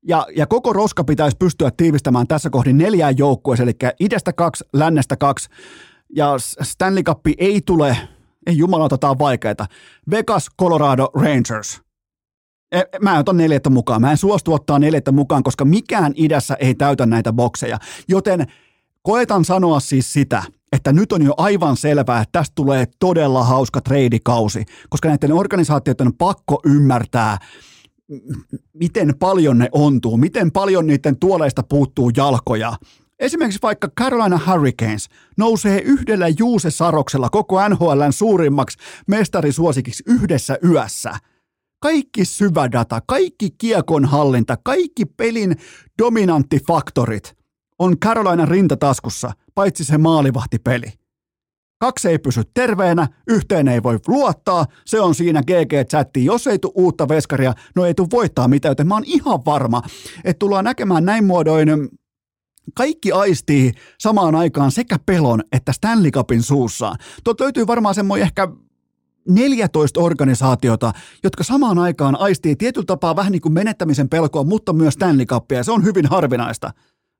ja, 0.07 0.27
ja 0.35 0.47
koko 0.47 0.73
roska 0.73 1.03
pitäisi 1.03 1.37
pystyä 1.37 1.71
tiivistämään 1.77 2.27
tässä 2.27 2.49
kohdin 2.49 2.77
neljään 2.77 3.17
joukkueeseen, 3.17 3.69
eli 3.69 3.91
idästä 3.99 4.33
kaksi, 4.33 4.63
lännestä 4.73 5.17
kaksi, 5.17 5.49
ja 6.15 6.35
Stanley 6.61 7.03
Cup 7.03 7.19
ei 7.37 7.61
tule, 7.65 7.97
ei 8.47 8.57
jumalauta, 8.57 8.97
tämä 8.97 9.11
on 9.11 9.19
vaikeaa. 9.19 9.67
Vegas, 10.11 10.47
Colorado, 10.61 11.09
Rangers. 11.13 11.81
E, 12.71 12.81
mä 13.01 13.13
en 13.13 13.19
ota 13.19 13.33
neljättä 13.33 13.69
mukaan. 13.69 14.01
Mä 14.01 14.11
en 14.11 14.17
suostu 14.17 14.53
ottaa 14.53 14.79
neljättä 14.79 15.11
mukaan, 15.11 15.43
koska 15.43 15.65
mikään 15.65 16.13
idässä 16.15 16.55
ei 16.59 16.75
täytä 16.75 17.05
näitä 17.05 17.33
bokseja. 17.33 17.79
Joten 18.07 18.47
Koetan 19.03 19.45
sanoa 19.45 19.79
siis 19.79 20.13
sitä, 20.13 20.43
että 20.71 20.93
nyt 20.93 21.11
on 21.11 21.21
jo 21.21 21.33
aivan 21.37 21.77
selvää, 21.77 22.21
että 22.21 22.39
tästä 22.39 22.51
tulee 22.55 22.85
todella 22.99 23.43
hauska 23.43 23.81
treidikausi, 23.81 24.65
koska 24.89 25.09
näiden 25.09 25.33
organisaatioiden 25.33 26.07
on 26.07 26.17
pakko 26.17 26.61
ymmärtää, 26.65 27.37
miten 28.73 29.13
paljon 29.19 29.57
ne 29.57 29.69
ontuu, 29.71 30.17
miten 30.17 30.51
paljon 30.51 30.87
niiden 30.87 31.19
tuoleista 31.19 31.63
puuttuu 31.63 32.11
jalkoja. 32.17 32.73
Esimerkiksi 33.19 33.59
vaikka 33.61 33.89
Carolina 33.99 34.39
Hurricanes 34.47 35.09
nousee 35.37 35.81
yhdellä 35.81 36.27
juusesaroksella 36.27 37.29
koko 37.29 37.69
NHLn 37.69 38.13
suurimmaksi 38.13 38.77
mestarisuosikiksi 39.07 40.03
yhdessä 40.07 40.57
yössä. 40.69 41.13
Kaikki 41.79 42.25
syvä 42.25 42.71
data, 42.71 43.01
kaikki 43.07 43.49
kiekon 43.57 44.05
hallinta, 44.05 44.57
kaikki 44.63 45.05
pelin 45.05 45.55
dominanttifaktorit– 45.97 47.33
on 47.81 47.99
Carolina 47.99 48.45
rintataskussa, 48.45 49.31
paitsi 49.55 49.83
se 49.83 49.97
maalivahtipeli. 49.97 50.93
Kaksi 51.79 52.09
ei 52.09 52.19
pysy 52.19 52.41
terveenä, 52.53 53.07
yhteen 53.27 53.67
ei 53.67 53.83
voi 53.83 53.99
luottaa, 54.07 54.65
se 54.85 54.99
on 54.99 55.15
siinä 55.15 55.41
GG-chatti. 55.41 56.25
Jos 56.25 56.47
ei 56.47 56.59
tule 56.59 56.73
uutta 56.75 57.07
veskaria, 57.07 57.53
no 57.75 57.85
ei 57.85 57.93
tule 57.93 58.07
voittaa 58.11 58.47
mitään, 58.47 58.71
joten 58.71 58.87
mä 58.87 58.93
oon 58.93 59.03
ihan 59.05 59.45
varma, 59.45 59.81
että 60.23 60.39
tullaan 60.39 60.65
näkemään 60.65 61.05
näin 61.05 61.25
muodoin 61.25 61.69
kaikki 62.73 63.11
aistii 63.11 63.71
samaan 63.99 64.35
aikaan 64.35 64.71
sekä 64.71 64.99
pelon 65.05 65.43
että 65.51 65.71
Stanley 65.71 66.11
Cupin 66.11 66.43
suussaan. 66.43 66.97
Tuolta 67.23 67.43
löytyy 67.43 67.67
varmaan 67.67 67.95
semmoinen 67.95 68.25
ehkä 68.25 68.47
14 69.29 69.99
organisaatiota, 69.99 70.93
jotka 71.23 71.43
samaan 71.43 71.79
aikaan 71.79 72.19
aistii 72.19 72.55
tietyllä 72.55 72.85
tapaa 72.85 73.15
vähän 73.15 73.31
niin 73.31 73.41
kuin 73.41 73.53
menettämisen 73.53 74.09
pelkoa, 74.09 74.43
mutta 74.43 74.73
myös 74.73 74.93
Stanley 74.93 75.25
Cupia, 75.25 75.63
se 75.63 75.71
on 75.71 75.83
hyvin 75.83 76.05
harvinaista. 76.05 76.73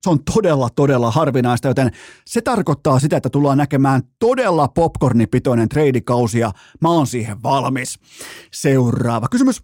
Se 0.04 0.10
on 0.10 0.20
todella, 0.34 0.70
todella 0.76 1.12
harvinaista, 1.12 1.68
joten 1.68 1.92
se 2.26 2.42
tarkoittaa 2.42 3.00
sitä, 3.00 3.18
että 3.18 3.30
tullaan 3.30 3.58
näkemään 3.58 4.02
todella 4.20 4.68
popcornipitoinen 4.68 5.70
treidikausi 5.70 6.40
ja 6.40 6.52
mä 6.82 6.90
oon 6.90 7.08
siihen 7.08 7.44
valmis. 7.44 8.00
Seuraava 8.54 9.28
kysymys. 9.28 9.62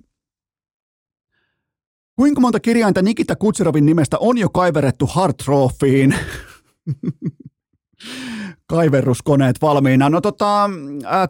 Kuinka 2.15 2.41
monta 2.41 2.59
kirjainta 2.59 3.01
Nikita 3.01 3.35
Kutserovin 3.35 3.85
nimestä 3.85 4.17
on 4.19 4.37
jo 4.37 4.49
kaiverettu 4.49 5.07
Hartroffiin? 5.07 6.15
Kaiverruskoneet 8.67 9.61
valmiina. 9.61 10.09
No 10.09 10.21
tota, 10.21 10.69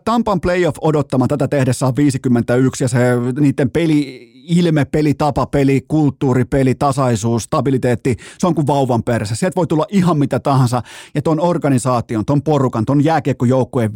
Tampan 0.05 0.41
playoff 0.41 0.77
odottama 0.81 1.27
tätä 1.27 1.47
tehdessä 1.47 1.88
on 1.88 1.95
51 1.95 2.83
ja 2.83 2.88
se 2.88 2.99
niiden 3.39 3.69
peli 3.69 4.31
ilme, 4.47 4.85
peli, 4.85 5.13
tapa, 5.13 5.45
peli, 5.45 5.81
kulttuuri, 5.88 6.45
peli, 6.45 6.75
tasaisuus, 6.75 7.43
stabiliteetti, 7.43 8.15
se 8.38 8.47
on 8.47 8.55
kuin 8.55 8.67
vauvan 8.67 9.03
perässä. 9.03 9.35
Sieltä 9.35 9.55
voi 9.55 9.67
tulla 9.67 9.85
ihan 9.89 10.17
mitä 10.17 10.39
tahansa, 10.39 10.81
ja 11.15 11.21
ton 11.21 11.39
organisaation, 11.39 12.25
ton 12.25 12.41
porukan, 12.41 12.85
ton 12.85 13.03
jääkiekkojoukkueen 13.03 13.91
5-5 13.91 13.93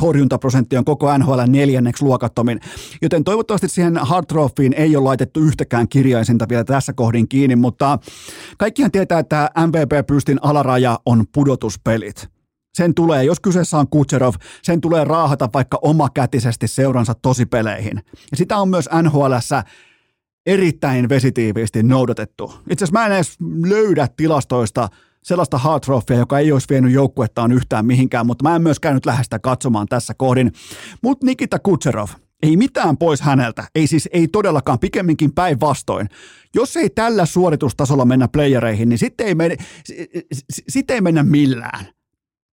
torjuntaprosentti 0.00 0.76
on 0.76 0.84
koko 0.84 1.18
NHL 1.18 1.40
neljänneksi 1.46 2.04
luokattomin. 2.04 2.60
Joten 3.02 3.24
toivottavasti 3.24 3.68
siihen 3.68 3.96
Hard 3.96 4.26
ei 4.76 4.96
ole 4.96 5.04
laitettu 5.04 5.40
yhtäkään 5.40 5.88
kirjaisinta 5.88 6.48
vielä 6.48 6.64
tässä 6.64 6.92
kohdin 6.92 7.28
kiinni, 7.28 7.56
mutta 7.56 7.98
kaikkihan 8.58 8.90
tietää, 8.90 9.18
että 9.18 9.50
MVP-pystin 9.66 10.38
alaraja 10.42 10.98
on 11.06 11.24
pudotuspelit. 11.34 12.39
Sen 12.74 12.94
tulee, 12.94 13.24
jos 13.24 13.40
kyseessä 13.40 13.78
on 13.78 13.88
Kutserov, 13.88 14.34
sen 14.62 14.80
tulee 14.80 15.04
raahata 15.04 15.48
vaikka 15.54 15.78
omakätisesti 15.82 16.68
seuransa 16.68 17.14
tosipeleihin. 17.14 18.02
Ja 18.30 18.36
sitä 18.36 18.56
on 18.56 18.68
myös 18.68 18.88
NHLssä 19.02 19.64
erittäin 20.46 21.08
vesitiiviisti 21.08 21.82
noudatettu. 21.82 22.54
Itse 22.70 22.84
asiassa 22.84 23.00
mä 23.00 23.06
en 23.06 23.12
edes 23.12 23.36
löydä 23.64 24.08
tilastoista 24.16 24.88
sellaista 25.22 25.58
hard 25.58 25.82
joka 26.18 26.38
ei 26.38 26.52
olisi 26.52 26.66
vienyt 26.70 26.92
joukkuettaan 26.92 27.52
yhtään 27.52 27.86
mihinkään, 27.86 28.26
mutta 28.26 28.48
mä 28.48 28.56
en 28.56 28.62
myöskään 28.62 28.94
nyt 28.94 29.06
lähde 29.06 29.24
sitä 29.24 29.38
katsomaan 29.38 29.86
tässä 29.86 30.14
kohdin. 30.14 30.52
Mutta 31.02 31.26
Nikita 31.26 31.58
Kutserov, 31.58 32.08
ei 32.42 32.56
mitään 32.56 32.96
pois 32.96 33.20
häneltä, 33.20 33.64
ei 33.74 33.86
siis 33.86 34.08
ei 34.12 34.28
todellakaan, 34.28 34.78
pikemminkin 34.78 35.32
päinvastoin. 35.32 36.08
Jos 36.54 36.76
ei 36.76 36.90
tällä 36.90 37.26
suoritustasolla 37.26 38.04
mennä 38.04 38.28
playereihin, 38.28 38.88
niin 38.88 38.98
sitten 38.98 39.26
ei, 39.26 39.34
mene, 39.34 39.56
sit 40.68 40.90
ei 40.90 41.00
mennä 41.00 41.22
millään. 41.22 41.99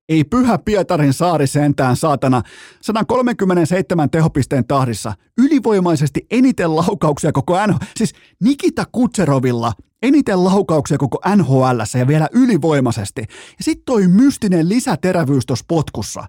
Ei 0.10 0.24
pyhä 0.24 0.58
Pietarin 0.58 1.14
saari 1.14 1.48
sentään 1.48 1.96
saatana 1.96 2.42
137 2.82 4.10
tehopisteen 4.10 4.68
tahdissa 4.68 5.14
ylivoimaisesti 5.38 6.26
eniten 6.32 6.76
laukauksia 6.76 7.32
koko 7.32 7.68
NHL. 7.68 7.78
Siis 7.98 8.14
Nikita 8.44 8.86
Kutserovilla 8.92 9.74
eniten 10.02 10.44
laukauksia 10.44 10.98
koko 10.98 11.20
NHL 11.36 11.98
ja 12.00 12.08
vielä 12.08 12.30
ylivoimaisesti. 12.34 13.22
Ja 13.30 13.64
sitten 13.64 13.86
toi 13.86 14.08
mystinen 14.08 14.70
lisäterävyys 14.70 15.46
tuossa 15.46 15.66
potkussa. 15.68 16.28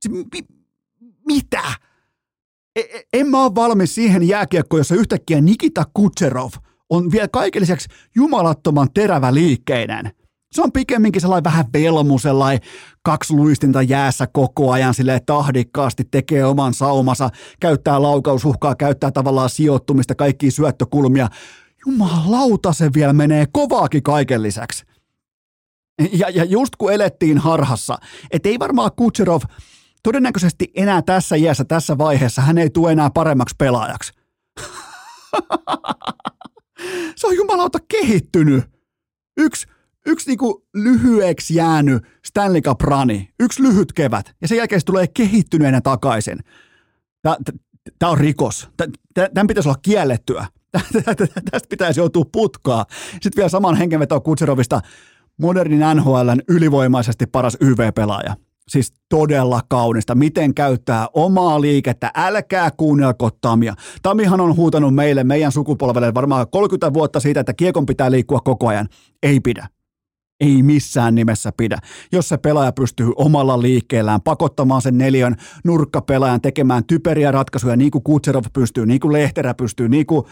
Siis, 0.00 0.24
mi- 0.32 0.56
mitä? 1.26 1.62
E- 2.76 2.80
e- 2.80 3.02
en 3.12 3.28
mä 3.30 3.44
ole 3.44 3.54
valmis 3.54 3.94
siihen 3.94 4.28
jääkiekkoon, 4.28 4.80
jossa 4.80 4.94
yhtäkkiä 4.94 5.40
Nikita 5.40 5.84
Kutserov 5.94 6.50
on 6.90 7.12
vielä 7.12 7.28
kaiken 7.28 7.62
lisäksi 7.62 7.88
jumalattoman 8.14 8.88
terävä 8.94 9.34
liikkeinen. 9.34 10.10
Se 10.52 10.62
on 10.62 10.72
pikemminkin 10.72 11.20
sellainen 11.20 11.44
vähän 11.44 11.64
velmu, 11.72 12.18
sellainen 12.18 12.68
kaksi 13.02 13.34
luistinta 13.34 13.82
jäässä 13.82 14.26
koko 14.26 14.72
ajan 14.72 14.94
sille 14.94 15.20
tahdikkaasti 15.26 16.04
tekee 16.10 16.44
oman 16.44 16.74
saumansa, 16.74 17.30
käyttää 17.60 18.02
laukausuhkaa, 18.02 18.74
käyttää 18.74 19.10
tavallaan 19.10 19.50
sijoittumista, 19.50 20.14
kaikkia 20.14 20.50
syöttökulmia. 20.50 21.28
Jumalauta 21.86 22.72
se 22.72 22.90
vielä 22.94 23.12
menee 23.12 23.46
kovaakin 23.52 24.02
kaiken 24.02 24.42
lisäksi. 24.42 24.84
Ja, 26.12 26.30
ja 26.30 26.44
just 26.44 26.76
kun 26.76 26.92
elettiin 26.92 27.38
harhassa, 27.38 27.98
että 28.30 28.48
ei 28.48 28.58
varmaan 28.58 28.90
Kutserov 28.96 29.42
todennäköisesti 30.02 30.70
enää 30.74 31.02
tässä 31.02 31.36
iässä, 31.36 31.64
tässä 31.64 31.98
vaiheessa, 31.98 32.42
hän 32.42 32.58
ei 32.58 32.70
tule 32.70 32.92
enää 32.92 33.10
paremmaksi 33.10 33.54
pelaajaksi. 33.58 34.12
se 37.16 37.26
on 37.26 37.36
jumalauta 37.36 37.78
kehittynyt. 37.88 38.64
Yksi, 39.36 39.66
yksi 40.08 40.30
niinku 40.30 40.66
lyhyeksi 40.74 41.54
jäänyt 41.54 42.04
Stanley 42.24 42.60
Cup 42.60 42.80
rani, 42.80 43.28
yksi 43.40 43.62
lyhyt 43.62 43.92
kevät, 43.92 44.34
ja 44.40 44.48
sen 44.48 44.58
jälkeen 44.58 44.80
se 44.80 44.84
tulee 44.84 45.06
kehittyneenä 45.06 45.80
takaisin. 45.80 46.38
Tämä 47.98 48.10
on 48.12 48.18
rikos. 48.18 48.68
Tämän 49.14 49.46
pitäisi 49.46 49.68
olla 49.68 49.78
kiellettyä. 49.82 50.46
Tästä 51.50 51.68
pitäisi 51.70 52.00
joutua 52.00 52.24
putkaa. 52.32 52.84
Sitten 53.12 53.36
vielä 53.36 53.48
saman 53.48 53.76
hengenvetoa 53.76 54.20
Kutserovista 54.20 54.80
modernin 55.40 55.80
NHLn 55.94 56.40
ylivoimaisesti 56.48 57.26
paras 57.26 57.56
YV-pelaaja. 57.60 58.36
Siis 58.68 58.92
todella 59.08 59.60
kaunista, 59.68 60.14
miten 60.14 60.54
käyttää 60.54 61.06
omaa 61.12 61.60
liikettä, 61.60 62.10
älkää 62.14 62.70
kuunnelko 62.70 63.30
Tamia. 63.40 63.74
Tamihan 64.02 64.40
on 64.40 64.56
huutanut 64.56 64.94
meille, 64.94 65.24
meidän 65.24 65.52
sukupolvelle 65.52 66.14
varmaan 66.14 66.46
30 66.50 66.94
vuotta 66.94 67.20
siitä, 67.20 67.40
että 67.40 67.54
kiekon 67.54 67.86
pitää 67.86 68.10
liikkua 68.10 68.40
koko 68.40 68.68
ajan. 68.68 68.88
Ei 69.22 69.40
pidä. 69.40 69.68
Ei 70.40 70.62
missään 70.62 71.14
nimessä 71.14 71.52
pidä. 71.56 71.78
Jos 72.12 72.28
se 72.28 72.36
pelaaja 72.36 72.72
pystyy 72.72 73.12
omalla 73.16 73.62
liikkeellään 73.62 74.20
pakottamaan 74.20 74.82
sen 74.82 74.98
neljön 74.98 75.36
nurkkapelaajan 75.64 76.40
tekemään 76.40 76.84
typeriä 76.84 77.30
ratkaisuja, 77.30 77.76
niin 77.76 77.90
kuin 77.90 78.04
Kutserov 78.04 78.44
pystyy, 78.52 78.86
niin 78.86 79.00
kuin 79.00 79.12
Lehterä 79.12 79.54
pystyy, 79.54 79.88
niin 79.88 80.06
kuin 80.06 80.26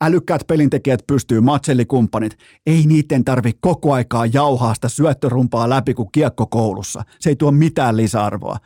älykkäät 0.00 0.46
pelintekijät 0.46 1.06
pystyy, 1.06 1.40
matsellikumppanit, 1.40 2.38
ei 2.66 2.86
niiden 2.86 3.24
tarvi 3.24 3.52
koko 3.60 3.92
aikaa 3.92 4.26
jauhaa 4.26 4.74
sitä 4.74 4.88
syöttörumpaa 4.88 5.70
läpi 5.70 5.94
kuin 5.94 6.08
kiekko 6.12 6.46
koulussa. 6.46 7.04
Se 7.20 7.30
ei 7.30 7.36
tuo 7.36 7.52
mitään 7.52 7.96
lisäarvoa. 7.96 8.56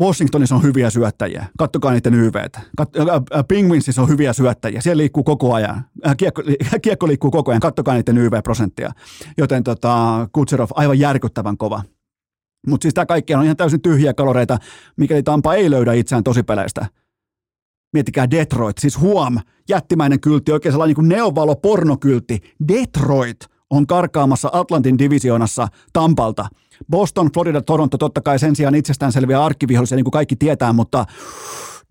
Washingtonissa 0.00 0.54
on 0.54 0.62
hyviä 0.62 0.90
syöttäjiä. 0.90 1.46
Kattokaa 1.58 1.92
niiden 1.92 2.14
YVtä. 2.14 2.60
Kat- 2.80 3.00
äh, 3.00 3.38
äh, 3.38 3.44
Penguinsissa 3.48 4.02
on 4.02 4.08
hyviä 4.08 4.32
syöttäjiä. 4.32 4.80
Siellä 4.80 5.00
liikkuu 5.00 5.24
koko 5.24 5.54
ajan. 5.54 5.84
Äh, 6.06 6.16
kiekko, 6.16 6.42
kiekko 6.82 7.08
liikkuu 7.08 7.30
koko 7.30 7.50
ajan. 7.50 7.60
Kattokaa 7.60 7.94
niiden 7.94 8.18
YV-prosenttia. 8.18 8.92
Joten 9.38 9.64
tota, 9.64 10.28
Kutserov 10.32 10.68
aivan 10.74 10.98
järkyttävän 10.98 11.56
kova. 11.56 11.82
Mutta 12.66 12.84
siis 12.84 12.94
tämä 12.94 13.06
kaikki 13.06 13.34
on 13.34 13.44
ihan 13.44 13.56
täysin 13.56 13.82
tyhjiä 13.82 14.14
kaloreita, 14.14 14.58
mikäli 14.96 15.22
Tampa 15.22 15.54
ei 15.54 15.70
löydä 15.70 15.92
itseään 15.92 16.24
tosipeleistä. 16.24 16.86
Miettikää 17.92 18.30
Detroit, 18.30 18.78
siis 18.78 19.00
huom, 19.00 19.38
jättimäinen 19.68 20.20
kyltti, 20.20 20.52
oikein 20.52 20.72
sellainen 20.72 20.88
niin 20.88 20.94
kuin 20.94 21.08
neovalo-pornokyltti. 21.08 22.38
Detroit 22.68 23.36
on 23.70 23.86
karkaamassa 23.86 24.50
Atlantin 24.52 24.98
divisioonassa 24.98 25.68
Tampalta. 25.92 26.48
Boston, 26.90 27.30
Florida, 27.34 27.62
Toronto 27.62 27.98
totta 27.98 28.20
kai 28.20 28.38
sen 28.38 28.56
sijaan 28.56 28.74
itsestäänselviä 28.74 29.44
arkkivihollisia, 29.44 29.96
niin 29.96 30.04
kuin 30.04 30.12
kaikki 30.12 30.36
tietää, 30.36 30.72
mutta 30.72 31.04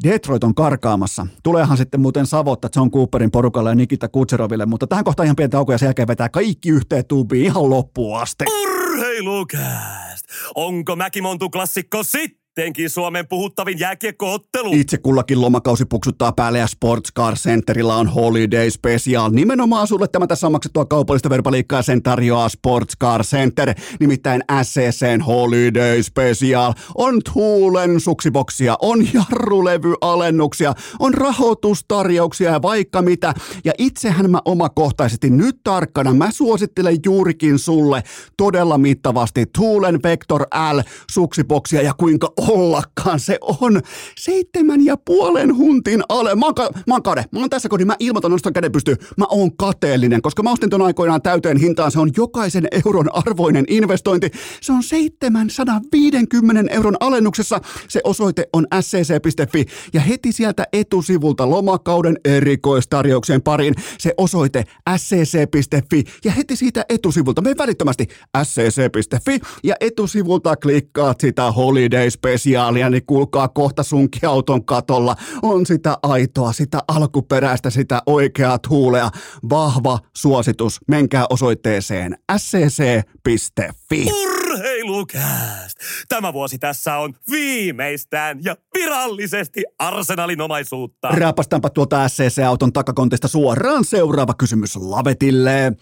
Detroit 0.03 0.43
on 0.43 0.55
karkaamassa. 0.55 1.27
Tuleehan 1.43 1.77
sitten 1.77 2.01
muuten 2.01 2.25
savotta 2.25 2.69
John 2.75 2.91
Cooperin 2.91 3.31
porukalle 3.31 3.69
ja 3.69 3.75
Nikita 3.75 4.07
Kutseroville, 4.07 4.65
mutta 4.65 4.87
tähän 4.87 5.03
kohtaan 5.03 5.25
ihan 5.25 5.35
pientä 5.35 5.57
taukoja 5.57 5.77
sen 5.77 5.87
jälkeen 5.87 6.07
vetää 6.07 6.29
kaikki 6.29 6.69
yhteen 6.69 7.05
tuubiin 7.05 7.45
ihan 7.45 7.69
loppuun 7.69 8.21
asti. 8.21 8.45
Urheilukääst! 8.63 10.25
Onko 10.55 10.95
Mäkimontu 10.95 11.49
klassikko 11.49 12.03
sitten? 12.03 12.40
Sittenkin 12.51 12.89
Suomen 12.89 13.27
puhuttavin 13.27 13.79
jääkiekkoottelu. 13.79 14.71
Itse 14.73 14.97
kullakin 14.97 15.41
lomakausi 15.41 15.85
puksuttaa 15.85 16.31
päälle 16.31 16.59
ja 16.59 16.67
Sports 16.67 17.13
Car 17.17 17.35
Centerilla 17.35 17.95
on 17.95 18.07
Holiday 18.07 18.69
Special. 18.69 19.31
Nimenomaan 19.31 19.87
sulle 19.87 20.07
tämä 20.07 20.27
tässä 20.27 20.47
on 20.47 20.51
maksettua 20.51 20.85
kaupallista 20.85 21.29
verbaliikkaa 21.29 21.81
sen 21.81 22.03
tarjoaa 22.03 22.49
Sports 22.49 22.93
Car 23.01 23.23
Center. 23.23 23.73
Nimittäin 23.99 24.43
SCCn 24.63 25.21
Holiday 25.21 26.03
Special. 26.03 26.73
On 26.95 27.21
Tuulen 27.33 27.99
suksiboksia, 27.99 28.75
on 28.81 29.07
jarrulevyalennuksia, 29.13 30.73
on 30.99 31.13
rahoitustarjouksia 31.13 32.51
ja 32.51 32.61
vaikka 32.61 33.01
mitä. 33.01 33.33
Ja 33.65 33.73
itsehän 33.77 34.31
mä 34.31 34.39
omakohtaisesti 34.45 35.29
nyt 35.29 35.57
tarkkana, 35.63 36.13
mä 36.13 36.31
suosittelen 36.31 36.97
juurikin 37.05 37.59
sulle 37.59 38.03
todella 38.37 38.77
mittavasti 38.77 39.45
Tuulen 39.57 39.99
Vector 40.03 40.41
L 40.73 40.79
suksiboksia 41.11 41.81
ja 41.81 41.93
kuinka 41.93 42.33
ollakaan. 42.49 43.19
Se 43.19 43.37
on 43.41 43.81
seitsemän 44.17 44.85
ja 44.85 44.97
puolen 44.97 45.57
huntin 45.57 46.01
ale. 46.09 46.35
Mä 46.35 46.45
oon, 46.45 46.55
ka- 46.55 46.69
mä 46.87 46.93
oon 46.93 47.03
kade. 47.03 47.25
Mä 47.31 47.39
oon 47.39 47.49
tässä 47.49 47.69
kodin. 47.69 47.87
Mä 47.87 47.95
ilmoitan, 47.99 48.31
nostan 48.31 48.53
käden 48.53 48.71
pystyyn. 48.71 48.97
Mä 49.17 49.25
oon 49.29 49.57
kateellinen, 49.57 50.21
koska 50.21 50.43
mä 50.43 50.51
ostin 50.51 50.69
ton 50.69 50.81
aikoinaan 50.81 51.21
täyteen 51.21 51.57
hintaan. 51.57 51.91
Se 51.91 51.99
on 51.99 52.11
jokaisen 52.17 52.67
euron 52.85 53.15
arvoinen 53.15 53.65
investointi. 53.67 54.31
Se 54.61 54.73
on 54.73 54.83
750 54.83 56.73
euron 56.73 56.97
alennuksessa. 56.99 57.61
Se 57.87 58.01
osoite 58.03 58.47
on 58.53 58.67
scc.fi 58.81 59.65
ja 59.93 60.01
heti 60.01 60.31
sieltä 60.31 60.65
etusivulta 60.73 61.49
lomakauden 61.49 62.17
erikoistarjoukseen 62.25 63.41
pariin 63.41 63.73
se 63.97 64.13
osoite 64.17 64.63
scc.fi 64.97 66.03
ja 66.25 66.31
heti 66.31 66.55
siitä 66.55 66.85
etusivulta 66.89 67.41
me 67.41 67.55
välittömästi 67.57 68.07
scc.fi 68.43 69.39
ja 69.63 69.75
etusivulta 69.79 70.55
klikkaat 70.55 71.19
sitä 71.19 71.51
Holiday 71.51 72.09
spesiaalia, 72.31 72.89
niin 72.89 73.05
kuulkaa 73.05 73.47
kohta 73.47 73.83
sunkin 73.83 74.29
auton 74.29 74.65
katolla. 74.65 75.15
On 75.41 75.65
sitä 75.65 75.97
aitoa, 76.03 76.53
sitä 76.53 76.79
alkuperäistä, 76.87 77.69
sitä 77.69 78.01
oikeaa 78.05 78.59
tuulea. 78.59 79.09
Vahva 79.49 79.99
suositus. 80.15 80.79
Menkää 80.87 81.25
osoitteeseen 81.29 82.17
scc.fi. 82.37 84.11
Urheilukääst! 84.23 85.77
Tämä 86.09 86.33
vuosi 86.33 86.57
tässä 86.57 86.97
on 86.97 87.13
viimeistään 87.31 88.39
ja 88.43 88.55
virallisesti 88.73 89.63
Arsenalin 89.79 90.41
omaisuutta. 90.41 91.07
Raapastaanpa 91.07 91.69
tuolta 91.69 92.07
SCC-auton 92.09 92.73
takakontista 92.73 93.27
suoraan 93.27 93.85
seuraava 93.85 94.33
kysymys 94.33 94.75
Lavetille. 94.75 95.73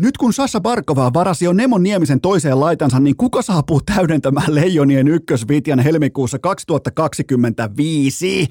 Nyt 0.00 0.16
kun 0.16 0.32
Sassa 0.32 0.60
Barkova 0.60 1.10
varasi 1.14 1.44
jo 1.44 1.52
Nemo 1.52 1.78
Niemisen 1.78 2.20
toiseen 2.20 2.60
laitansa, 2.60 3.00
niin 3.00 3.16
kuka 3.16 3.42
saapuu 3.42 3.80
täydentämään 3.80 4.54
Leijonien 4.54 5.08
ykkösvitjan 5.08 5.78
helmikuussa 5.78 6.38
2025? 6.38 8.48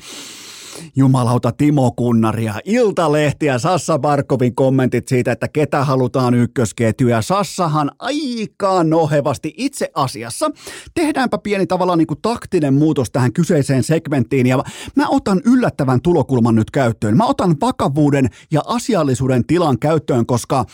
Jumalauta 0.95 1.51
Timo 1.51 1.91
Kunnaria, 1.91 2.53
Iltalehti 2.65 3.45
ja 3.45 3.59
Sassa 3.59 3.99
Barkovin 3.99 4.55
kommentit 4.55 5.07
siitä, 5.07 5.31
että 5.31 5.47
ketä 5.47 5.85
halutaan 5.85 6.33
ykkösketju. 6.33 7.07
Ja 7.07 7.21
Sassahan 7.21 7.91
aika 7.99 8.83
nohevasti 8.83 9.53
itse 9.57 9.91
asiassa. 9.95 10.51
Tehdäänpä 10.93 11.37
pieni 11.37 11.67
tavallaan 11.67 11.99
niin 11.99 12.07
kuin 12.07 12.21
taktinen 12.21 12.73
muutos 12.73 13.11
tähän 13.11 13.33
kyseiseen 13.33 13.83
segmenttiin 13.83 14.47
ja 14.47 14.63
mä 14.95 15.05
otan 15.09 15.41
yllättävän 15.45 16.01
tulokulman 16.01 16.55
nyt 16.55 16.71
käyttöön. 16.71 17.17
Mä 17.17 17.25
otan 17.25 17.55
vakavuuden 17.61 18.29
ja 18.51 18.61
asiallisuuden 18.65 19.45
tilan 19.45 19.79
käyttöön, 19.79 20.25
koska 20.25 20.65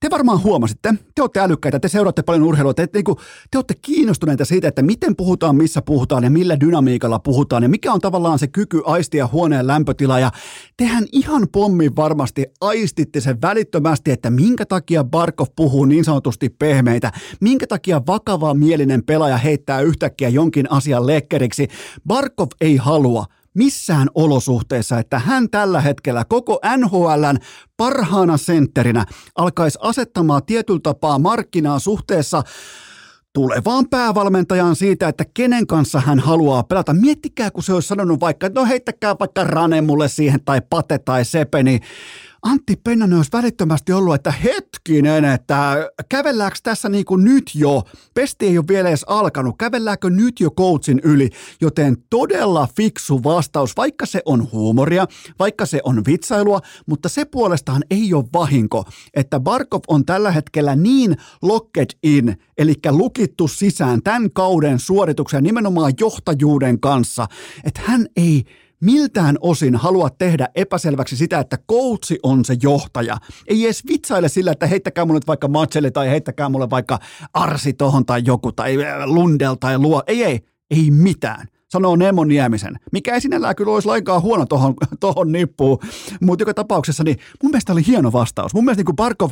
te 0.00 0.10
varmaan 0.10 0.42
huomasitte, 0.42 0.94
te 1.14 1.22
olette 1.22 1.40
älykkäitä, 1.40 1.80
te 1.80 1.88
seuraatte 1.88 2.22
paljon 2.22 2.42
urheilua, 2.42 2.74
te, 2.74 2.86
te, 2.86 3.02
te, 3.02 3.14
te 3.50 3.58
olette 3.58 3.74
kiinnostuneita 3.82 4.44
siitä, 4.44 4.68
että 4.68 4.82
miten 4.82 5.16
puhutaan, 5.16 5.56
missä 5.56 5.82
puhutaan 5.82 6.24
ja 6.24 6.30
millä 6.30 6.60
dynamiikalla 6.60 7.18
puhutaan 7.18 7.62
ja 7.62 7.68
mikä 7.68 7.92
on 7.92 8.00
tavallaan 8.00 8.38
se 8.38 8.46
kyky 8.46 8.82
aistia 8.84 9.28
huoneen 9.32 9.66
lämpötila 9.66 10.18
ja 10.18 10.30
tehän 10.76 11.04
ihan 11.12 11.46
pommin 11.52 11.96
varmasti 11.96 12.46
aistitte 12.60 13.20
sen 13.20 13.42
välittömästi, 13.42 14.10
että 14.10 14.30
minkä 14.30 14.66
takia 14.66 15.04
Barkov 15.04 15.46
puhuu 15.56 15.84
niin 15.84 16.04
sanotusti 16.04 16.48
pehmeitä, 16.48 17.12
minkä 17.40 17.66
takia 17.66 18.02
vakava 18.06 18.54
mielinen 18.54 19.04
pelaaja 19.04 19.36
heittää 19.36 19.80
yhtäkkiä 19.80 20.28
jonkin 20.28 20.72
asian 20.72 21.06
lekkeriksi. 21.06 21.68
Barkov 22.06 22.48
ei 22.60 22.76
halua 22.76 23.24
missään 23.54 24.08
olosuhteessa, 24.14 24.98
että 24.98 25.18
hän 25.18 25.50
tällä 25.50 25.80
hetkellä 25.80 26.24
koko 26.24 26.60
NHLn 26.76 27.38
parhaana 27.76 28.36
sentterinä 28.36 29.04
alkaisi 29.36 29.78
asettamaan 29.82 30.42
tietyllä 30.46 30.80
tapaa 30.82 31.18
markkinaa 31.18 31.78
suhteessa 31.78 32.42
tulevaan 33.32 33.88
päävalmentajaan 33.88 34.76
siitä, 34.76 35.08
että 35.08 35.24
kenen 35.34 35.66
kanssa 35.66 36.00
hän 36.00 36.18
haluaa 36.18 36.62
pelata. 36.62 36.94
Miettikää, 36.94 37.50
kun 37.50 37.62
se 37.62 37.72
olisi 37.72 37.88
sanonut 37.88 38.20
vaikka, 38.20 38.46
että 38.46 38.60
no 38.60 38.66
heittäkää 38.66 39.16
vaikka 39.20 39.44
Rane 39.44 39.80
mulle 39.80 40.08
siihen 40.08 40.44
tai 40.44 40.60
Pate 40.70 40.98
tai 40.98 41.24
Sepe, 41.24 41.62
niin 41.62 41.80
Antti 42.44 42.76
Pennanen 42.76 43.16
olisi 43.16 43.32
välittömästi 43.32 43.92
ollut, 43.92 44.14
että 44.14 44.30
hetkinen, 44.30 45.24
että 45.24 45.90
kävelläänkö 46.08 46.58
tässä 46.62 46.88
niin 46.88 47.04
kuin 47.04 47.24
nyt 47.24 47.50
jo, 47.54 47.82
pesti 48.14 48.46
ei 48.46 48.58
ole 48.58 48.68
vielä 48.68 48.88
edes 48.88 49.04
alkanut, 49.04 49.54
kävelläänkö 49.58 50.10
nyt 50.10 50.40
jo 50.40 50.50
coachin 50.50 51.00
yli, 51.04 51.30
joten 51.60 51.96
todella 52.10 52.68
fiksu 52.76 53.24
vastaus, 53.24 53.76
vaikka 53.76 54.06
se 54.06 54.22
on 54.24 54.52
huumoria, 54.52 55.06
vaikka 55.38 55.66
se 55.66 55.80
on 55.84 56.02
vitsailua, 56.06 56.60
mutta 56.86 57.08
se 57.08 57.24
puolestaan 57.24 57.82
ei 57.90 58.14
ole 58.14 58.24
vahinko, 58.32 58.84
että 59.14 59.40
Barkov 59.40 59.80
on 59.88 60.04
tällä 60.04 60.30
hetkellä 60.30 60.76
niin 60.76 61.16
locked 61.42 61.90
in, 62.02 62.36
eli 62.58 62.74
lukittu 62.90 63.48
sisään 63.48 64.02
tämän 64.02 64.30
kauden 64.30 64.78
suorituksen 64.78 65.44
nimenomaan 65.44 65.92
johtajuuden 66.00 66.80
kanssa, 66.80 67.26
että 67.64 67.80
hän 67.84 68.06
ei 68.16 68.44
miltään 68.80 69.36
osin 69.40 69.76
halua 69.76 70.10
tehdä 70.10 70.48
epäselväksi 70.54 71.16
sitä, 71.16 71.38
että 71.38 71.58
koutsi 71.66 72.18
on 72.22 72.44
se 72.44 72.56
johtaja. 72.62 73.16
Ei 73.46 73.64
edes 73.64 73.82
vitsaile 73.88 74.28
sillä, 74.28 74.52
että 74.52 74.66
heittäkää 74.66 75.04
mulle 75.04 75.20
vaikka 75.26 75.48
Matseli 75.48 75.90
tai 75.90 76.10
heittäkää 76.10 76.48
mulle 76.48 76.70
vaikka 76.70 76.98
Arsi 77.34 77.72
tohon 77.72 78.06
tai 78.06 78.22
joku 78.24 78.52
tai 78.52 78.84
äh, 78.84 79.04
Lundel 79.06 79.54
tai 79.54 79.78
Luo. 79.78 80.02
Ei, 80.06 80.24
ei, 80.24 80.40
ei 80.70 80.90
mitään 80.90 81.46
sanoo 81.74 81.96
Nemo 81.96 82.24
Niemisen, 82.24 82.78
mikä 82.92 83.14
ei 83.14 83.20
sinällään 83.20 83.56
kyllä 83.56 83.72
olisi 83.72 83.88
lainkaan 83.88 84.22
huono 84.22 84.46
tohon, 84.46 84.74
tohon 85.00 85.32
nippuun, 85.32 85.78
mutta 86.20 86.42
joka 86.42 86.54
tapauksessa 86.54 87.04
niin 87.04 87.18
mun 87.42 87.50
mielestä 87.50 87.72
oli 87.72 87.86
hieno 87.86 88.12
vastaus. 88.12 88.54
Mun 88.54 88.64
mielestä 88.64 88.82
niin 88.86 88.96
Barkov 88.96 89.30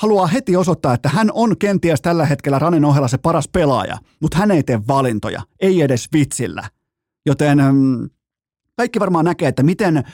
haluaa 0.00 0.26
heti 0.26 0.56
osoittaa, 0.56 0.94
että 0.94 1.08
hän 1.08 1.30
on 1.34 1.58
kenties 1.58 2.02
tällä 2.02 2.26
hetkellä 2.26 2.58
Ranen 2.58 2.84
ohella 2.84 3.08
se 3.08 3.18
paras 3.18 3.48
pelaaja, 3.48 3.98
mutta 4.20 4.38
hän 4.38 4.50
ei 4.50 4.62
tee 4.62 4.80
valintoja, 4.88 5.42
ei 5.60 5.82
edes 5.82 6.08
vitsillä. 6.12 6.68
Joten 7.26 7.58
mm, 7.58 8.10
kaikki 8.76 9.00
varmaan 9.00 9.24
näkee, 9.24 9.48
että 9.48 9.62
miten, 9.62 10.04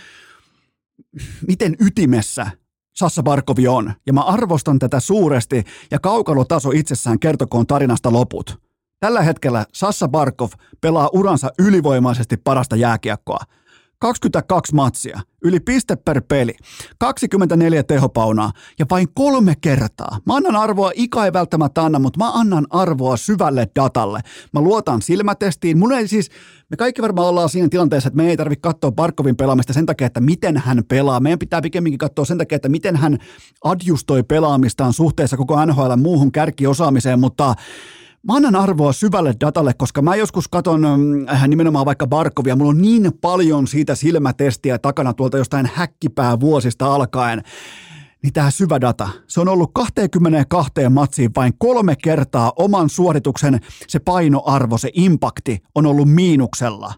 miten 1.47 1.77
ytimessä 1.81 2.51
Sassa 2.95 3.23
Barkovi 3.23 3.69
on. 3.69 3.93
Ja 4.07 4.13
mä 4.13 4.21
arvostan 4.21 4.79
tätä 4.79 5.01
suuresti 5.01 5.65
ja 5.91 5.99
kaukalotaso 5.99 6.71
itsessään 6.71 7.19
kertokoon 7.19 7.67
tarinasta 7.67 8.13
loput. 8.13 8.61
Tällä 9.01 9.23
hetkellä 9.23 9.67
Sassa 9.75 10.09
Barkov 10.09 10.51
pelaa 10.81 11.11
uransa 11.13 11.51
ylivoimaisesti 11.59 12.37
parasta 12.37 12.77
jääkiekkoa. 12.77 13.41
22 13.99 14.75
matsia, 14.75 15.21
yli 15.45 15.61
piste 15.61 15.97
per 15.97 16.23
peli, 16.29 16.53
24 16.99 17.83
tehopaunaa 17.83 18.53
ja 18.79 18.87
vain 18.91 19.09
kolme 19.15 19.55
kertaa. 19.61 20.19
Mä 20.27 20.37
annan 20.37 20.57
arvoa, 20.57 20.91
Ika 20.95 21.25
ei 21.25 21.33
välttämättä 21.33 21.83
anna, 21.83 21.99
mutta 21.99 22.19
mä 22.19 22.31
annan 22.33 22.67
arvoa 22.71 23.17
syvälle 23.17 23.69
datalle. 23.77 24.21
Mä 24.53 24.61
luotan 24.61 25.03
silmätestiin. 25.03 25.79
Mun 25.79 25.93
ei 25.93 26.09
siis, 26.09 26.31
me 26.71 26.77
kaikki 26.77 27.03
varmaan 27.03 27.29
ollaan 27.29 27.49
siinä 27.49 27.69
tilanteessa, 27.69 28.09
että 28.09 28.17
me 28.17 28.31
ei 28.31 28.37
tarvitse 28.37 28.61
katsoa 28.61 28.93
Barkovin 28.93 29.37
pelaamista 29.37 29.73
sen 29.73 29.87
takia, 29.87 30.07
että 30.07 30.21
miten 30.21 30.57
hän 30.57 30.83
pelaa. 30.89 31.21
Meidän 31.21 31.39
pitää 31.39 31.63
pikemminkin 31.63 31.99
katsoa 31.99 32.25
sen 32.25 32.39
takia, 32.39 32.57
että 32.57 32.69
miten 32.69 32.97
hän 32.97 33.19
adjustoi 33.65 34.23
pelaamistaan 34.23 34.93
suhteessa 34.93 35.37
koko 35.37 35.67
NHL 35.67 35.97
muuhun 35.97 36.33
kärkiosaamiseen, 36.33 37.21
mutta 37.21 37.55
Mä 38.27 38.37
annan 38.37 38.57
arvoa 38.57 38.93
syvälle 38.93 39.35
datalle, 39.41 39.75
koska 39.75 40.03
mä 40.03 40.17
joskus 40.17 40.49
katon 40.49 40.85
äh, 41.31 41.49
nimenomaan 41.49 41.87
vaikka 41.87 42.07
Barkovia, 42.07 42.57
mulla 42.57 42.71
on 42.71 42.83
niin 42.83 43.13
paljon 43.21 43.67
siitä 43.67 43.95
silmätestiä 43.95 44.79
takana 44.79 45.13
tuolta 45.13 45.39
jostain 45.39 45.71
häkkipää 45.75 46.41
vuosista 46.41 46.95
alkaen, 46.95 47.43
niin 48.23 48.33
tämä 48.33 48.51
syvä 48.51 48.81
data, 48.81 49.09
se 49.27 49.41
on 49.41 49.49
ollut 49.49 49.71
22 49.75 50.73
matsiin 50.91 51.31
vain 51.37 51.53
kolme 51.59 51.97
kertaa 51.97 52.53
oman 52.57 52.91
suorituksen 52.91 53.61
se 53.89 53.99
painoarvo, 53.99 54.79
se 54.79 54.91
impakti 54.95 55.59
on 55.75 55.87
ollut 55.87 56.09
miinuksella. 56.09 56.95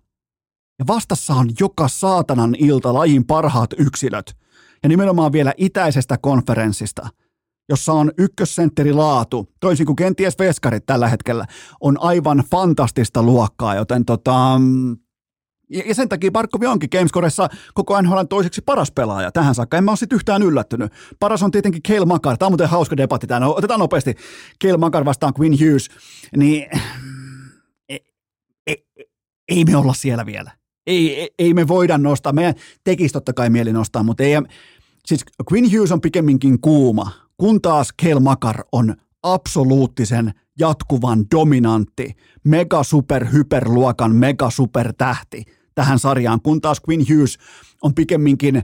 Ja 0.78 0.84
vastassa 0.86 1.34
on 1.34 1.50
joka 1.60 1.88
saatanan 1.88 2.54
ilta 2.58 2.94
lajin 2.94 3.26
parhaat 3.26 3.70
yksilöt. 3.78 4.36
Ja 4.82 4.88
nimenomaan 4.88 5.32
vielä 5.32 5.54
itäisestä 5.56 6.18
konferenssista– 6.18 7.08
jossa 7.68 7.92
on 7.92 8.12
ykkössentteri 8.18 8.92
laatu, 8.92 9.48
toisin 9.60 9.86
kuin 9.86 9.96
kenties 9.96 10.38
veskarit 10.38 10.86
tällä 10.86 11.08
hetkellä, 11.08 11.46
on 11.80 12.00
aivan 12.00 12.44
fantastista 12.50 13.22
luokkaa, 13.22 13.74
joten 13.74 14.04
tota, 14.04 14.60
ja 15.72 15.94
sen 15.94 16.08
takia 16.08 16.30
Barkovi 16.30 16.66
onkin 16.66 16.88
Gamescoressa 16.92 17.48
koko 17.74 18.02
NHL 18.02 18.22
toiseksi 18.22 18.62
paras 18.62 18.92
pelaaja 18.92 19.32
tähän 19.32 19.54
saakka. 19.54 19.76
En 19.76 19.84
mä 19.84 19.90
ole 19.90 19.96
sit 19.96 20.12
yhtään 20.12 20.42
yllättynyt. 20.42 20.92
Paras 21.20 21.42
on 21.42 21.50
tietenkin 21.50 21.82
Kale 21.82 22.06
Makar. 22.06 22.36
Tämä 22.36 22.46
on 22.46 22.52
muuten 22.52 22.68
hauska 22.68 22.96
debatti 22.96 23.26
tämä. 23.26 23.46
Otetaan 23.46 23.80
nopeasti 23.80 24.14
Kale 24.62 24.76
Makar 24.76 25.04
vastaan 25.04 25.32
Quinn 25.40 25.58
Hughes. 25.60 25.88
Niin 26.36 26.66
ei, 27.88 28.00
ei, 28.66 28.76
ei 29.48 29.64
me 29.64 29.76
olla 29.76 29.94
siellä 29.94 30.26
vielä. 30.26 30.50
Ei, 30.86 31.20
ei, 31.20 31.30
ei 31.38 31.54
me 31.54 31.68
voida 31.68 31.98
nostaa. 31.98 32.32
Meidän 32.32 32.54
tekisi 32.84 33.12
totta 33.12 33.32
kai 33.32 33.50
mieli 33.50 33.72
nostaa, 33.72 34.02
mutta 34.02 34.22
ei, 34.22 34.32
siis 35.06 35.24
Quinn 35.52 35.72
Hughes 35.72 35.92
on 35.92 36.00
pikemminkin 36.00 36.60
kuuma 36.60 37.21
kun 37.42 37.62
taas 37.62 37.92
Kel 37.96 38.20
Makar 38.20 38.64
on 38.72 38.94
absoluuttisen 39.22 40.32
jatkuvan 40.58 41.24
dominantti, 41.34 42.16
mega 42.44 42.82
super 42.82 43.26
hyperluokan 43.32 44.14
mega 44.14 44.50
super 44.50 44.92
tähti 44.98 45.44
tähän 45.74 45.98
sarjaan, 45.98 46.40
kun 46.42 46.60
taas 46.60 46.80
Quinn 46.88 47.04
Hughes 47.10 47.38
on 47.82 47.94
pikemminkin 47.94 48.62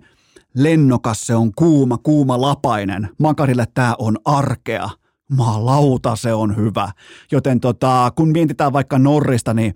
lennokas, 0.54 1.26
se 1.26 1.34
on 1.34 1.52
kuuma, 1.56 1.98
kuuma 1.98 2.40
lapainen. 2.40 3.08
Makarille 3.18 3.64
tämä 3.74 3.94
on 3.98 4.16
arkea. 4.24 4.90
Maalauta 5.36 6.16
se 6.16 6.34
on 6.34 6.56
hyvä. 6.56 6.92
Joten 7.32 7.60
tota, 7.60 8.12
kun 8.16 8.28
mietitään 8.28 8.72
vaikka 8.72 8.98
Norrista, 8.98 9.54
niin 9.54 9.74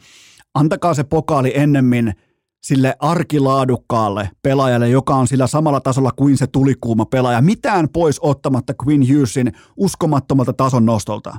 antakaa 0.55 0.95
se 0.95 1.05
pokaali 1.05 1.53
ennemmin– 1.55 2.15
sille 2.63 2.97
arkilaadukkaalle 2.99 4.31
pelaajalle, 4.43 4.89
joka 4.89 5.15
on 5.15 5.29
sillä 5.29 5.47
samalla 5.47 5.81
tasolla 5.81 6.11
kuin 6.17 6.37
se 6.37 6.47
tulikuuma 6.47 7.05
pelaaja. 7.05 7.43
Mitään 7.43 7.89
pois 7.89 8.19
ottamatta 8.21 8.75
Quinn 8.87 9.15
Hughesin 9.15 9.53
uskomattomalta 9.77 10.53
tason 10.53 10.87
nostolta. 10.87 11.37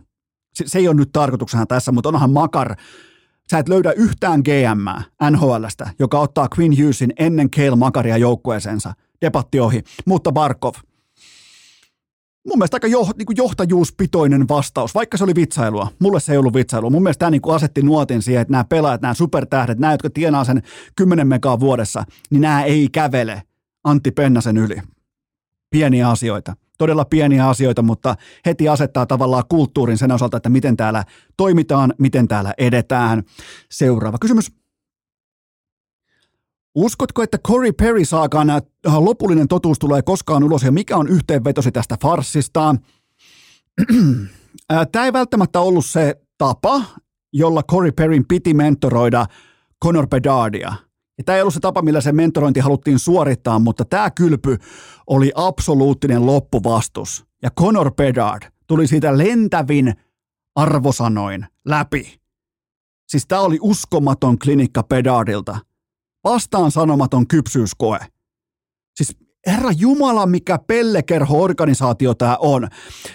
Se, 0.54 0.64
se 0.68 0.80
ei 0.80 0.88
ole 0.88 0.96
nyt 0.96 1.10
tarkoituksena 1.14 1.66
tässä, 1.66 1.92
mutta 1.92 2.10
onhan 2.10 2.32
Makar, 2.32 2.76
sä 3.52 3.58
et 3.58 3.70
löydä 3.70 3.92
yhtään 3.92 4.40
GM 4.40 5.04
NHLstä, 5.30 5.90
joka 6.00 6.20
ottaa 6.20 6.48
Quinn 6.60 6.78
Hughesin 6.78 7.14
ennen 7.20 7.50
Kale 7.50 7.76
Makaria 7.76 8.18
joukkueeseensa. 8.18 8.94
Debatti 9.22 9.60
ohi. 9.60 9.84
Mutta 10.06 10.32
Barkov, 10.32 10.74
mun 12.48 12.58
mielestä 12.58 12.76
aika 12.76 12.88
jo, 12.88 13.08
niin 13.18 13.26
kuin 13.26 13.38
johtajuuspitoinen 13.38 14.48
vastaus, 14.48 14.96
vaikka 14.96 15.18
se 15.18 15.24
oli 15.24 15.36
vitsailua. 15.36 15.88
Mulle 16.00 16.20
se 16.20 16.32
ei 16.32 16.38
ollut 16.38 16.54
vitsailua. 16.54 16.90
Mun 16.90 17.04
mielestä 17.04 17.20
tämä 17.20 17.32
niin 17.32 17.42
kuin 17.42 17.56
asetti 17.56 17.82
nuotin 17.82 18.22
siihen, 18.22 18.42
että 18.42 18.52
nämä 18.52 18.64
pelaajat, 18.64 19.02
nämä 19.02 19.14
supertähdet, 19.14 19.80
nämä, 19.80 19.94
jotka 19.94 20.10
tienaa 20.10 20.44
sen 20.44 20.62
10 20.96 21.28
megaa 21.28 21.60
vuodessa, 21.60 22.04
niin 22.32 22.42
nämä 22.42 22.64
ei 22.64 22.90
kävele 22.92 23.44
Antti 23.84 24.12
Pennasen 24.12 24.58
yli. 24.58 24.76
Pieniä 25.70 26.10
asioita. 26.10 26.56
Todella 26.78 27.06
pieniä 27.06 27.50
asioita, 27.50 27.82
mutta 27.82 28.16
heti 28.46 28.70
asettaa 28.70 29.06
tavallaan 29.06 29.44
kulttuurin 29.50 29.98
sen 29.98 30.12
osalta, 30.12 30.38
että 30.38 30.50
miten 30.50 30.78
täällä 30.78 31.04
toimitaan, 31.38 31.94
miten 32.00 32.28
täällä 32.28 32.54
edetään. 32.58 33.24
Seuraava 33.72 34.18
kysymys. 34.18 34.63
Uskotko, 36.76 37.24
että 37.24 37.38
Corey 37.38 37.72
Perry 37.72 38.06
saakaan 38.06 38.50
äh, 38.50 38.62
lopullinen 38.98 39.48
totuus 39.48 39.80
tulee 39.80 40.02
koskaan 40.02 40.44
ulos 40.44 40.64
ja 40.64 40.72
mikä 40.72 40.98
on 40.98 41.08
yhteenvetosi 41.08 41.72
tästä 41.72 41.98
farsista? 42.02 42.76
Äh, 44.74 44.88
Tämä 44.92 45.06
ei 45.06 45.14
välttämättä 45.14 45.60
ollut 45.60 45.86
se 45.86 46.22
tapa, 46.38 46.82
jolla 47.34 47.64
Corey 47.64 47.92
Perryn 47.92 48.26
piti 48.28 48.54
mentoroida 48.54 49.26
Conor 49.84 50.08
Bedardia. 50.08 50.74
Ja 51.18 51.24
tämä 51.24 51.36
ei 51.36 51.42
ollut 51.42 51.54
se 51.54 51.60
tapa, 51.60 51.82
millä 51.82 52.02
se 52.02 52.12
mentorointi 52.12 52.60
haluttiin 52.60 53.00
suorittaa, 53.00 53.60
mutta 53.60 53.86
tämä 53.86 54.12
kylpy 54.12 54.58
oli 55.08 55.32
absoluuttinen 55.36 56.26
loppuvastus. 56.26 57.26
Ja 57.42 57.50
Conor 57.60 57.94
Bedard 57.94 58.42
tuli 58.68 58.88
siitä 58.88 59.18
lentävin 59.18 59.94
arvosanoin 60.56 61.46
läpi. 61.66 62.20
Siis 63.08 63.28
tämä 63.28 63.42
oli 63.42 63.58
uskomaton 63.62 64.40
klinikka 64.40 64.84
Bedardilta– 64.84 65.58
vastaan 66.24 66.72
sanomaton 66.72 67.28
kypsyyskoe. 67.28 68.00
Siis 68.96 69.18
Herra 69.48 69.72
Jumala, 69.72 70.26
mikä 70.26 70.60
pellekerho-organisaatio 70.68 72.16
tämä 72.16 72.38
on. 72.40 72.68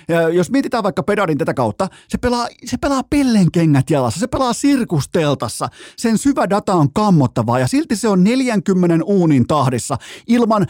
Ja 0.08 0.28
jos 0.28 0.50
mietitään 0.50 0.84
vaikka 0.84 1.02
Pedadin 1.02 1.38
tätä 1.38 1.54
kautta, 1.54 1.88
se 2.08 2.18
pelaa, 2.18 2.48
se 2.64 2.76
pelaa 2.76 3.02
pellenkengät 3.02 3.90
jalassa, 3.90 4.20
se 4.20 4.26
pelaa 4.26 4.52
sirkusteltassa. 4.52 5.68
Sen 5.96 6.18
syvä 6.18 6.50
data 6.50 6.74
on 6.74 6.92
kammottavaa 6.92 7.58
ja 7.58 7.66
silti 7.66 7.96
se 7.96 8.08
on 8.08 8.24
40 8.24 9.04
uunin 9.04 9.46
tahdissa 9.46 9.98
ilman 10.26 10.66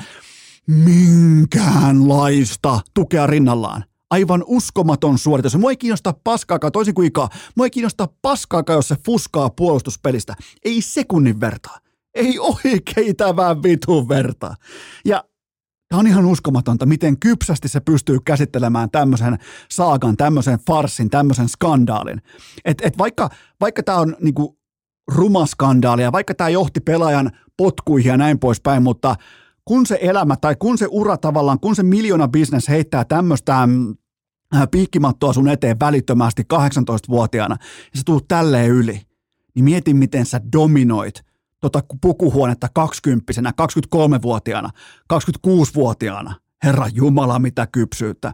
minkäänlaista 0.66 2.80
tukea 2.95 3.26
rinnallaan. 3.26 3.84
Aivan 4.11 4.45
uskomaton 4.47 5.18
suoritus. 5.18 5.57
Mua 5.57 5.70
ei 5.70 5.76
kiinnosta 5.76 6.14
paskaakaan, 6.24 6.72
toisin 6.72 6.95
kuin 6.95 7.07
Ika. 7.07 7.28
Mua 7.57 7.66
ei 7.66 7.70
kiinnosta 7.70 8.09
paskaakaan, 8.22 8.76
jos 8.76 8.89
se 8.89 8.97
fuskaa 9.05 9.51
puolustuspelistä. 9.51 10.34
Ei 10.64 10.82
sekunnin 10.82 11.41
vertaa 11.41 11.78
ei 12.18 12.38
oikeitävää 12.38 13.62
vitun 13.62 14.08
verta. 14.08 14.54
Ja 15.04 15.24
Tämä 15.88 16.00
on 16.00 16.06
ihan 16.06 16.26
uskomatonta, 16.26 16.86
miten 16.86 17.20
kypsästi 17.20 17.68
se 17.68 17.80
pystyy 17.80 18.18
käsittelemään 18.24 18.90
tämmöisen 18.90 19.38
saakan, 19.70 20.16
tämmöisen 20.16 20.58
farsin, 20.66 21.10
tämmöisen 21.10 21.48
skandaalin. 21.48 22.22
Et, 22.64 22.78
et 22.82 22.98
vaikka, 22.98 23.30
vaikka 23.60 23.82
tämä 23.82 23.98
on 23.98 24.16
niinku 24.20 24.58
ruma 25.08 25.46
skandaali 25.46 26.02
ja 26.02 26.12
vaikka 26.12 26.34
tämä 26.34 26.50
johti 26.50 26.80
pelaajan 26.80 27.30
potkuihin 27.56 28.10
ja 28.10 28.16
näin 28.16 28.38
poispäin, 28.38 28.82
mutta 28.82 29.16
kun 29.64 29.86
se 29.86 29.98
elämä 30.02 30.36
tai 30.36 30.56
kun 30.58 30.78
se 30.78 30.86
ura 30.90 31.16
tavallaan, 31.16 31.60
kun 31.60 31.76
se 31.76 31.82
miljoona 31.82 32.28
business 32.28 32.68
heittää 32.68 33.04
tämmöistä 33.04 33.66
mm, 33.66 33.96
piikkimattoa 34.70 35.32
sun 35.32 35.48
eteen 35.48 35.80
välittömästi 35.80 36.42
18-vuotiaana 36.54 37.56
ja 37.60 37.98
sä 37.98 38.02
tuut 38.04 38.28
tälleen 38.28 38.70
yli, 38.70 39.00
niin 39.54 39.64
mieti 39.64 39.94
miten 39.94 40.26
sä 40.26 40.40
dominoit 40.52 41.28
tota 41.61 41.80
pukuhuonetta 42.00 42.68
20 42.74 43.32
23-vuotiaana, 43.40 44.70
26-vuotiaana. 45.14 46.34
Herra 46.64 46.86
Jumala, 46.92 47.38
mitä 47.38 47.66
kypsyyttä. 47.72 48.32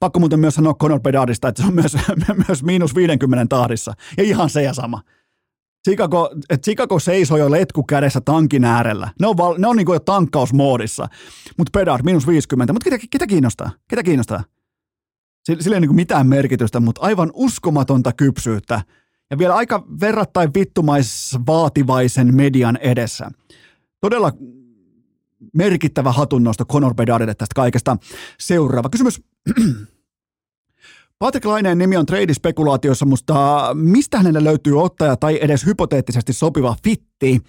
Pakko 0.00 0.20
muuten 0.20 0.40
myös 0.40 0.54
sanoa 0.54 0.74
Conor 0.74 1.00
Bedardista, 1.00 1.48
että 1.48 1.62
se 1.62 1.68
on 1.68 1.74
myös, 1.74 1.96
myös 2.48 2.62
miinus 2.62 2.94
50 2.94 3.56
tahdissa. 3.56 3.92
Ja 4.16 4.24
ihan 4.24 4.50
se 4.50 4.62
ja 4.62 4.74
sama. 4.74 5.02
Chicago, 5.88 6.30
Chicago 6.64 6.98
seisoo 6.98 7.36
jo 7.36 7.50
letku 7.50 7.82
kädessä 7.82 8.20
tankin 8.20 8.64
äärellä. 8.64 9.10
Ne 9.20 9.26
on, 9.26 9.36
ne 9.58 9.66
on 9.66 9.76
niin 9.76 9.86
kuin 9.86 9.96
jo 9.96 10.00
tankkausmoodissa. 10.00 11.08
Mutta 11.58 11.78
Bedard, 11.78 12.04
miinus 12.04 12.26
50. 12.26 12.72
Mutta 12.72 12.90
ketä, 12.90 13.06
ketä 13.10 13.26
kiinnostaa? 13.26 13.70
Ketä 13.88 14.02
kiinnostaa? 14.02 14.44
Sillä, 15.44 15.76
ei 15.76 15.80
niin 15.80 15.88
kuin 15.88 15.96
mitään 15.96 16.26
merkitystä, 16.26 16.80
mutta 16.80 17.00
aivan 17.00 17.30
uskomatonta 17.34 18.12
kypsyyttä. 18.12 18.82
Ja 19.30 19.38
vielä 19.38 19.54
aika 19.54 19.84
verrattain 20.00 20.50
vittumaisvaativaisen 20.54 22.34
median 22.34 22.76
edessä. 22.76 23.30
Todella 24.00 24.32
merkittävä 25.54 26.12
hatunnosto 26.12 26.64
Conor 26.64 26.94
Bedardille 26.94 27.34
tästä 27.34 27.54
kaikesta. 27.54 27.96
Seuraava 28.40 28.88
kysymys. 28.88 29.22
Patrick 31.18 31.46
Laineen 31.46 31.78
nimi 31.78 31.96
on 31.96 32.06
trade-spekulaatiossa, 32.06 33.06
mutta 33.06 33.66
mistä 33.74 34.18
hänelle 34.18 34.44
löytyy 34.44 34.82
ottaja 34.82 35.16
tai 35.16 35.38
edes 35.42 35.66
hypoteettisesti 35.66 36.32
sopiva 36.32 36.76
fitti? 36.84 37.40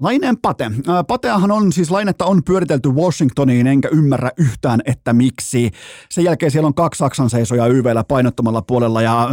Laineen 0.00 0.38
Pate. 0.38 0.70
Pateahan 1.06 1.50
on 1.50 1.72
siis 1.72 1.90
Lainetta 1.90 2.24
on 2.24 2.44
pyöritelty 2.44 2.88
Washingtoniin, 2.88 3.66
enkä 3.66 3.88
ymmärrä 3.92 4.30
yhtään, 4.36 4.80
että 4.84 5.12
miksi. 5.12 5.70
Sen 6.10 6.24
jälkeen 6.24 6.50
siellä 6.50 6.66
on 6.66 6.74
kaksi 6.74 6.98
Saksan 6.98 7.30
seisoja 7.30 7.66
YVllä 7.66 8.04
painottomalla 8.04 8.62
puolella 8.62 9.02
ja 9.02 9.30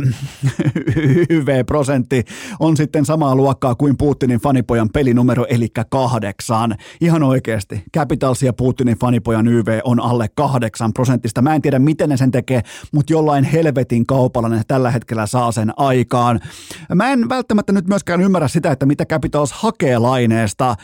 YV-prosentti 1.29 2.23
on 2.59 2.77
sitten 2.77 3.05
samaa 3.05 3.35
luokkaa 3.35 3.75
kuin 3.75 3.97
Putinin 3.97 4.39
fanipojan 4.39 4.89
pelinumero, 4.93 5.45
eli 5.49 5.67
kahdeksan. 5.89 6.75
Ihan 7.01 7.23
oikeasti. 7.23 7.83
Capitals 7.95 8.43
ja 8.43 8.53
Putinin 8.53 8.97
fanipojan 8.99 9.47
YV 9.47 9.79
on 9.83 9.99
alle 9.99 10.27
kahdeksan 10.35 10.93
prosentista. 10.93 11.41
Mä 11.41 11.55
en 11.55 11.61
tiedä, 11.61 11.79
miten 11.79 12.09
ne 12.09 12.17
sen 12.17 12.31
tekee, 12.31 12.61
mutta 12.93 13.13
jollain 13.13 13.43
helvetin 13.43 14.05
kaupalla 14.05 14.49
ne 14.49 14.61
tällä 14.67 14.91
hetkellä 14.91 15.27
saa 15.27 15.51
sen 15.51 15.73
aikaan. 15.77 16.39
Mä 16.95 17.11
en 17.11 17.29
välttämättä 17.29 17.73
nyt 17.73 17.87
myöskään 17.87 18.21
ymmärrä 18.21 18.47
sitä, 18.47 18.71
että 18.71 18.85
mitä 18.85 19.05
Capitals 19.05 19.51
hakee 19.51 19.97
Laineesta 19.97 20.52
Suomesta. 20.57 20.75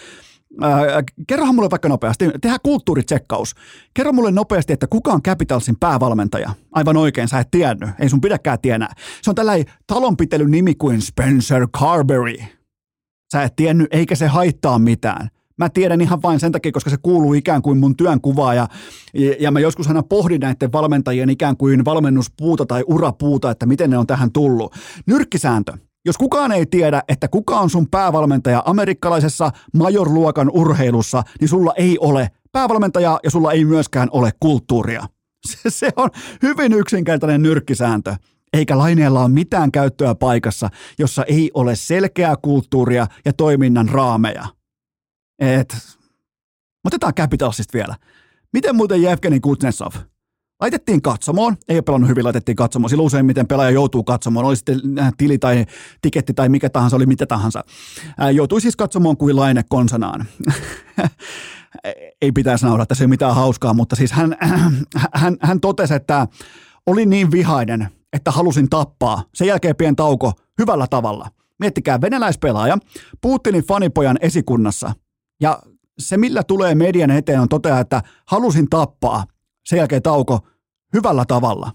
Äh, 0.63 1.03
kerrohan 1.27 1.55
mulle 1.55 1.69
vaikka 1.69 1.89
nopeasti, 1.89 2.29
tehdään 2.41 2.59
kulttuuritsekkaus. 2.63 3.55
Kerro 3.93 4.13
mulle 4.13 4.31
nopeasti, 4.31 4.73
että 4.73 4.87
kuka 4.87 5.11
on 5.11 5.23
Capitalsin 5.23 5.75
päävalmentaja. 5.79 6.49
Aivan 6.71 6.97
oikein, 6.97 7.27
sä 7.27 7.39
et 7.39 7.51
tiennyt, 7.51 7.89
ei 7.99 8.09
sun 8.09 8.21
pidäkään 8.21 8.59
tienää. 8.61 8.93
Se 9.21 9.29
on 9.31 9.35
tällainen 9.35 9.65
talonpitelyn 9.87 10.51
nimi 10.51 10.75
kuin 10.75 11.01
Spencer 11.01 11.67
Carberry. 11.77 12.37
Sä 13.31 13.43
et 13.43 13.55
tiennyt, 13.55 13.87
eikä 13.91 14.15
se 14.15 14.27
haittaa 14.27 14.79
mitään. 14.79 15.29
Mä 15.57 15.69
tiedän 15.69 16.01
ihan 16.01 16.21
vain 16.21 16.39
sen 16.39 16.51
takia, 16.51 16.71
koska 16.71 16.89
se 16.89 16.97
kuuluu 17.01 17.33
ikään 17.33 17.61
kuin 17.61 17.77
mun 17.77 17.95
työnkuvaan 17.95 18.55
ja, 18.55 18.67
ja 19.39 19.51
mä 19.51 19.59
joskus 19.59 19.87
aina 19.87 20.03
pohdin 20.03 20.41
näiden 20.41 20.71
valmentajien 20.71 21.29
ikään 21.29 21.57
kuin 21.57 21.85
valmennuspuuta 21.85 22.65
tai 22.65 22.83
urapuuta, 22.87 23.51
että 23.51 23.65
miten 23.65 23.89
ne 23.89 23.97
on 23.97 24.07
tähän 24.07 24.31
tullut. 24.31 24.75
Nyrkkisääntö. 25.05 25.88
Jos 26.05 26.17
kukaan 26.17 26.51
ei 26.51 26.65
tiedä, 26.65 27.03
että 27.07 27.27
kuka 27.27 27.59
on 27.59 27.69
sun 27.69 27.87
päävalmentaja 27.89 28.63
amerikkalaisessa 28.65 29.51
majorluokan 29.73 30.49
urheilussa, 30.49 31.23
niin 31.39 31.49
sulla 31.49 31.73
ei 31.77 31.97
ole 31.99 32.29
päävalmentajaa 32.51 33.19
ja 33.23 33.31
sulla 33.31 33.51
ei 33.51 33.65
myöskään 33.65 34.07
ole 34.11 34.31
kulttuuria. 34.39 35.05
Se, 35.47 35.69
se 35.69 35.89
on 35.95 36.09
hyvin 36.41 36.73
yksinkertainen 36.73 37.41
nyrkkisääntö. 37.41 38.15
Eikä 38.53 38.77
laineella 38.77 39.21
ole 39.21 39.29
mitään 39.29 39.71
käyttöä 39.71 40.15
paikassa, 40.15 40.69
jossa 40.99 41.23
ei 41.23 41.51
ole 41.53 41.75
selkeää 41.75 42.35
kulttuuria 42.41 43.07
ja 43.25 43.33
toiminnan 43.33 43.89
raameja. 43.89 44.45
Et, 45.39 45.77
otetaan 46.85 47.13
Capitalsista 47.13 47.77
vielä. 47.77 47.95
Miten 48.53 48.75
muuten 48.75 49.01
Jevgeni 49.01 49.39
Kuznetsov? 49.39 49.91
Laitettiin 50.61 51.01
katsomoon, 51.01 51.57
ei 51.69 51.75
ole 51.75 51.81
pelannut 51.81 52.09
hyvin, 52.09 52.23
laitettiin 52.23 52.55
katsomoon. 52.55 52.89
Silloin 52.89 53.05
useimmiten 53.05 53.47
pelaaja 53.47 53.69
joutuu 53.69 54.03
katsomoon, 54.03 54.45
oli 54.45 54.55
sitten 54.55 54.79
äh, 54.99 55.11
tili 55.17 55.37
tai 55.37 55.65
tiketti 56.01 56.33
tai 56.33 56.49
mikä 56.49 56.69
tahansa, 56.69 56.95
oli 56.95 57.05
mitä 57.05 57.25
tahansa. 57.25 57.63
Ää, 58.17 58.31
joutui 58.31 58.61
siis 58.61 58.75
katsomoon 58.75 59.17
kuin 59.17 59.35
laine 59.35 59.63
konsanaan. 59.69 60.25
ei 62.21 62.31
pitäisi 62.31 62.65
nauraa, 62.65 62.83
että 62.83 62.95
se 62.95 63.03
ei 63.03 63.05
ole 63.05 63.09
mitään 63.09 63.35
hauskaa, 63.35 63.73
mutta 63.73 63.95
siis 63.95 64.11
hän, 64.11 64.35
hän, 65.13 65.37
hän 65.41 65.59
totesi, 65.59 65.93
että 65.93 66.27
oli 66.85 67.05
niin 67.05 67.31
vihainen, 67.31 67.87
että 68.13 68.31
halusin 68.31 68.69
tappaa. 68.69 69.23
Sen 69.33 69.47
jälkeen 69.47 69.75
pien 69.75 69.95
tauko 69.95 70.33
hyvällä 70.59 70.87
tavalla. 70.89 71.27
Miettikää, 71.59 72.01
venäläispelaaja 72.01 72.77
Putinin 73.21 73.63
fanipojan 73.63 74.17
esikunnassa 74.21 74.93
ja 75.41 75.59
se, 75.99 76.17
millä 76.17 76.43
tulee 76.43 76.75
median 76.75 77.11
eteen, 77.11 77.41
on 77.41 77.49
totea, 77.49 77.79
että 77.79 78.01
halusin 78.25 78.69
tappaa 78.69 79.23
sen 79.69 79.77
jälkeen 79.77 80.01
tauko 80.01 80.47
hyvällä 80.93 81.25
tavalla. 81.25 81.71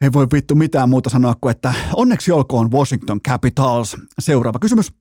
Ei 0.00 0.12
voi 0.12 0.26
vittu 0.32 0.54
mitään 0.54 0.88
muuta 0.88 1.10
sanoa 1.10 1.34
kuin, 1.40 1.50
että 1.50 1.74
onneksi 1.94 2.32
olkoon 2.32 2.70
Washington 2.72 3.20
Capitals. 3.20 3.96
Seuraava 4.18 4.58
kysymys. 4.58 4.92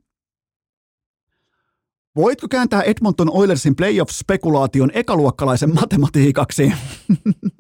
Voitko 2.16 2.48
kääntää 2.48 2.82
Edmonton 2.82 3.32
Oilersin 3.32 3.76
playoff-spekulaation 3.76 4.92
ekaluokkalaisen 4.94 5.74
matematiikaksi? 5.74 6.74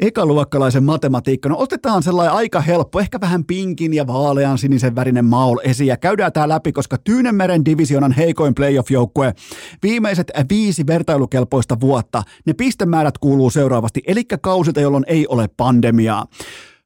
ekaluokkalaisen 0.00 0.84
matematiikka. 0.84 1.48
No 1.48 1.56
otetaan 1.58 2.02
sellainen 2.02 2.34
aika 2.34 2.60
helppo, 2.60 3.00
ehkä 3.00 3.20
vähän 3.20 3.44
pinkin 3.44 3.94
ja 3.94 4.06
vaalean 4.06 4.58
sinisen 4.58 4.96
värinen 4.96 5.24
maul 5.24 5.58
esiin 5.64 5.88
ja 5.88 5.96
käydään 5.96 6.32
tämä 6.32 6.48
läpi, 6.48 6.72
koska 6.72 6.98
Tyynemeren 6.98 7.64
divisionan 7.64 8.12
heikoin 8.12 8.54
playoff-joukkue 8.54 9.34
viimeiset 9.82 10.30
viisi 10.50 10.86
vertailukelpoista 10.86 11.80
vuotta, 11.80 12.22
ne 12.46 12.52
pistemäärät 12.52 13.18
kuuluu 13.18 13.50
seuraavasti, 13.50 14.02
eli 14.06 14.24
kausilta, 14.24 14.80
jolloin 14.80 15.04
ei 15.06 15.26
ole 15.26 15.48
pandemiaa. 15.56 16.26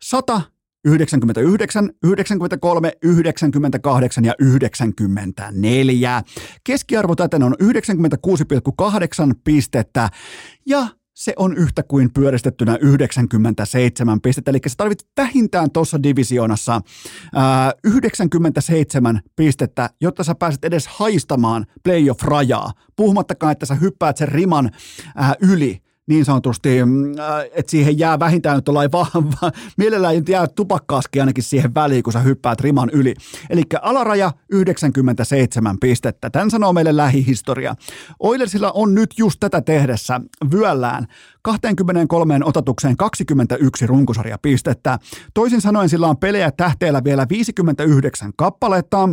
100, 0.03 0.41
99, 0.85 1.91
93, 2.03 2.93
98 3.03 4.25
ja 4.25 4.35
94. 4.39 6.23
Keskiarvo 6.65 7.15
täten 7.15 7.43
on 7.43 7.55
96,8 7.63 7.69
pistettä 9.45 10.09
ja 10.67 10.87
se 11.19 11.33
on 11.37 11.57
yhtä 11.57 11.83
kuin 11.83 12.13
pyöristettynä 12.13 12.79
97 12.81 14.21
pistettä. 14.21 14.51
Eli 14.51 14.61
sä 14.67 14.75
tarvitset 14.77 15.09
vähintään 15.17 15.71
tuossa 15.71 16.03
divisioonassa 16.03 16.81
ää, 17.35 17.73
97 17.85 19.21
pistettä, 19.37 19.91
jotta 20.01 20.25
sä 20.25 20.35
pääset 20.35 20.65
edes 20.65 20.87
haistamaan 20.87 21.67
playoff-rajaa. 21.83 22.73
Puhumattakaan, 22.97 23.53
että 23.53 23.67
sä 23.67 23.75
hyppäät 23.75 24.17
sen 24.17 24.29
riman 24.29 24.71
ää, 25.17 25.35
yli 25.41 25.83
niin 26.09 26.25
sanotusti, 26.25 26.85
mm, 26.85 27.19
äh, 27.19 27.41
että 27.53 27.71
siihen 27.71 27.99
jää 27.99 28.19
vähintään 28.19 28.57
nyt 28.57 28.69
ollaan 28.69 28.93
vahva, 28.93 29.53
mielellään 29.79 30.15
nyt 30.15 30.29
jää 30.29 30.47
tupakkaaski 30.47 31.21
ainakin 31.21 31.45
siihen 31.45 31.75
väliin, 31.75 32.03
kun 32.03 32.13
sä 32.13 32.21
hyppäät 32.21 32.61
riman 32.61 32.91
yli. 32.93 33.15
Eli 33.51 33.63
alaraja 33.83 34.33
97 34.51 35.77
pistettä. 35.81 36.31
Tän 36.31 36.51
sanoo 36.51 36.73
meille 36.73 36.97
lähihistoria. 36.97 37.75
Oilersilla 38.19 38.73
on 38.73 38.95
nyt 38.95 39.11
just 39.19 39.41
tätä 39.41 39.61
tehdessä 39.61 40.21
vyöllään 40.53 41.07
23 41.43 42.41
otatukseen 42.45 42.97
21 42.97 43.87
runkosarjapistettä. 43.87 44.99
Toisin 45.35 45.61
sanoen 45.61 45.89
sillä 45.89 46.07
on 46.07 46.17
pelejä 46.17 46.51
tähteellä 46.51 47.05
vielä 47.05 47.27
59 47.29 48.33
kappaletta. 48.37 49.09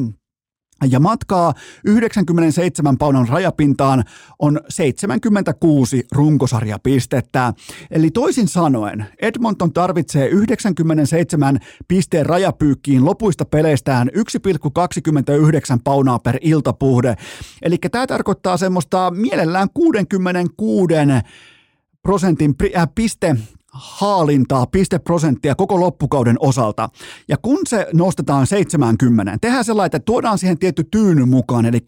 Ja 0.90 1.00
matkaa 1.00 1.54
97 1.86 2.98
paunan 2.98 3.28
rajapintaan 3.28 4.04
on 4.40 4.60
76 4.70 6.04
runkosarjapistettä. 6.12 7.54
Eli 7.92 8.12
toisin 8.12 8.48
sanoen, 8.48 9.06
Edmonton 9.22 9.74
tarvitsee 9.74 10.28
97 10.28 11.60
pisteen 11.88 12.26
rajapyykkiin 12.26 13.06
lopuista 13.06 13.46
peleistään 13.46 14.10
1,29 14.16 15.80
paunaa 15.84 16.20
per 16.20 16.38
iltapuhde. 16.42 17.16
Eli 17.62 17.78
tämä 17.92 18.08
tarkoittaa 18.08 18.58
semmoista 18.58 19.12
mielellään 19.12 19.70
66 19.74 20.94
prosentin 22.02 22.56
äh, 22.78 22.88
piste 22.96 23.36
haalintaa, 23.76 24.66
pisteprosenttia 24.66 25.56
koko 25.56 25.80
loppukauden 25.80 26.36
osalta. 26.40 26.90
Ja 27.28 27.38
kun 27.38 27.60
se 27.68 27.88
nostetaan 27.94 28.48
70, 28.48 29.38
tehdään 29.42 29.66
sellainen, 29.66 29.86
että 29.86 30.00
tuodaan 30.00 30.38
siihen 30.38 30.58
tietty 30.58 30.84
tyyny 30.84 31.26
mukaan, 31.26 31.66
eli 31.66 31.80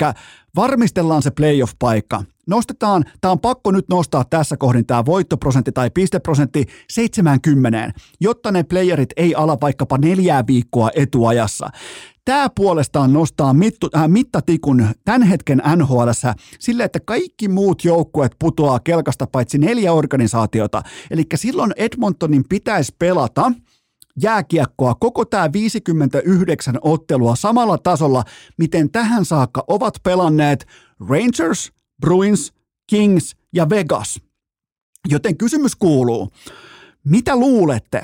varmistellaan 0.55 1.21
se 1.21 1.29
playoff-paikka. 1.29 2.23
Nostetaan, 2.47 3.05
tämä 3.21 3.31
on 3.31 3.39
pakko 3.39 3.71
nyt 3.71 3.89
nostaa 3.89 4.23
tässä 4.23 4.57
kohdin 4.57 4.85
tämä 4.85 5.05
voittoprosentti 5.05 5.71
tai 5.71 5.89
pisteprosentti 5.89 6.65
70, 6.89 7.91
jotta 8.19 8.51
ne 8.51 8.63
playerit 8.63 9.09
ei 9.17 9.35
ala 9.35 9.57
vaikkapa 9.61 9.97
neljää 9.97 10.47
viikkoa 10.47 10.89
etuajassa. 10.95 11.69
Tämä 12.27 12.49
puolestaan 12.55 13.13
nostaa 13.13 13.53
mittu, 13.53 13.89
äh, 13.95 14.07
mittatikun 14.07 14.87
tämän 15.05 15.23
hetken 15.23 15.61
NHL 15.75 16.09
sille, 16.59 16.83
että 16.83 16.99
kaikki 16.99 17.47
muut 17.47 17.83
joukkueet 17.83 18.31
putoaa 18.39 18.79
kelkasta 18.79 19.27
paitsi 19.27 19.57
neljä 19.57 19.93
organisaatiota. 19.93 20.83
Eli 21.11 21.23
silloin 21.35 21.73
Edmontonin 21.77 22.43
pitäisi 22.49 22.95
pelata 22.99 23.51
jääkiekkoa 24.21 24.95
koko 24.95 25.25
tämä 25.25 25.53
59 25.53 26.79
ottelua 26.81 27.35
samalla 27.35 27.77
tasolla, 27.77 28.23
miten 28.57 28.91
tähän 28.91 29.25
saakka 29.25 29.63
ovat 29.67 29.93
pelanneet 30.03 30.67
Rangers, 31.09 31.71
Bruins, 32.01 32.53
Kings 32.89 33.35
ja 33.53 33.69
Vegas. 33.69 34.21
Joten 35.07 35.37
kysymys 35.37 35.75
kuuluu, 35.75 36.29
mitä 37.03 37.35
luulette? 37.35 38.01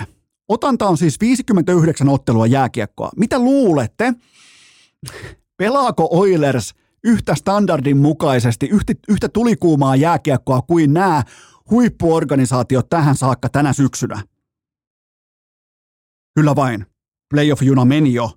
Otanta 0.47 0.87
on 0.87 0.97
siis 0.97 1.19
59 1.19 2.09
ottelua 2.09 2.47
jääkiekkoa. 2.47 3.09
Mitä 3.17 3.39
luulette? 3.39 4.13
Pelaako 5.57 6.07
Oilers 6.11 6.73
yhtä 7.03 7.35
standardin 7.35 7.97
mukaisesti, 7.97 8.65
yhtä, 8.65 8.93
yhtä 9.09 9.29
tulikuumaa 9.29 9.95
jääkiekkoa 9.95 10.61
kuin 10.61 10.93
nämä 10.93 11.23
huippuorganisaatiot 11.69 12.89
tähän 12.89 13.15
saakka 13.15 13.49
tänä 13.49 13.73
syksynä? 13.73 14.23
Kyllä 16.35 16.55
vain. 16.55 16.85
Playoff-juna 17.33 17.85
meni 17.85 18.13
jo. 18.13 18.31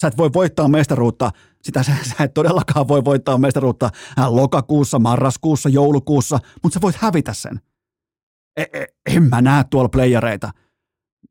Sä 0.00 0.08
et 0.08 0.16
voi 0.16 0.30
voittaa 0.32 0.68
mestaruutta, 0.68 1.30
sitä 1.62 1.82
sä, 1.82 1.92
sä 2.02 2.24
et 2.24 2.34
todellakaan 2.34 2.88
voi 2.88 3.04
voittaa 3.04 3.38
mestaruutta 3.38 3.90
lokakuussa, 4.28 4.98
marraskuussa, 4.98 5.68
joulukuussa, 5.68 6.38
mutta 6.62 6.74
sä 6.74 6.80
voit 6.80 6.96
hävitä 6.96 7.32
sen. 7.34 7.60
E, 8.56 8.62
e, 8.72 8.86
en 9.06 9.22
mä 9.22 9.42
näe 9.42 9.64
tuolla 9.70 9.88
playereita. 9.88 10.50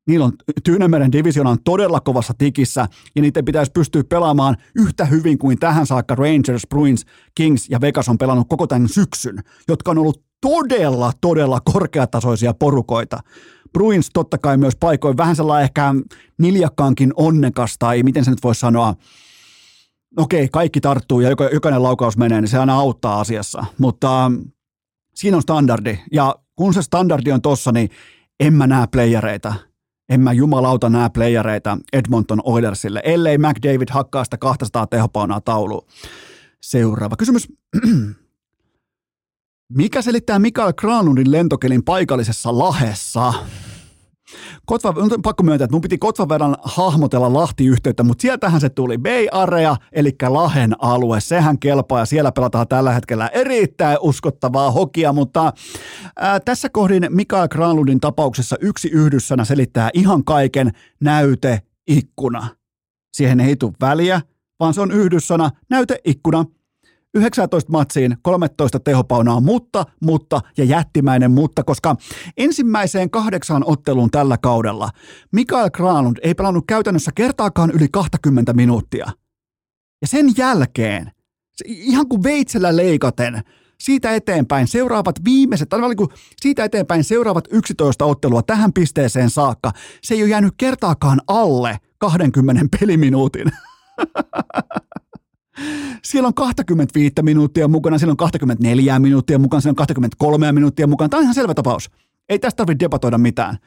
Niillä 0.08 0.26
on, 0.26 0.34
Tyynemeren 0.64 1.12
divisiona 1.12 1.50
on 1.50 1.64
todella 1.64 2.00
kovassa 2.00 2.34
tikissä, 2.38 2.88
ja 3.16 3.22
niiden 3.22 3.46
pitäisi 3.46 3.72
pystyä 3.72 4.04
pelaamaan 4.04 4.58
yhtä 4.76 5.06
hyvin 5.06 5.38
kuin 5.38 5.60
tähän 5.60 5.88
saakka 5.88 6.16
Rangers, 6.16 6.68
Bruins, 6.70 7.06
Kings 7.36 7.70
ja 7.70 7.82
Vegas 7.82 8.10
on 8.10 8.18
pelannut 8.18 8.50
koko 8.50 8.68
tämän 8.68 8.90
syksyn, 8.90 9.40
jotka 9.68 9.92
on 9.92 9.98
ollut 9.98 10.24
todella, 10.42 11.12
todella 11.22 11.60
korkeatasoisia 11.74 12.54
porukoita. 12.54 13.20
Bruins 13.74 14.10
totta 14.14 14.38
kai 14.38 14.58
myös 14.58 14.76
paikoin 14.80 15.18
vähän 15.18 15.36
sellainen 15.36 15.64
ehkä 15.64 15.94
niljakkaankin 16.38 17.14
onnekas, 17.16 17.76
tai 17.80 18.04
miten 18.04 18.26
se 18.26 18.32
nyt 18.32 18.44
voisi 18.44 18.60
sanoa, 18.60 18.96
okei, 20.18 20.50
kaikki 20.52 20.82
tarttuu 20.82 21.22
ja 21.22 21.30
jokainen 21.54 21.84
laukaus 21.84 22.18
menee, 22.18 22.42
niin 22.42 22.50
se 22.50 22.58
aina 22.58 22.76
auttaa 22.76 23.20
asiassa, 23.20 23.66
mutta 23.78 24.26
ähm, 24.26 24.36
siinä 25.16 25.38
on 25.38 25.42
standardi, 25.42 26.00
ja 26.12 26.36
kun 26.56 26.74
se 26.74 26.82
standardi 26.82 27.32
on 27.32 27.42
tossa, 27.42 27.72
niin 27.72 27.90
en 28.40 28.54
mä 28.54 28.68
näe 28.68 28.88
playereita. 28.92 29.69
En 30.10 30.22
mä 30.22 30.34
jumalauta 30.34 30.90
näe 30.90 31.10
playereita 31.10 31.78
Edmonton 31.94 32.42
Oilersille, 32.44 33.02
ellei 33.04 33.38
McDavid 33.38 33.88
hakkaa 33.92 34.24
sitä 34.24 34.38
200 34.38 34.88
tehopaunaa 34.88 35.42
tauluun. 35.42 35.88
Seuraava 36.62 37.16
kysymys. 37.16 37.48
Mikä 39.74 40.02
selittää 40.02 40.40
Mikael 40.40 40.74
Granlundin 40.74 41.32
lentokelin 41.32 41.84
paikallisessa 41.84 42.60
lahessa? 42.60 43.34
Kotva, 44.66 44.94
on 44.98 45.22
pakko 45.24 45.44
myöntää, 45.44 45.66
että 45.66 45.76
mun 45.76 45.82
piti 45.82 45.98
Kotvan 45.98 46.30
verran 46.30 46.56
hahmotella 46.64 47.34
Lahti-yhteyttä, 47.34 48.04
mutta 48.04 48.22
sieltähän 48.22 48.62
se 48.62 48.70
tuli 48.70 48.98
Bay 48.98 49.28
Area, 49.32 49.76
eli 49.92 50.16
Lahen 50.28 50.76
alue. 50.80 51.22
Sehän 51.22 51.60
kelpaa 51.60 52.00
ja 52.00 52.06
siellä 52.06 52.32
pelataan 52.32 52.68
tällä 52.68 52.92
hetkellä 52.92 53.28
erittäin 53.28 53.98
uskottavaa 54.02 54.72
hokia, 54.72 55.14
mutta 55.14 55.54
ää, 56.16 56.40
tässä 56.40 56.70
kohdin 56.70 57.08
Mikael 57.10 57.48
Granlundin 57.48 58.00
tapauksessa 58.00 58.56
yksi 58.62 58.88
yhdyssana 58.88 59.46
selittää 59.46 59.90
ihan 59.94 60.24
kaiken 60.24 60.72
näyte 61.02 61.62
ikkuna. 61.88 62.48
Siihen 63.14 63.40
ei 63.40 63.56
tule 63.56 63.74
väliä, 63.82 64.22
vaan 64.60 64.74
se 64.74 64.82
on 64.82 64.92
yhdyssana 64.92 65.50
näyteikkuna. 65.70 66.46
19 67.14 67.72
matsiin 67.72 68.18
13 68.22 68.80
tehopaunaa, 68.80 69.40
mutta, 69.40 69.86
mutta 70.02 70.42
ja 70.58 70.64
jättimäinen 70.64 71.32
mutta, 71.32 71.64
koska 71.64 71.96
ensimmäiseen 72.38 73.10
kahdeksaan 73.10 73.64
otteluun 73.66 74.12
tällä 74.12 74.38
kaudella 74.38 74.90
Mikael 75.32 75.70
Granlund 75.70 76.18
ei 76.24 76.34
pelannut 76.34 76.64
käytännössä 76.68 77.12
kertaakaan 77.16 77.72
yli 77.72 77.88
20 77.92 78.54
minuuttia. 78.54 79.06
Ja 80.02 80.08
sen 80.08 80.32
jälkeen, 80.38 81.12
ihan 81.66 82.08
kuin 82.08 82.24
veitsellä 82.24 82.76
leikaten, 82.76 83.44
siitä 83.80 84.16
eteenpäin 84.16 84.68
seuraavat 84.68 85.16
viimeiset, 85.26 85.70
tai 85.70 85.80
niin 85.80 86.10
siitä 86.42 86.64
eteenpäin 86.64 87.04
seuraavat 87.04 87.46
11 87.52 88.06
ottelua 88.06 88.42
tähän 88.42 88.74
pisteeseen 88.74 89.30
saakka, 89.30 89.72
se 90.04 90.14
ei 90.14 90.22
ole 90.22 90.30
jäänyt 90.30 90.54
kertaakaan 90.58 91.22
alle 91.28 91.78
20 91.98 92.66
peliminuutin. 92.80 93.52
Siellä 96.04 96.28
on 96.28 96.34
25 96.34 97.14
minuuttia 97.22 97.68
mukana, 97.68 97.98
siellä 97.98 98.12
on 98.12 98.18
24 98.18 99.00
minuuttia 99.00 99.40
mukana, 99.40 99.62
siellä 99.62 99.72
on 99.72 99.76
23 99.76 100.52
minuuttia 100.52 100.88
mukana. 100.88 101.10
Tämä 101.10 101.20
on 101.20 101.24
ihan 101.24 101.36
selvä 101.36 101.54
tapaus. 101.54 101.92
Ei 102.30 102.40
tästä 102.40 102.58
tarvitse 102.58 102.86
debatoida 102.86 103.18
mitään. 103.18 103.58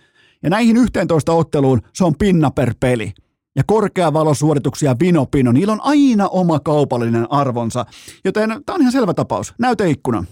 Ja 0.43 0.51
näihin 0.51 0.77
11 0.77 1.33
otteluun 1.33 1.83
se 1.93 2.05
on 2.05 2.15
pinna 2.19 2.51
per 2.51 2.75
peli. 2.81 3.13
Ja 3.57 3.63
korkeavalosuorituksia 3.67 4.97
vino 5.01 5.27
pino, 5.27 5.53
niillä 5.53 5.73
on 5.73 5.81
aina 5.83 6.29
oma 6.29 6.61
kaupallinen 6.61 7.33
arvonsa. 7.33 7.87
Joten 8.25 8.49
tämä 8.67 8.75
on 8.75 8.81
ihan 8.81 8.93
selvä 8.93 9.15
tapaus. 9.15 9.55
Näyteikkuna. 9.59 10.25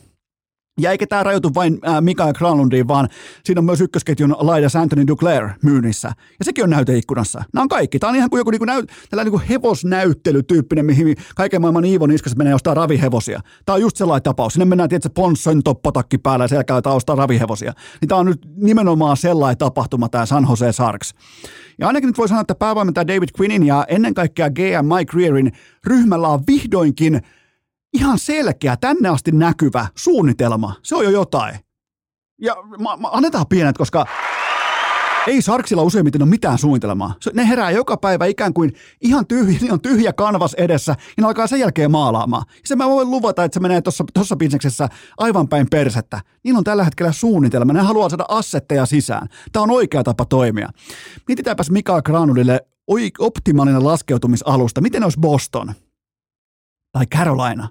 Ja 0.83 0.91
eikä 0.91 1.07
tämä 1.07 1.23
rajoitu 1.23 1.55
vain 1.55 1.79
äh, 1.89 2.03
Mikael 2.03 2.33
Granlundiin, 2.33 2.89
vaan 2.89 3.09
siinä 3.45 3.59
on 3.59 3.65
myös 3.65 3.81
ykkösketjun 3.81 4.37
laidas 4.39 4.77
Anthony 4.77 5.07
Duclair 5.07 5.49
myynnissä. 5.63 6.09
Ja 6.39 6.45
sekin 6.45 6.65
on 6.65 6.71
näyteikkunassa. 6.71 7.45
Nämä 7.53 7.63
on 7.63 7.69
kaikki. 7.69 7.99
Tämä 7.99 8.09
on 8.09 8.17
ihan 8.17 8.31
kuin 8.31 8.41
joku 8.41 8.51
niinku 8.51 8.65
näyt, 8.65 8.93
tällainen 9.11 9.33
niinku 9.33 9.47
hevosnäyttelytyyppinen, 9.49 10.87
mihin 10.87 11.17
kaiken 11.37 11.61
maailman 11.61 11.85
Iivon 11.85 12.13
iskas 12.13 12.37
menee 12.37 12.55
ostaa 12.55 12.75
ravihevosia. 12.75 13.41
Tämä 13.67 13.75
on 13.75 13.81
just 13.81 13.97
sellainen 13.97 14.23
tapaus. 14.23 14.53
Sinne 14.53 14.65
mennään 14.65 14.89
tietysti 14.89 15.13
Ponson 15.15 15.63
toppatakki 15.63 16.19
päällä 16.19 16.45
ja 16.45 16.49
siellä 16.49 16.65
käydään 16.65 16.97
ostaa 16.97 17.17
ravihevosia. 17.17 17.73
Niin 18.01 18.09
tämä 18.09 18.19
on 18.19 18.27
nyt 18.27 18.47
nimenomaan 18.57 19.17
sellainen 19.17 19.59
tapahtuma, 19.59 20.09
tämä 20.09 20.27
San 20.27 20.47
Jose 20.51 20.73
Sharks. 20.73 21.15
Ja 21.79 21.87
ainakin 21.87 22.07
nyt 22.07 22.19
voi 22.19 22.29
sanoa, 22.29 22.41
että 22.41 22.55
päävalmentaja 22.55 23.07
David 23.07 23.29
Quinnin 23.41 23.67
ja 23.67 23.85
ennen 23.89 24.15
kaikkea 24.15 24.51
GM 24.51 24.95
Mike 24.97 25.17
Rearin 25.17 25.53
ryhmällä 25.87 26.29
on 26.29 26.41
vihdoinkin– 26.47 27.21
ihan 27.95 28.19
selkeä, 28.19 28.77
tänne 28.77 29.09
asti 29.09 29.33
näkyvä 29.33 29.87
suunnitelma. 29.95 30.75
Se 30.83 30.97
on 30.97 31.05
jo 31.05 31.11
jotain. 31.11 31.55
Ja 32.43 32.57
ma, 32.79 32.97
ma, 32.97 33.11
annetaan 33.13 33.47
pienet, 33.47 33.79
koska 33.79 34.07
ei 35.27 35.43
Sarksilla 35.43 35.83
useimmiten 35.83 36.23
ole 36.23 36.31
mitään 36.31 36.59
suunnitelmaa. 36.59 37.15
Ne 37.35 37.49
herää 37.49 37.71
joka 37.71 37.97
päivä 37.97 38.27
ikään 38.27 38.55
kuin 38.55 38.73
ihan 39.01 39.27
tyhjä, 39.27 39.59
niin 39.61 39.73
on 39.77 39.81
tyhjä 39.81 40.13
kanvas 40.13 40.55
edessä, 40.55 40.93
ja 40.93 41.21
ne 41.21 41.27
alkaa 41.27 41.47
sen 41.47 41.61
jälkeen 41.61 41.91
maalaamaan. 41.91 42.45
Se 42.65 42.77
mä 42.77 42.89
voin 42.89 43.11
luvata, 43.11 43.45
että 43.45 43.55
se 43.55 43.61
menee 43.61 43.81
tuossa 44.15 44.37
bisneksessä 44.37 44.89
aivan 45.19 45.49
päin 45.49 45.67
persettä. 45.71 46.21
Niillä 46.45 46.59
on 46.59 46.65
tällä 46.65 46.85
hetkellä 46.85 47.13
suunnitelma, 47.13 47.73
ne 47.73 47.81
haluaa 47.81 48.09
saada 48.09 48.25
assetteja 48.29 48.87
sisään. 48.87 49.29
Tämä 49.53 49.63
on 49.63 49.71
oikea 49.71 50.05
tapa 50.05 50.25
toimia. 50.25 50.69
Mietitäänpäs 51.29 51.71
Mika 51.71 52.03
Granulille 52.03 52.61
optimaalinen 53.19 53.85
laskeutumisalusta. 53.85 54.81
Miten 54.81 55.05
olisi 55.05 55.21
Boston? 55.21 55.75
Tai 56.93 57.07
Carolina? 57.07 57.69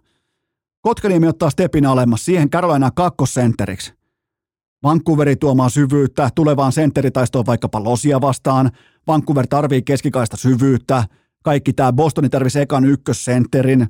Kotkaniemi 0.81 1.27
ottaa 1.27 1.49
stepin 1.49 1.85
alemmas 1.85 2.25
siihen 2.25 2.49
Carolina 2.49 2.91
kakkosentteriksi. 2.91 3.93
Vancouveri 4.83 5.35
tuomaan 5.35 5.71
syvyyttä, 5.71 6.29
tulevaan 6.35 6.71
sentteritaistoon 6.71 7.45
vaikkapa 7.45 7.83
Losia 7.83 8.21
vastaan. 8.21 8.71
Vancouver 9.07 9.47
tarvii 9.47 9.81
keskikaista 9.81 10.37
syvyyttä. 10.37 11.03
Kaikki 11.43 11.73
tämä 11.73 11.93
Bostoni 11.93 12.29
tarvii 12.29 12.61
ekan 12.61 12.85
ykkössentterin. 12.85 13.87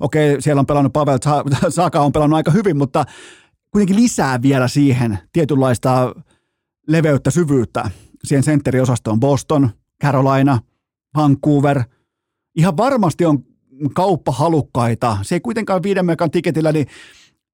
Okei, 0.00 0.42
siellä 0.42 0.60
on 0.60 0.66
pelannut 0.66 0.92
Pavel 0.92 1.18
Saka 1.68 2.00
on 2.00 2.12
pelannut 2.12 2.36
aika 2.36 2.50
hyvin, 2.50 2.76
mutta 2.76 3.04
kuitenkin 3.70 3.96
lisää 3.96 4.42
vielä 4.42 4.68
siihen 4.68 5.18
tietynlaista 5.32 6.14
leveyttä, 6.88 7.30
syvyyttä 7.30 7.90
siihen 8.24 8.42
sentteriosastoon. 8.42 9.20
Boston, 9.20 9.70
Carolina, 10.02 10.58
Vancouver. 11.16 11.82
Ihan 12.56 12.76
varmasti 12.76 13.24
on 13.24 13.44
kauppahalukkaita. 13.94 15.18
Se 15.22 15.34
ei 15.34 15.40
kuitenkaan 15.40 15.82
viiden 15.82 16.06
mekan 16.06 16.30
tiketillä, 16.30 16.72
niin 16.72 16.86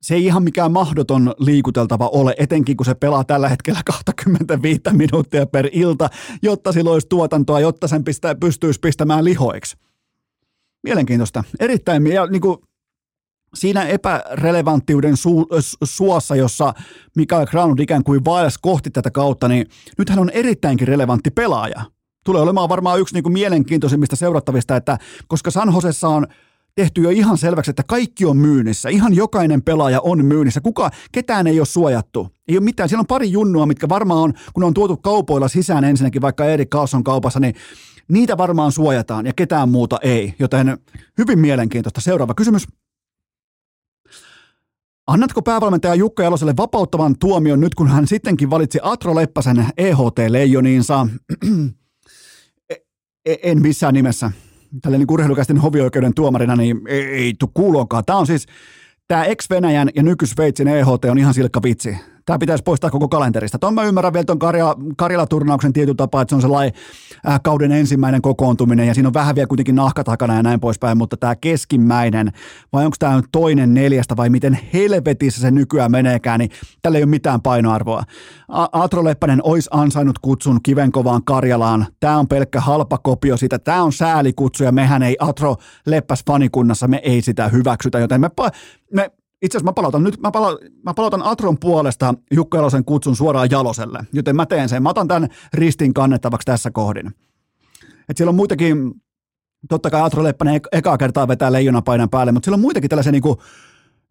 se 0.03 0.15
ei 0.15 0.25
ihan 0.25 0.43
mikään 0.43 0.73
mahdoton 0.73 1.35
liikuteltava 1.39 2.09
ole, 2.09 2.35
etenkin 2.39 2.77
kun 2.77 2.87
se 2.87 2.95
pelaa 2.95 3.25
tällä 3.25 3.49
hetkellä 3.49 3.81
25 4.09 4.81
minuuttia 4.93 5.47
per 5.47 5.69
ilta, 5.73 6.11
jotta 6.43 6.73
sillä 6.73 6.91
olisi 6.91 7.09
tuotantoa, 7.09 7.61
jotta 7.61 7.89
sen 7.89 8.05
pistää, 8.05 8.35
pystyisi 8.35 8.81
pistämään 8.81 9.25
lihoiksi. 9.25 9.77
Mielenkiintoista. 10.83 11.45
Erittäin, 11.61 12.07
ja 12.07 12.27
niin 12.27 12.41
kuin 12.41 12.59
siinä 13.55 13.85
epärelevanttiuden 13.85 15.17
su, 15.17 15.47
suossa, 15.85 16.37
jossa 16.37 16.75
Mikael 17.17 17.47
Granlund 17.47 17.79
ikään 17.79 18.05
kuin 18.05 18.25
vaelsi 18.25 18.59
kohti 18.63 18.91
tätä 18.91 19.11
kautta, 19.11 19.49
niin 19.49 19.67
nyt 19.99 20.11
hän 20.11 20.19
on 20.19 20.31
erittäinkin 20.31 20.89
relevantti 20.89 21.31
pelaaja 21.31 21.98
tulee 22.25 22.43
olemaan 22.43 22.69
varmaan 22.69 23.01
yksi 23.01 23.15
niin 23.15 23.23
kuin 23.23 23.33
mielenkiintoisimmista 23.33 24.17
seurattavista, 24.17 24.77
että 24.77 24.99
koska 25.29 25.51
San 25.51 25.73
Josessa 25.75 26.09
on 26.09 26.27
tehty 26.75 27.03
jo 27.03 27.11
ihan 27.11 27.39
selväksi, 27.39 27.71
että 27.71 27.83
kaikki 27.83 28.25
on 28.25 28.37
myynnissä. 28.37 28.89
Ihan 28.89 29.15
jokainen 29.15 29.63
pelaaja 29.63 30.01
on 30.01 30.25
myynnissä. 30.25 30.61
Kuka, 30.61 30.91
ketään 31.13 31.47
ei 31.47 31.61
ole 31.61 31.67
suojattu. 31.67 32.29
Ei 32.49 32.57
ole 32.57 32.65
mitään. 32.65 32.89
Siellä 32.89 33.01
on 33.01 33.07
pari 33.07 33.33
junnua, 33.33 33.67
mitkä 33.67 33.89
varmaan 33.89 34.21
on, 34.21 34.33
kun 34.55 34.65
on 34.65 34.75
tuotu 34.75 34.97
kaupoilla 34.97 35.49
sisään 35.49 35.85
ensinnäkin, 35.85 36.23
vaikka 36.23 36.45
Erik 36.45 36.71
Carlson 36.71 37.05
kaupassa, 37.05 37.41
niin 37.41 37.55
niitä 38.09 38.37
varmaan 38.37 38.73
suojataan 38.73 39.27
ja 39.27 39.33
ketään 39.33 39.69
muuta 39.69 39.99
ei, 40.03 40.35
joten 40.39 40.79
hyvin 41.19 41.39
mielenkiintoista. 41.39 42.01
Seuraava 42.01 42.35
kysymys. 42.35 42.67
Annatko 45.07 45.43
päävalmentaja 45.43 45.95
Jukka 45.95 46.23
Jaloselle 46.23 46.57
vapauttavan 46.57 47.19
tuomion 47.19 47.61
nyt, 47.61 47.75
kun 47.75 47.89
hän 47.89 48.07
sittenkin 48.07 48.51
valitsi 48.51 48.79
Atro 48.83 49.15
Leppäsen 49.15 49.67
EHT-leijoniinsa? 49.77 51.09
E, 53.29 53.35
en 53.43 53.63
missään 53.63 53.95
nimessä. 53.95 54.31
Tällainen 54.83 55.07
niin 55.07 55.15
urheilukäisten 55.15 55.59
hovioikeuden 55.59 56.15
tuomarina, 56.15 56.57
niin 56.57 56.81
ei, 56.87 57.05
ei 57.05 57.35
tule 57.39 57.51
kuuloonkaan. 57.55 58.05
Tämä 58.05 58.19
on 58.19 58.27
siis, 58.27 58.47
tämä 59.09 59.25
ex-Venäjän 59.25 59.91
ja 59.95 60.03
nyky-Sveitsin 60.03 60.69
EHT 60.69 61.05
on 61.11 61.19
ihan 61.19 61.35
silkka 61.35 61.63
vitsi. 61.63 61.97
Tämä 62.29 62.39
pitäisi 62.39 62.65
poistaa 62.65 62.91
koko 62.91 63.09
kalenterista. 63.09 63.59
Tuon 63.59 63.75
mä 63.75 63.85
ymmärrän 63.85 64.13
vielä 64.13 64.25
tuon 64.25 64.39
Karjala, 64.39 64.77
Karjala-turnauksen 64.97 65.73
tietyn 65.73 65.97
tapaa, 65.97 66.23
että 66.23 66.31
se 66.31 66.35
on 66.35 66.43
sellainen 66.43 66.73
äh, 67.29 67.41
kauden 67.45 67.73
ensimmäinen 67.73 68.23
kokoontuminen 68.23 68.87
ja 68.87 68.95
siinä 68.95 69.09
on 69.09 69.15
vähän 69.15 69.35
vielä 69.35 69.47
kuitenkin 69.47 69.75
nahka 69.75 70.05
takana 70.05 70.35
ja 70.35 70.43
näin 70.43 70.61
poispäin, 70.61 70.99
mutta 70.99 71.17
tämä 71.17 71.37
keskimmäinen, 71.37 72.33
vai 72.73 72.85
onko 72.85 72.97
tämä 72.99 73.23
toinen 73.33 73.75
neljästä 73.75 74.17
vai 74.17 74.31
miten 74.31 74.59
helvetissä 74.73 75.41
se 75.41 75.51
nykyään 75.51 75.91
meneekään, 75.91 76.39
niin 76.41 76.51
tällä 76.83 76.99
ei 76.99 77.05
ole 77.05 77.11
mitään 77.11 77.43
painoarvoa. 77.43 78.03
A- 78.49 78.69
Atro 78.73 79.05
Leppänen 79.05 79.41
olisi 79.43 79.71
ansainnut 79.73 80.19
kutsun 80.19 80.63
kivenkovaan 80.63 81.25
Karjalaan. 81.25 81.87
Tämä 82.01 82.19
on 82.19 82.29
pelkkä 82.29 82.61
halpa 82.61 82.99
kopio 82.99 83.37
siitä. 83.37 83.59
Tämä 83.59 83.83
on 83.83 83.93
säälikutsu 83.93 84.65
ja 84.65 84.73
mehän 84.73 85.03
ei 85.03 85.17
Atro 85.21 85.57
Leppäs 85.87 86.23
fanikunnassa, 86.27 86.89
me 86.89 87.01
ei 87.05 87.23
sitä 87.23 87.49
hyväksytä, 87.49 87.99
joten 87.99 88.21
me, 88.21 88.31
me 88.95 89.11
itse 89.43 89.59
asiassa 89.59 89.71
mä 89.71 89.73
palautan 89.73 90.05
nyt, 90.05 90.21
mä, 90.21 90.31
pala, 90.31 90.59
mä 90.83 90.95
palautan 90.95 91.23
Atron 91.23 91.59
puolesta 91.59 92.15
Jukka 92.31 92.59
Jalosen 92.59 92.85
kutsun 92.85 93.17
suoraan 93.17 93.49
Jaloselle, 93.51 93.99
joten 94.13 94.37
mä 94.37 94.47
teen 94.47 94.69
sen. 94.69 94.83
Mä 94.83 94.91
otan 94.91 95.09
tämän 95.09 95.29
ristin 95.53 95.95
kannettavaksi 95.95 96.47
tässä 96.47 96.71
kohdin. 96.71 97.15
Et 98.09 98.17
siellä 98.17 98.31
on 98.31 98.35
muitakin, 98.35 98.95
totta 99.69 99.91
kai 99.91 100.03
Atro 100.03 100.23
Leppänen 100.23 100.61
ekaa 100.73 100.99
kertaa 100.99 101.29
vetää 101.29 101.53
leijonapainan 101.53 102.11
päälle, 102.11 102.33
mutta 102.33 102.45
siellä 102.47 102.57
on 102.57 102.61
muitakin 102.61 102.91
tällaisia 102.91 103.13
niin 103.13 103.23
kuin 103.23 103.39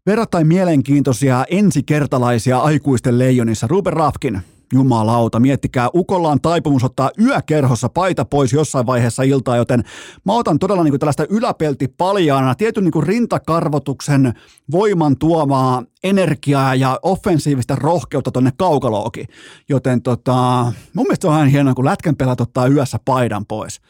verrattain 0.05 0.47
mielenkiintoisia 0.47 1.45
ensikertalaisia 1.49 2.59
aikuisten 2.59 3.19
leijonissa. 3.19 3.67
Ruben 3.67 3.93
Rafkin, 3.93 4.41
Jumalauta, 4.73 5.39
miettikää, 5.39 5.89
Ukolla 5.93 6.29
on 6.29 6.41
taipumus 6.41 6.83
ottaa 6.83 7.11
yökerhossa 7.21 7.89
paita 7.89 8.25
pois 8.25 8.53
jossain 8.53 8.85
vaiheessa 8.85 9.23
iltaa, 9.23 9.57
joten 9.57 9.83
mä 10.25 10.33
otan 10.33 10.59
todella 10.59 10.83
niin 10.83 10.91
kuin 10.91 10.99
tällaista 10.99 11.25
yläpelti 11.29 11.87
paljaana, 11.87 12.55
tietyn 12.55 12.83
niin 12.83 12.91
kuin 12.91 13.07
rintakarvotuksen 13.07 14.33
voiman 14.71 15.17
tuomaa 15.17 15.83
energiaa 16.03 16.75
ja 16.75 16.99
offensiivista 17.01 17.75
rohkeutta 17.75 18.31
tonne 18.31 18.51
kaukalookin. 18.57 19.27
Joten 19.69 20.01
tota, 20.01 20.71
mun 20.93 21.05
mielestä 21.05 21.27
on 21.27 21.33
ihan 21.33 21.47
hienoa, 21.47 21.73
kun 21.73 21.85
lätkän 21.85 22.15
pelat 22.15 22.41
ottaa 22.41 22.67
yössä 22.67 22.99
paidan 23.05 23.45
pois. 23.45 23.81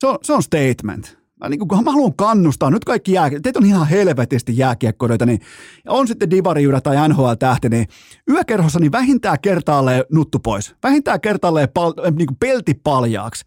Se 0.00 0.06
on, 0.06 0.18
se 0.22 0.32
on 0.32 0.42
statement 0.42 1.23
mä, 1.40 1.48
niin 1.48 1.68
kuin, 1.68 1.84
mä 1.84 1.90
haluan 1.90 2.16
kannustaa, 2.16 2.70
nyt 2.70 2.84
kaikki 2.84 3.12
jää, 3.12 3.30
teitä 3.42 3.58
on 3.58 3.66
ihan 3.66 3.88
helvetisti 3.88 4.58
jääkiekkoilijoita, 4.58 5.26
niin 5.26 5.40
on 5.88 6.08
sitten 6.08 6.30
divarijuda 6.30 6.80
tai 6.80 7.08
NHL-tähti, 7.08 7.68
niin 7.68 7.86
yökerhossa 8.30 8.80
niin 8.80 8.92
vähintään 8.92 9.40
kertaalleen 9.42 10.04
nuttu 10.12 10.38
pois, 10.38 10.74
vähintään 10.82 11.20
kertaalleen 11.20 11.68
pal, 11.74 11.92
niin 12.16 12.26
kuin 12.26 12.36
pelti 12.40 12.74
paljaaksi. 12.74 13.44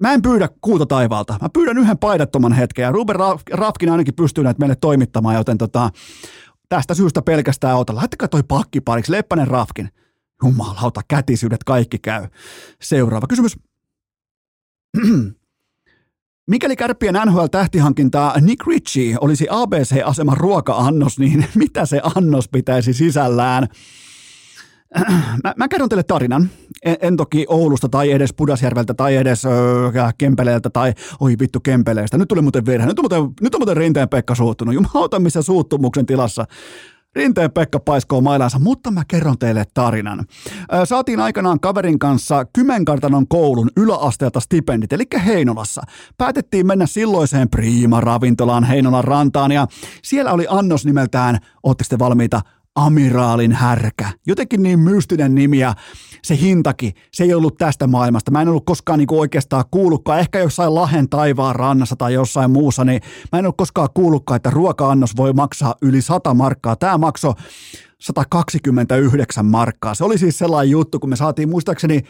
Mä 0.00 0.12
en 0.12 0.22
pyydä 0.22 0.48
kuuta 0.60 0.86
taivaalta. 0.86 1.38
Mä 1.42 1.48
pyydän 1.52 1.78
yhden 1.78 1.98
paidattoman 1.98 2.52
hetken 2.52 2.82
ja 2.82 2.92
Ruben 2.92 3.16
Rafkin 3.52 3.90
ainakin 3.90 4.14
pystyy 4.14 4.44
näitä 4.44 4.58
meille 4.58 4.76
toimittamaan, 4.80 5.34
joten 5.34 5.58
tota, 5.58 5.90
tästä 6.68 6.94
syystä 6.94 7.22
pelkästään 7.22 7.76
ota. 7.76 7.94
Laittakaa 7.94 8.28
toi 8.28 8.42
pakkipariksi, 8.42 9.12
Leppänen 9.12 9.48
Rafkin. 9.48 9.88
Jumalauta, 10.44 11.00
kätisyydet 11.08 11.64
kaikki 11.64 11.98
käy. 11.98 12.28
Seuraava 12.82 13.26
kysymys. 13.26 13.56
Mikäli 16.50 16.76
kärppien 16.76 17.14
NHL-tähtihankintaa 17.14 18.40
Nick 18.40 18.66
Ritchie 18.66 19.16
olisi 19.20 19.46
ABC-aseman 19.50 20.36
ruoka-annos, 20.36 21.18
niin 21.18 21.44
mitä 21.54 21.86
se 21.86 22.00
annos 22.16 22.48
pitäisi 22.48 22.92
sisällään? 22.92 23.68
Mä, 25.44 25.54
mä 25.56 25.68
kerron 25.68 25.88
teille 25.88 26.02
tarinan. 26.02 26.50
En, 26.84 26.96
en 27.00 27.16
toki 27.16 27.46
Oulusta 27.48 27.88
tai 27.88 28.12
edes 28.12 28.32
Pudasjärveltä 28.32 28.94
tai 28.94 29.16
edes 29.16 29.44
öö, 29.44 29.90
Kempeleeltä 30.18 30.70
tai 30.70 30.92
oi 31.20 31.36
vittu 31.40 31.60
Kempeleestä. 31.60 32.18
Nyt 32.18 32.28
tuli 32.28 32.42
muuten 32.42 32.66
virhe. 32.66 32.86
Nyt 32.86 32.98
on 32.98 33.02
muuten, 33.02 33.34
nyt 33.40 33.54
on 33.54 33.60
muuten 33.60 33.76
Rinteen 33.76 34.08
Pekka 34.08 34.34
suuttunut. 34.34 34.74
Jumalauta 34.74 35.20
missä 35.20 35.42
suuttumuksen 35.42 36.06
tilassa. 36.06 36.44
Rinteen 37.16 37.52
Pekka 37.52 37.80
paiskoo 37.80 38.20
mailansa, 38.20 38.58
mutta 38.58 38.90
mä 38.90 39.02
kerron 39.08 39.38
teille 39.38 39.64
tarinan. 39.74 40.24
Saatiin 40.84 41.20
aikanaan 41.20 41.60
kaverin 41.60 41.98
kanssa 41.98 42.44
Kymenkartanon 42.44 43.28
koulun 43.28 43.70
yläasteelta 43.76 44.40
stipendit, 44.40 44.92
eli 44.92 45.04
Heinolassa. 45.26 45.82
Päätettiin 46.18 46.66
mennä 46.66 46.86
silloiseen 46.86 47.50
Prima-ravintolaan 47.50 48.64
Heinolan 48.64 49.04
rantaan 49.04 49.52
ja 49.52 49.66
siellä 50.02 50.32
oli 50.32 50.46
annos 50.48 50.84
nimeltään, 50.84 51.38
ootte 51.62 51.84
sitten 51.84 51.98
valmiita, 51.98 52.40
Amiraalin 52.86 53.52
härkä. 53.52 54.08
Jotenkin 54.26 54.62
niin 54.62 54.78
mystinen 54.78 55.34
nimi 55.34 55.58
ja 55.58 55.74
se 56.22 56.36
hintakin, 56.40 56.92
se 57.12 57.24
ei 57.24 57.34
ollut 57.34 57.58
tästä 57.58 57.86
maailmasta. 57.86 58.30
Mä 58.30 58.42
en 58.42 58.48
ollut 58.48 58.64
koskaan 58.66 58.98
niin 58.98 59.08
oikeastaan 59.10 59.64
kuullutkaan, 59.70 60.20
ehkä 60.20 60.38
jossain 60.38 60.74
Lahen 60.74 61.08
taivaan 61.08 61.56
rannassa 61.56 61.96
tai 61.96 62.14
jossain 62.14 62.50
muussa, 62.50 62.84
niin 62.84 63.00
mä 63.32 63.38
en 63.38 63.44
ollut 63.44 63.56
koskaan 63.56 63.88
kuullutkaan, 63.94 64.36
että 64.36 64.50
ruoka-annos 64.50 65.16
voi 65.16 65.32
maksaa 65.32 65.74
yli 65.82 66.02
100 66.02 66.34
markkaa. 66.34 66.76
Tämä 66.76 66.98
maksoi 66.98 67.34
129 67.98 69.46
markkaa. 69.46 69.94
Se 69.94 70.04
oli 70.04 70.18
siis 70.18 70.38
sellainen 70.38 70.70
juttu, 70.70 71.00
kun 71.00 71.10
me 71.10 71.16
saatiin 71.16 71.48
muistaakseni 71.48 72.00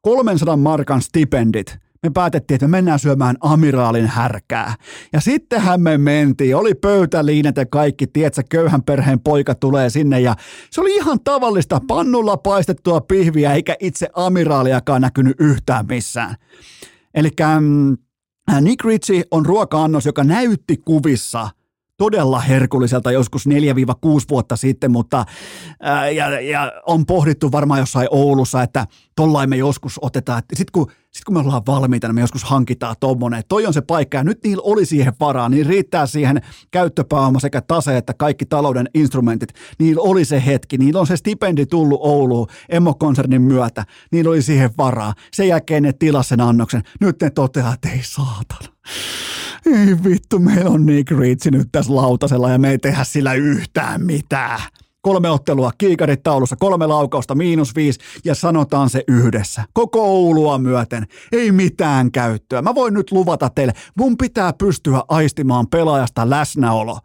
300 0.00 0.56
markan 0.56 1.02
stipendit 1.02 1.83
me 2.04 2.10
päätettiin, 2.10 2.54
että 2.54 2.66
me 2.66 2.70
mennään 2.70 2.98
syömään 2.98 3.36
amiraalin 3.40 4.06
härkää. 4.06 4.74
Ja 5.12 5.20
sittenhän 5.20 5.80
me 5.80 5.98
mentiin, 5.98 6.56
oli 6.56 6.74
pöytäliinet 6.74 7.56
ja 7.56 7.66
kaikki, 7.66 8.06
tietsä, 8.06 8.42
köyhän 8.42 8.82
perheen 8.82 9.20
poika 9.20 9.54
tulee 9.54 9.90
sinne 9.90 10.20
ja 10.20 10.36
se 10.70 10.80
oli 10.80 10.96
ihan 10.96 11.18
tavallista 11.24 11.80
pannulla 11.86 12.36
paistettua 12.36 13.00
pihviä 13.00 13.52
eikä 13.52 13.76
itse 13.80 14.08
amiraaliakaan 14.12 15.02
näkynyt 15.02 15.36
yhtään 15.40 15.86
missään. 15.86 16.34
Eli 17.14 17.30
mm, 17.60 17.96
Nick 18.60 18.84
Ritchie 18.84 19.22
on 19.30 19.46
ruoka-annos, 19.46 20.06
joka 20.06 20.24
näytti 20.24 20.76
kuvissa– 20.76 21.48
todella 21.96 22.40
herkulliselta 22.40 23.12
joskus 23.12 23.46
4-6 23.46 23.50
vuotta 24.30 24.56
sitten, 24.56 24.90
mutta 24.90 25.24
ää, 25.82 26.10
ja, 26.10 26.40
ja 26.40 26.72
on 26.86 27.06
pohdittu 27.06 27.52
varmaan 27.52 27.80
jossain 27.80 28.08
Oulussa, 28.10 28.62
että 28.62 28.86
tollain 29.16 29.50
me 29.50 29.56
joskus 29.56 29.98
otetaan, 30.02 30.42
sitten 30.54 30.72
kun, 30.72 30.86
sit 31.14 31.24
kun 31.24 31.34
me 31.34 31.40
ollaan 31.40 31.62
valmiita, 31.66 32.08
niin 32.08 32.14
me 32.14 32.20
joskus 32.20 32.44
hankitaan 32.44 32.96
tommonen. 33.00 33.42
Toi 33.48 33.66
on 33.66 33.74
se 33.74 33.80
paikka 33.80 34.16
ja 34.16 34.24
nyt 34.24 34.44
niillä 34.44 34.62
oli 34.64 34.86
siihen 34.86 35.12
varaa, 35.20 35.48
niin 35.48 35.66
riittää 35.66 36.06
siihen 36.06 36.42
käyttöpääoma 36.70 37.40
sekä 37.40 37.60
tase 37.60 37.96
että 37.96 38.14
kaikki 38.14 38.46
talouden 38.46 38.88
instrumentit. 38.94 39.48
Niillä 39.78 40.02
oli 40.02 40.24
se 40.24 40.42
hetki, 40.46 40.78
niillä 40.78 41.00
on 41.00 41.06
se 41.06 41.16
stipendi 41.16 41.66
tullut 41.66 42.00
Ouluun 42.02 42.46
emokonsernin 42.68 43.42
myötä, 43.42 43.84
niillä 44.12 44.30
oli 44.30 44.42
siihen 44.42 44.70
varaa. 44.78 45.14
Sen 45.32 45.48
jälkeen 45.48 45.82
ne 45.82 45.92
tilas 45.92 46.28
sen 46.28 46.40
annoksen. 46.40 46.82
Nyt 47.00 47.22
ne 47.22 47.30
toteaa, 47.30 47.74
että 47.74 47.88
ei 47.90 48.00
saatana 48.02 48.74
ei 49.66 50.04
vittu, 50.04 50.38
meillä 50.38 50.70
on 50.70 50.86
Nick 50.86 51.10
Ritchie 51.10 51.50
nyt 51.50 51.68
tässä 51.72 51.94
lautasella 51.94 52.50
ja 52.50 52.58
me 52.58 52.70
ei 52.70 52.78
tehdä 52.78 53.04
sillä 53.04 53.34
yhtään 53.34 54.02
mitään. 54.02 54.60
Kolme 55.04 55.30
ottelua, 55.30 55.70
kiikarit 55.78 56.22
taulussa, 56.22 56.56
kolme 56.56 56.86
laukausta, 56.86 57.34
miinus 57.34 57.74
viisi 57.74 58.00
ja 58.24 58.34
sanotaan 58.34 58.90
se 58.90 59.04
yhdessä. 59.08 59.64
Koko 59.72 60.02
Oulua 60.02 60.58
myöten. 60.58 61.06
Ei 61.32 61.52
mitään 61.52 62.12
käyttöä. 62.12 62.62
Mä 62.62 62.74
voin 62.74 62.94
nyt 62.94 63.12
luvata 63.12 63.50
teille, 63.50 63.72
mun 63.98 64.16
pitää 64.16 64.52
pystyä 64.52 65.02
aistimaan 65.08 65.66
pelaajasta 65.66 66.30
läsnäolo. 66.30 66.98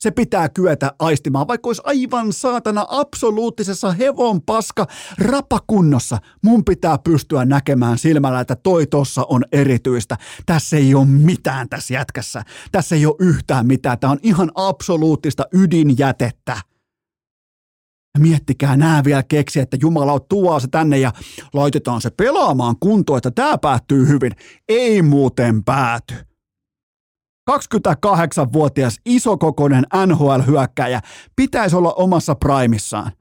Se 0.00 0.10
pitää 0.10 0.48
kyetä 0.48 0.92
aistimaan, 0.98 1.48
vaikka 1.48 1.68
olisi 1.68 1.82
aivan 1.84 2.32
saatana 2.32 2.86
absoluuttisessa 2.88 3.92
hevon 3.92 4.42
paska 4.42 4.86
rapakunnossa. 5.18 6.18
Mun 6.42 6.64
pitää 6.64 6.98
pystyä 6.98 7.44
näkemään 7.44 7.98
silmällä, 7.98 8.40
että 8.40 8.56
toi 8.56 8.86
tossa 8.86 9.26
on 9.28 9.44
erityistä. 9.52 10.16
Tässä 10.46 10.76
ei 10.76 10.94
ole 10.94 11.06
mitään 11.06 11.68
tässä 11.68 11.94
jätkässä. 11.94 12.42
Tässä 12.72 12.94
ei 12.94 13.06
ole 13.06 13.16
yhtään 13.18 13.66
mitään. 13.66 13.98
Tämä 13.98 14.10
on 14.10 14.18
ihan 14.22 14.50
absoluuttista 14.54 15.44
ydinjätettä. 15.52 16.73
Miettikää 18.18 18.76
nämä 18.76 19.04
vielä 19.04 19.22
keksiä, 19.22 19.62
että 19.62 19.76
Jumala 19.80 20.20
tuo 20.20 20.60
se 20.60 20.68
tänne 20.68 20.98
ja 20.98 21.12
laitetaan 21.52 22.00
se 22.00 22.10
pelaamaan 22.10 22.76
kuntoon, 22.80 23.16
että 23.16 23.30
tämä 23.30 23.58
päättyy 23.58 24.08
hyvin. 24.08 24.32
Ei 24.68 25.02
muuten 25.02 25.64
pääty. 25.64 26.14
28-vuotias 27.50 29.00
isokokoinen 29.06 29.86
NHL-hyökkäjä 30.06 31.00
pitäisi 31.36 31.76
olla 31.76 31.92
omassa 31.92 32.34
primissaan. 32.34 33.12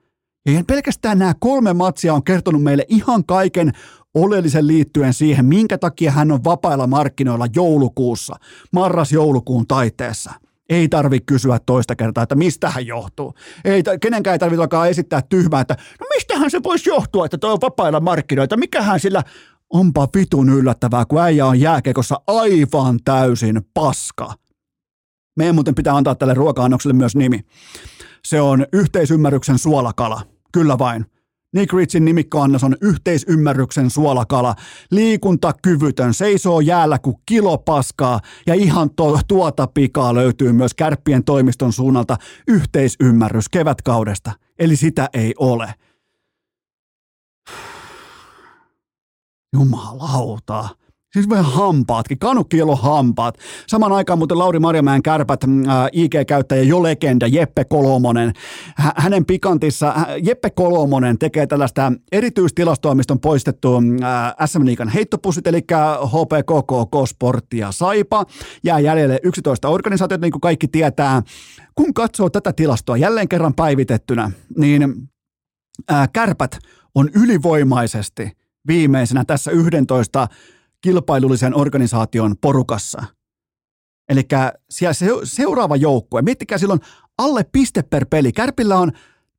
Ja 0.49 0.63
pelkästään 0.67 1.19
nämä 1.19 1.33
kolme 1.39 1.73
matsia 1.73 2.13
on 2.13 2.23
kertonut 2.23 2.63
meille 2.63 2.85
ihan 2.89 3.25
kaiken 3.25 3.71
oleellisen 4.13 4.67
liittyen 4.67 5.13
siihen, 5.13 5.45
minkä 5.45 5.77
takia 5.77 6.11
hän 6.11 6.31
on 6.31 6.43
vapailla 6.43 6.87
markkinoilla 6.87 7.47
joulukuussa, 7.55 8.35
marras-joulukuun 8.71 9.67
taiteessa. 9.67 10.31
Ei 10.69 10.89
tarvi 10.89 11.19
kysyä 11.19 11.59
toista 11.65 11.95
kertaa, 11.95 12.23
että 12.23 12.35
mistä 12.35 12.69
hän 12.69 12.87
johtuu. 12.87 13.33
Ei, 13.65 13.83
kenenkään 14.01 14.31
ei 14.31 14.39
tarvitse 14.39 14.61
alkaa 14.61 14.87
esittää 14.87 15.21
tyhmää, 15.21 15.61
että 15.61 15.75
no 15.99 16.07
mistähän 16.15 16.51
se 16.51 16.63
voisi 16.63 16.89
johtua, 16.89 17.25
että 17.25 17.37
tuo 17.37 17.51
on 17.51 17.61
vapailla 17.61 17.99
markkinoilla, 17.99 18.57
mikähän 18.57 18.99
sillä 18.99 19.23
onpa 19.69 20.07
vitun 20.15 20.49
yllättävää, 20.49 21.05
kun 21.05 21.21
äijä 21.21 21.45
on 21.45 21.59
jääkekossa 21.59 22.21
aivan 22.27 22.99
täysin 23.05 23.61
paska. 23.73 24.33
Meidän 25.35 25.55
muuten 25.55 25.75
pitää 25.75 25.95
antaa 25.95 26.15
tälle 26.15 26.33
ruoka-annokselle 26.33 26.93
myös 26.93 27.15
nimi. 27.15 27.39
Se 28.25 28.41
on 28.41 28.65
yhteisymmärryksen 28.73 29.57
suolakala. 29.57 30.21
Kyllä 30.51 30.77
vain. 30.79 31.05
Nick 31.53 31.73
Ritsin 31.73 32.05
nimikkoannos 32.05 32.63
on 32.63 32.75
yhteisymmärryksen 32.81 33.89
suolakala. 33.89 34.55
Liikuntakyvytön, 34.91 36.13
seisoo 36.13 36.59
jäällä 36.59 36.99
kuin 36.99 37.15
kilo 37.25 37.57
paskaa 37.57 38.19
ja 38.47 38.53
ihan 38.53 38.89
to, 38.95 39.19
tuota 39.27 39.67
pikaa 39.67 40.13
löytyy 40.13 40.51
myös 40.51 40.73
kärppien 40.73 41.23
toimiston 41.23 41.73
suunnalta 41.73 42.17
yhteisymmärrys 42.47 43.49
kevätkaudesta. 43.49 44.31
Eli 44.59 44.75
sitä 44.75 45.09
ei 45.13 45.33
ole. 45.39 45.73
Jumalauta. 49.53 50.82
Siis 51.13 51.29
vähän 51.29 51.45
hampaatkin, 51.45 52.19
kanukielo 52.19 52.75
hampaat. 52.75 53.37
Saman 53.67 53.91
aikaan 53.91 54.19
muuten 54.19 54.39
Lauri 54.39 54.59
Marjamäen 54.59 55.03
kärpät, 55.03 55.43
mm, 55.47 55.69
äh, 55.69 55.87
IG-käyttäjä 55.91 56.63
jo 56.63 56.83
legenda 56.83 57.27
Jeppe 57.27 57.65
Kolomonen. 57.65 58.33
H- 58.81 58.93
hänen 58.95 59.25
pikantissa, 59.25 59.87
äh, 59.87 60.05
Jeppe 60.23 60.49
Kolomonen 60.49 61.19
tekee 61.19 61.47
tällaista 61.47 61.93
erityistilastoa, 62.11 62.95
mistä 62.95 63.13
on 63.13 63.19
poistettu 63.19 63.75
äh, 63.77 64.47
SM 64.47 64.65
Liikan 64.65 64.89
heittopussit, 64.89 65.47
eli 65.47 65.61
HPKK, 66.05 67.07
Sportti 67.07 67.57
ja 67.57 67.71
Saipa. 67.71 68.25
Jää 68.63 68.79
jäljelle 68.79 69.19
11 69.23 69.69
organisaatiota, 69.69 70.21
niin 70.21 70.31
kuin 70.31 70.41
kaikki 70.41 70.67
tietää. 70.67 71.21
Kun 71.75 71.93
katsoo 71.93 72.29
tätä 72.29 72.53
tilastoa 72.53 72.97
jälleen 72.97 73.29
kerran 73.29 73.53
päivitettynä, 73.53 74.31
niin 74.57 75.09
äh, 75.91 76.09
kärpät 76.13 76.57
on 76.95 77.09
ylivoimaisesti 77.15 78.31
viimeisenä 78.67 79.25
tässä 79.25 79.51
11 79.51 80.27
kilpailullisen 80.83 81.55
organisaation 81.55 82.35
porukassa. 82.41 83.03
Eli 84.09 84.27
siellä 84.69 84.93
se, 84.93 85.07
seuraava 85.23 85.75
joukkue, 85.75 86.21
miettikää 86.21 86.57
silloin 86.57 86.79
alle 87.17 87.43
piste 87.51 87.81
per 87.81 88.05
peli. 88.09 88.31
Kärpillä 88.31 88.77
on 88.77 88.91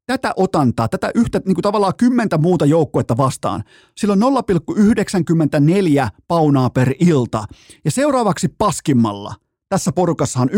tätä 0.07 0.33
otantaa, 0.37 0.89
tätä 0.89 1.11
yhtä 1.15 1.41
niin 1.47 1.55
kuin 1.55 1.63
tavallaan 1.63 1.97
kymmentä 1.97 2.39
muuta 2.39 2.65
joukkuetta 2.67 3.17
vastaan. 3.17 3.65
Silloin 3.97 4.21
0,94 4.21 6.09
paunaa 6.29 6.71
per 6.71 6.95
ilta. 6.99 7.45
Ja 7.85 7.91
seuraavaksi 7.91 8.49
paskimmalla. 8.49 9.35
Tässä 9.69 9.93
porukassa 9.93 10.41
on 10.41 10.51
1,28 10.51 10.57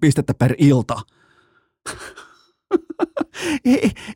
pistettä 0.00 0.34
per 0.34 0.54
ilta. 0.58 1.00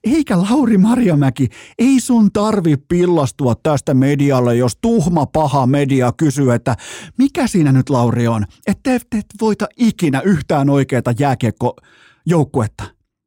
Eikä 0.05 0.39
Lauri 0.39 0.79
Marjamäki, 0.79 1.49
ei 1.79 2.01
sun 2.01 2.33
tarvi 2.33 2.77
pillastua 2.77 3.55
tästä 3.63 3.95
medialle, 3.95 4.57
jos 4.57 4.79
tuhma 4.81 5.27
paha 5.27 5.67
media 5.67 6.13
kysyy, 6.17 6.53
että 6.53 6.77
mikä 7.19 7.47
siinä 7.47 7.73
nyt 7.73 7.91
Lauri 7.91 8.29
on, 8.29 8.45
että 8.67 8.81
te 9.11 9.19
et 9.19 9.27
voita 9.41 9.67
ikinä 9.77 10.21
yhtään 10.21 10.71
oikeata 10.71 11.15
jääkiekkojoukkuetta. 11.19 12.85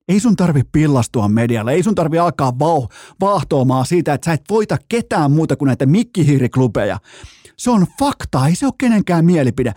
Ei 0.07 0.19
sun 0.19 0.35
tarvi 0.35 0.61
pillastua 0.71 1.27
medialle, 1.27 1.73
ei 1.73 1.83
sun 1.83 1.95
tarvi 1.95 2.19
alkaa 2.19 2.59
vau, 2.59 2.87
vaahtoamaan 3.21 3.85
siitä, 3.85 4.13
että 4.13 4.25
sä 4.25 4.33
et 4.33 4.43
voita 4.49 4.77
ketään 4.89 5.31
muuta 5.31 5.55
kuin 5.55 5.67
näitä 5.67 5.85
mikkihiiriklubeja. 5.85 6.99
Se 7.57 7.71
on 7.71 7.85
fakta, 7.99 8.47
ei 8.47 8.55
se 8.55 8.65
ole 8.65 8.73
kenenkään 8.77 9.25
mielipide. 9.25 9.73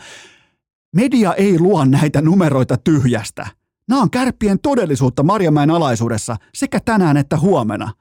Media 0.96 1.34
ei 1.34 1.58
luo 1.58 1.84
näitä 1.84 2.20
numeroita 2.20 2.76
tyhjästä. 2.76 3.46
Nämä 3.88 4.02
on 4.02 4.10
kärppien 4.10 4.60
todellisuutta 4.60 5.22
Marjamäen 5.22 5.70
alaisuudessa 5.70 6.36
sekä 6.54 6.80
tänään 6.84 7.16
että 7.16 7.38
huomenna. 7.38 7.92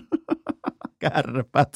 Kärpät. 0.98 1.68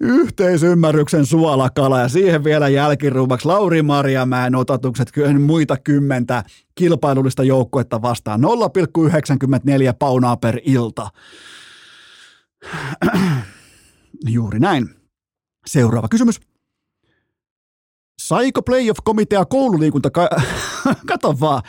Yhteisymmärryksen 0.00 1.26
suolakala 1.26 2.00
ja 2.00 2.08
siihen 2.08 2.44
vielä 2.44 2.68
jälkiruumaksi 2.68 3.46
Lauri 3.46 3.82
Marjamäen 3.82 4.54
otatukset 4.54 5.12
muita 5.40 5.76
kymmentä 5.76 6.44
kilpailullista 6.74 7.44
joukkuetta 7.44 8.02
vastaan. 8.02 8.40
0,94 8.40 8.46
paunaa 9.98 10.36
per 10.36 10.58
ilta. 10.64 11.08
Juuri 14.28 14.58
näin. 14.58 14.88
Seuraava 15.66 16.08
kysymys. 16.08 16.40
Saiko 18.20 18.62
playoff-komitea 18.62 19.44
koululiikunta... 19.44 20.10
Ka- 20.10 20.28
Kato 21.08 21.40
vaan, 21.40 21.62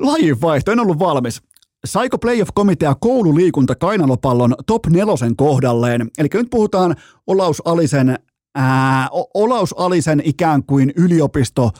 lajinvaihto, 0.00 0.72
en 0.72 0.80
ollut 0.80 0.98
valmis. 0.98 1.42
Saiko 1.84 2.18
playoff-komitea 2.18 2.94
koululiikunta 3.00 3.74
kainalopallon 3.74 4.54
top 4.66 4.86
nelosen 4.86 5.36
kohdalleen? 5.36 6.10
Eli 6.18 6.28
nyt 6.34 6.50
puhutaan 6.50 6.96
Olaus 7.26 7.62
Alisen, 7.64 8.18
ää, 8.54 9.08
Olaus 9.34 9.74
Alisen 9.78 10.22
ikään 10.24 10.64
kuin 10.64 10.92
yliopisto 10.96 11.70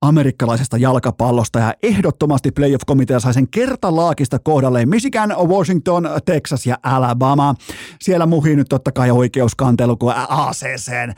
amerikkalaisesta 0.00 0.76
jalkapallosta 0.76 1.58
ja 1.58 1.74
ehdottomasti 1.82 2.50
playoff-komitea 2.50 3.20
sai 3.20 3.34
sen 3.34 3.48
kertalaakista 3.48 4.38
kohdalleen 4.38 4.88
Michigan, 4.88 5.30
Washington, 5.30 6.08
Texas 6.24 6.66
ja 6.66 6.76
Alabama. 6.82 7.54
Siellä 8.00 8.26
muhii 8.26 8.56
nyt 8.56 8.68
totta 8.68 8.92
kai 8.92 9.10
oikeuskantelu, 9.10 9.96
kun 9.96 10.12
ACCn 10.28 11.12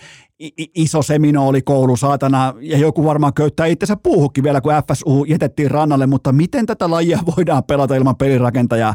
iso 0.75 1.03
seminooli 1.03 1.63
koulu, 1.63 1.97
saatana, 1.97 2.55
ja 2.61 2.79
joku 2.79 3.05
varmaan 3.05 3.35
köyttää 3.35 3.67
itsensä 3.67 3.97
puuhukki 3.97 4.43
vielä, 4.43 4.61
kun 4.61 4.73
FSU 4.73 5.25
jätettiin 5.25 5.71
rannalle, 5.71 6.07
mutta 6.07 6.33
miten 6.33 6.67
tätä 6.67 6.91
lajia 6.91 7.19
voidaan 7.37 7.65
pelata 7.65 7.97
ilman 7.97 8.17
pelirakentajaa? 8.17 8.95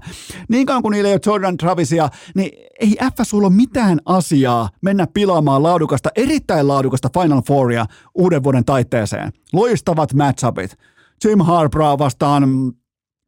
Niin 0.49 0.65
kauan 0.65 0.81
kuin 0.81 0.91
niillä 0.91 1.09
ei 1.09 1.13
ole 1.13 1.21
Jordan 1.25 1.57
Travisia, 1.57 2.09
niin 2.35 2.51
ei 2.79 2.97
FSU 3.17 3.37
ole 3.37 3.49
mitään 3.49 3.99
asiaa 4.05 4.69
mennä 4.81 5.07
pilaamaan 5.13 5.63
laadukasta, 5.63 6.09
erittäin 6.15 6.67
laadukasta 6.67 7.09
Final 7.21 7.41
Fouria 7.41 7.85
uuden 8.15 8.43
vuoden 8.43 8.65
taitteeseen. 8.65 9.31
Loistavat 9.53 10.13
matchupit. 10.13 10.77
Jim 11.25 11.39
Harbaugh 11.39 11.99
vastaan 11.99 12.43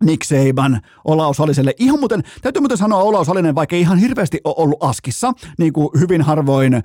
Nick 0.03 0.23
Saban, 0.23 0.81
Olaus 1.05 1.39
Aliselle. 1.39 1.73
Ihan 1.79 1.99
muuten, 1.99 2.23
täytyy 2.41 2.59
muuten 2.59 2.77
sanoa 2.77 3.01
Olaus 3.01 3.29
Alinen, 3.29 3.55
vaikka 3.55 3.75
ei 3.75 3.81
ihan 3.81 3.97
hirveästi 3.97 4.41
ole 4.43 4.55
ollut 4.57 4.83
askissa, 4.83 5.31
niin 5.57 5.73
kuin 5.73 5.89
hyvin 5.99 6.21
harvoin 6.21 6.73
äh, 6.73 6.83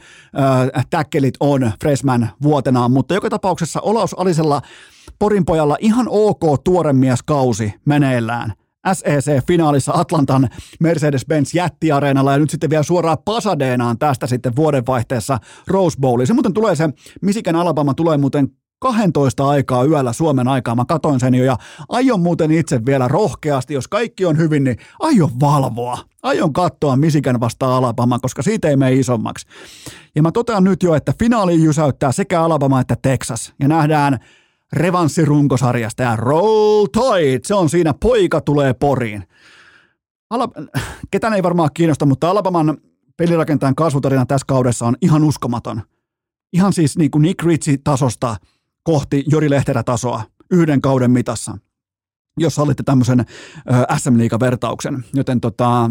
täkkelit 0.90 1.34
on 1.40 1.72
freshman 1.82 2.30
vuotenaan, 2.42 2.90
mutta 2.90 3.14
joka 3.14 3.30
tapauksessa 3.30 3.80
Olaus 3.80 4.14
Alisella 4.14 4.62
Porinpojalla 5.18 5.76
ihan 5.80 6.06
ok 6.08 6.64
tuoremieskausi 6.64 7.74
meneillään. 7.84 8.52
SEC-finaalissa 8.92 9.92
Atlantan 9.94 10.48
Mercedes-Benz 10.84 11.54
jättiareenalla 11.54 12.32
ja 12.32 12.38
nyt 12.38 12.50
sitten 12.50 12.70
vielä 12.70 12.82
suoraan 12.82 13.18
Pasadeenaan 13.24 13.98
tästä 13.98 14.26
sitten 14.26 14.56
vuodenvaihteessa 14.56 15.38
Rose 15.66 15.98
Bowliin. 16.00 16.26
Se 16.26 16.32
muuten 16.32 16.54
tulee 16.54 16.76
se, 16.76 16.88
Michigan 17.22 17.56
Alabama 17.56 17.94
tulee 17.94 18.18
muuten 18.18 18.48
12 18.82 19.48
aikaa 19.48 19.84
yöllä 19.84 20.12
Suomen 20.12 20.48
aikaa. 20.48 20.74
Mä 20.74 20.84
katoin 20.84 21.20
sen 21.20 21.34
jo 21.34 21.44
ja 21.44 21.56
aion 21.88 22.20
muuten 22.20 22.50
itse 22.50 22.86
vielä 22.86 23.08
rohkeasti, 23.08 23.74
jos 23.74 23.88
kaikki 23.88 24.24
on 24.24 24.38
hyvin, 24.38 24.64
niin 24.64 24.76
aion 25.00 25.30
valvoa. 25.40 25.98
Aion 26.22 26.52
katsoa 26.52 26.96
Misikan 26.96 27.40
vastaan 27.40 27.72
Alabama, 27.72 28.18
koska 28.18 28.42
siitä 28.42 28.68
ei 28.68 28.76
mene 28.76 28.92
isommaksi. 28.92 29.46
Ja 30.14 30.22
mä 30.22 30.32
totean 30.32 30.64
nyt 30.64 30.82
jo, 30.82 30.94
että 30.94 31.12
finaali 31.18 31.62
jysäyttää 31.62 32.12
sekä 32.12 32.42
Alabama 32.42 32.80
että 32.80 32.96
Texas. 33.02 33.52
Ja 33.60 33.68
nähdään 33.68 34.18
revanssirunkosarjasta 34.72 36.02
ja 36.02 36.16
Roll 36.16 36.86
Tide, 36.86 37.40
se 37.44 37.54
on 37.54 37.70
siinä, 37.70 37.94
poika 37.94 38.40
tulee 38.40 38.74
poriin. 38.74 39.24
Alab- 40.34 40.80
Ketään 41.10 41.34
ei 41.34 41.42
varmaan 41.42 41.70
kiinnosta, 41.74 42.06
mutta 42.06 42.30
Alabaman 42.30 42.76
pelirakentajan 43.16 43.74
kasvutarina 43.74 44.26
tässä 44.26 44.44
kaudessa 44.48 44.86
on 44.86 44.96
ihan 45.02 45.24
uskomaton. 45.24 45.82
Ihan 46.52 46.72
siis 46.72 46.98
niin 46.98 47.10
kuin 47.10 47.22
Nick 47.22 47.42
Ritchie 47.42 47.76
tasosta– 47.84 48.36
kohti 48.82 49.24
Jori 49.26 49.50
Lehterä-tasoa 49.50 50.22
yhden 50.50 50.80
kauden 50.80 51.10
mitassa, 51.10 51.58
jos 52.38 52.54
sallitte 52.54 52.82
tämmöisen 52.82 53.24
SM 53.98 54.14
vertauksen 54.40 55.04
Joten 55.14 55.40
tota, 55.40 55.90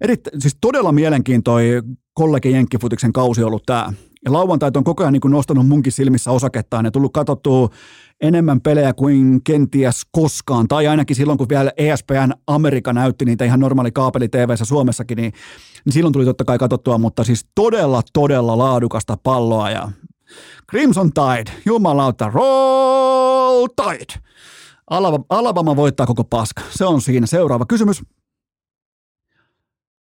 erit, 0.00 0.20
siis 0.38 0.56
todella 0.60 0.92
mielenkiintoinen 0.92 1.82
kollegi 2.14 2.52
Jenkkifutiksen 2.52 3.12
kausi 3.12 3.42
ollut 3.42 3.62
tämä. 3.66 3.92
Ja 4.24 4.32
lauantait 4.32 4.76
on 4.76 4.84
koko 4.84 5.02
ajan 5.02 5.12
niin 5.12 5.20
nostanut 5.30 5.68
munkin 5.68 5.92
silmissä 5.92 6.30
osakettaan 6.30 6.84
ja 6.84 6.90
tullut 6.90 7.12
katsottua 7.12 7.68
enemmän 8.20 8.60
pelejä 8.60 8.94
kuin 8.94 9.44
kenties 9.44 10.02
koskaan, 10.12 10.68
tai 10.68 10.86
ainakin 10.86 11.16
silloin, 11.16 11.38
kun 11.38 11.48
vielä 11.48 11.72
ESPN 11.76 12.32
Amerikka 12.46 12.92
näytti 12.92 13.24
niitä 13.24 13.44
ihan 13.44 13.60
normaali 13.60 13.92
kaapeli 13.92 14.28
TVssä 14.28 14.64
Suomessakin, 14.64 15.16
niin, 15.16 15.32
niin 15.84 15.92
silloin 15.92 16.12
tuli 16.12 16.24
totta 16.24 16.44
kai 16.44 16.58
katsottua, 16.58 16.98
mutta 16.98 17.24
siis 17.24 17.46
todella, 17.54 18.02
todella 18.12 18.58
laadukasta 18.58 19.16
palloa, 19.22 19.70
ja 19.70 19.88
Crimson 20.70 21.10
Tide, 21.12 21.52
jumalauta, 21.66 22.30
roll 22.34 23.66
tide. 23.66 24.20
Alabama, 25.28 25.76
voittaa 25.76 26.06
koko 26.06 26.24
paska. 26.24 26.62
Se 26.70 26.84
on 26.84 27.00
siinä. 27.00 27.26
Seuraava 27.26 27.66
kysymys. 27.66 28.02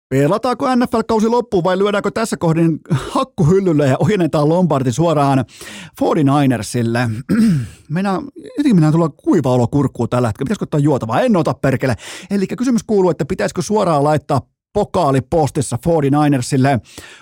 Pelataanko 0.09 0.74
NFL-kausi 0.74 1.28
loppuun 1.28 1.65
vai 1.65 1.78
lyödäänkö 1.78 2.11
tässä 2.11 2.36
kohdin 2.36 2.81
hakkuhyllylle 2.90 3.86
ja 3.86 3.97
ojennetaan 3.99 4.49
Lombardi 4.49 4.93
suoraan 4.93 5.44
49ersille? 6.03 7.24
Mennään, 7.90 8.23
jotenkin 8.36 8.77
mennään 8.77 8.93
tulla 8.93 9.09
kuiva 9.09 9.53
olo 9.53 9.66
kurkkuun 9.66 10.09
tällä 10.09 10.28
hetkellä. 10.28 10.44
Pitäisikö 10.44 10.62
ottaa 10.62 10.81
juotavaa? 10.81 11.20
En 11.20 11.36
ota 11.36 11.55
perkele. 11.55 11.94
Eli 12.31 12.47
kysymys 12.47 12.82
kuuluu, 12.82 13.11
että 13.11 13.24
pitäisikö 13.24 13.62
suoraan 13.62 14.05
laittaa 14.05 14.40
pokaalipostissa 14.73 15.78
49ersille. 15.86 16.81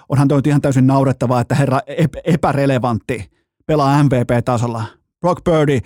Onhan 0.09 0.29
toi 0.29 0.41
ihan 0.47 0.61
täysin 0.61 0.87
naurettavaa, 0.87 1.41
että 1.41 1.55
herra 1.55 1.81
epärelevantti 2.25 3.31
pelaa 3.67 4.03
MVP-tasolla. 4.03 4.85
Brock 5.21 5.45
Purdy 5.45 5.79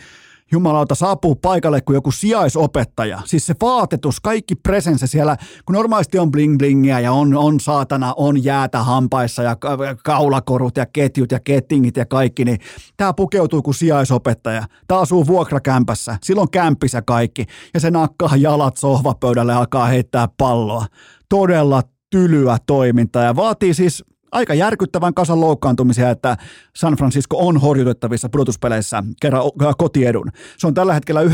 jumalauta 0.53 0.95
saapuu 0.95 1.35
paikalle 1.35 1.81
kuin 1.81 1.95
joku 1.95 2.11
sijaisopettaja. 2.12 3.20
Siis 3.24 3.47
se 3.47 3.55
vaatetus, 3.62 4.20
kaikki 4.20 4.55
presenssi 4.55 5.07
siellä, 5.07 5.36
kun 5.66 5.74
normaalisti 5.74 6.19
on 6.19 6.31
bling 6.31 6.59
blingiä 6.59 7.01
ja 7.01 7.12
on, 7.12 7.36
on 7.36 7.61
saatana, 7.61 8.15
on 8.16 8.45
jäätä 8.45 8.82
hampaissa 8.82 9.43
ja 9.43 9.57
kaulakorut 10.05 10.77
ja 10.77 10.86
ketjut 10.86 11.32
ja 11.32 11.41
kettingit 11.41 11.97
ja 11.97 12.07
kaikki, 12.07 12.45
niin 12.45 12.59
tämä 12.97 13.15
pukeutuu 13.15 13.62
kuin 13.62 13.74
sijaisopettaja. 13.74 14.66
Tämä 14.86 15.01
asuu 15.01 15.27
vuokrakämpässä, 15.27 16.19
silloin 16.23 16.51
kämpissä 16.51 17.03
kaikki 17.03 17.47
ja 17.74 17.81
se 17.81 17.91
nakkaa 17.91 18.36
jalat 18.36 18.77
sohvapöydälle 18.77 19.53
ja 19.53 19.59
alkaa 19.59 19.86
heittää 19.86 20.28
palloa. 20.36 20.86
Todella 21.35 21.82
tylyä 22.11 22.59
toimintaa 22.66 23.24
ja 23.24 23.36
vaatii 23.36 23.74
siis 23.74 24.05
aika 24.32 24.55
järkyttävän 24.55 25.15
kasan 25.15 25.40
loukkaantumisia, 25.40 26.11
että 26.11 26.36
San 26.77 26.94
Francisco 26.94 27.36
on 27.39 27.61
horjutettavissa 27.61 28.28
pudotuspeleissä 28.28 29.02
kerran 29.20 29.43
kotiedun. 29.78 30.31
Se 30.59 30.66
on 30.66 30.74
tällä 30.74 30.94
hetkellä 30.94 31.23
9-3 31.23 31.27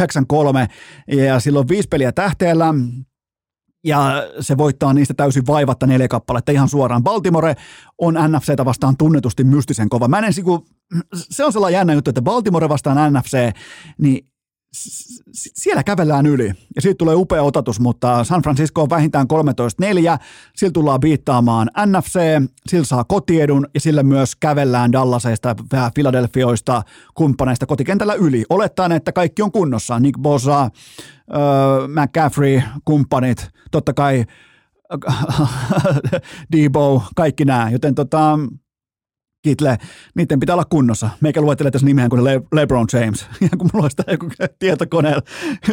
ja 1.16 1.40
silloin 1.40 1.68
viisi 1.68 1.88
peliä 1.88 2.12
tähteellä, 2.12 2.74
ja 3.84 4.28
se 4.40 4.56
voittaa 4.56 4.94
niistä 4.94 5.14
täysin 5.14 5.46
vaivatta 5.46 5.86
neljä 5.86 6.08
kappaletta 6.08 6.52
ihan 6.52 6.68
suoraan. 6.68 7.02
Baltimore 7.02 7.54
on 7.98 8.14
NFCtä 8.28 8.64
vastaan 8.64 8.96
tunnetusti 8.96 9.44
mystisen 9.44 9.88
kova. 9.88 10.08
Mä 10.08 10.18
en, 10.18 10.32
siku, 10.32 10.66
se 11.14 11.44
on 11.44 11.52
sellainen 11.52 11.78
jännä 11.78 11.92
juttu, 11.92 12.10
että 12.10 12.22
Baltimore 12.22 12.68
vastaan 12.68 13.12
NFC, 13.12 13.52
niin 13.98 14.29
siellä 15.32 15.84
kävellään 15.84 16.26
yli. 16.26 16.52
Ja 16.76 16.82
siitä 16.82 16.98
tulee 16.98 17.14
upea 17.14 17.42
otatus, 17.42 17.80
mutta 17.80 18.24
San 18.24 18.42
Francisco 18.42 18.82
on 18.82 18.90
vähintään 18.90 19.26
13-4, 20.16 20.18
sillä 20.56 20.72
tullaan 20.72 21.00
biittaamaan 21.00 21.70
NFC, 21.86 22.20
sillä 22.68 22.84
saa 22.84 23.04
kotiedun 23.04 23.66
ja 23.74 23.80
sillä 23.80 24.02
myös 24.02 24.36
kävellään 24.36 24.92
Dallaseista 24.92 25.54
ja 25.72 25.90
Philadelphioista 25.94 26.82
kumppaneista 27.14 27.66
kotikentällä 27.66 28.14
yli. 28.14 28.44
Olettaen, 28.50 28.92
että 28.92 29.12
kaikki 29.12 29.42
on 29.42 29.52
kunnossa, 29.52 30.00
Nick 30.00 30.20
Bosa, 30.20 30.62
äh, 30.62 30.70
McCaffrey, 31.88 32.62
kumppanit, 32.84 33.48
totta 33.70 33.94
kai 33.94 34.24
Debo, 36.52 37.02
kaikki 37.16 37.44
nämä, 37.44 37.70
joten 37.70 37.94
tota, 37.94 38.38
Kitle, 39.42 39.78
niiden 40.14 40.40
pitää 40.40 40.54
olla 40.54 40.64
kunnossa. 40.64 41.10
Meikä 41.20 41.40
luettelee 41.40 41.70
tässä 41.70 41.86
nimeä 41.86 42.08
kuin 42.08 42.24
Le- 42.24 42.42
LeBron 42.52 42.86
James. 42.92 43.26
Ja 43.40 43.48
kun 43.58 43.70
mulla 43.72 43.84
olisi 43.84 43.96
joku 44.10 44.28
tietokoneella 44.58 45.22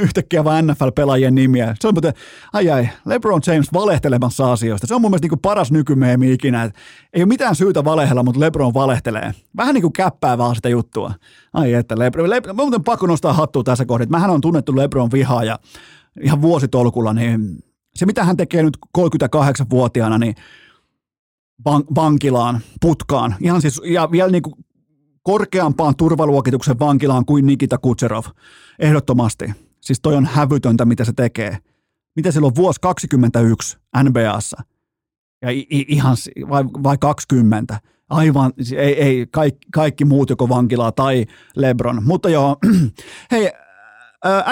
yhtäkkiä 0.02 0.44
vain 0.44 0.68
NFL-pelaajien 0.68 1.36
nimiä. 1.36 1.76
Se 1.80 1.88
on 1.88 1.94
muuten, 1.94 2.14
ai 2.54 2.70
ai, 2.70 2.90
LeBron 3.06 3.42
James 3.48 3.74
valehtelemassa 3.74 4.52
asioista. 4.52 4.88
Se 4.88 4.96
on 4.96 5.02
mun 5.02 5.12
mielestä 5.12 5.28
niin 5.28 5.40
paras 5.40 5.72
nykymeemi 5.72 6.34
ikinä. 6.34 6.64
Et 6.64 6.76
ei 7.14 7.22
ole 7.22 7.28
mitään 7.28 7.56
syytä 7.56 7.84
valehella, 7.84 8.24
mutta 8.24 8.40
LeBron 8.40 8.74
valehtelee. 8.74 9.34
Vähän 9.58 9.74
niin 9.74 9.82
kuin 9.82 9.94
käppää 9.94 10.38
vaan 10.38 10.56
sitä 10.56 10.70
juttua. 10.70 11.14
Ai 11.54 11.74
että, 11.74 12.00
LeBron, 12.00 12.30
Le- 12.30 12.42
mä 12.42 12.54
muuten 12.54 12.84
pakko 12.84 13.08
nostaa 13.08 13.34
hattua 13.34 13.64
tässä 13.64 13.86
kohdassa. 13.86 14.12
Mähän 14.12 14.30
on 14.30 14.42
tunnettu 14.42 14.76
LeBron 14.76 15.12
vihaaja 15.12 15.60
ihan 16.22 16.42
vuositolkulla, 16.42 17.14
niin 17.14 17.58
se 17.96 18.06
mitä 18.06 18.24
hän 18.24 18.38
tekee 18.38 18.64
nyt 18.64 18.78
38-vuotiaana, 18.98 20.18
niin 20.18 20.36
van- 21.66 21.86
vankilaan, 21.96 22.60
putkaan, 22.82 23.36
ihan 23.42 23.62
siis, 23.62 23.82
ja 23.86 24.12
vielä 24.12 24.32
niin 24.32 24.42
kuin 24.42 24.56
korkeampaan 25.24 25.96
turvaluokituksen 25.96 26.80
vankilaan 26.80 27.26
kuin 27.26 27.46
Nikita 27.46 27.78
Kutserov, 27.78 28.24
ehdottomasti. 28.80 29.46
Siis 29.82 30.00
toi 30.02 30.16
on 30.16 30.26
hävytöntä, 30.26 30.86
mitä 30.86 31.06
se 31.06 31.14
tekee. 31.14 31.58
Mitä 32.16 32.32
silloin 32.32 32.56
vuosi 32.56 32.82
21 32.82 33.78
NBAssa? 34.04 34.64
Ja 35.42 35.52
i- 35.52 35.66
ihan, 35.88 36.16
vai, 36.50 36.64
vai 36.66 36.98
20? 36.98 37.80
Aivan, 38.10 38.54
ei, 38.78 39.02
ei 39.04 39.28
kaikki, 39.32 39.68
kaikki 39.74 40.06
muut 40.06 40.30
joko 40.30 40.50
vankilaa 40.50 40.92
tai 40.92 41.26
Lebron. 41.56 42.04
Mutta 42.04 42.30
joo, 42.30 42.58
hei, 43.32 43.52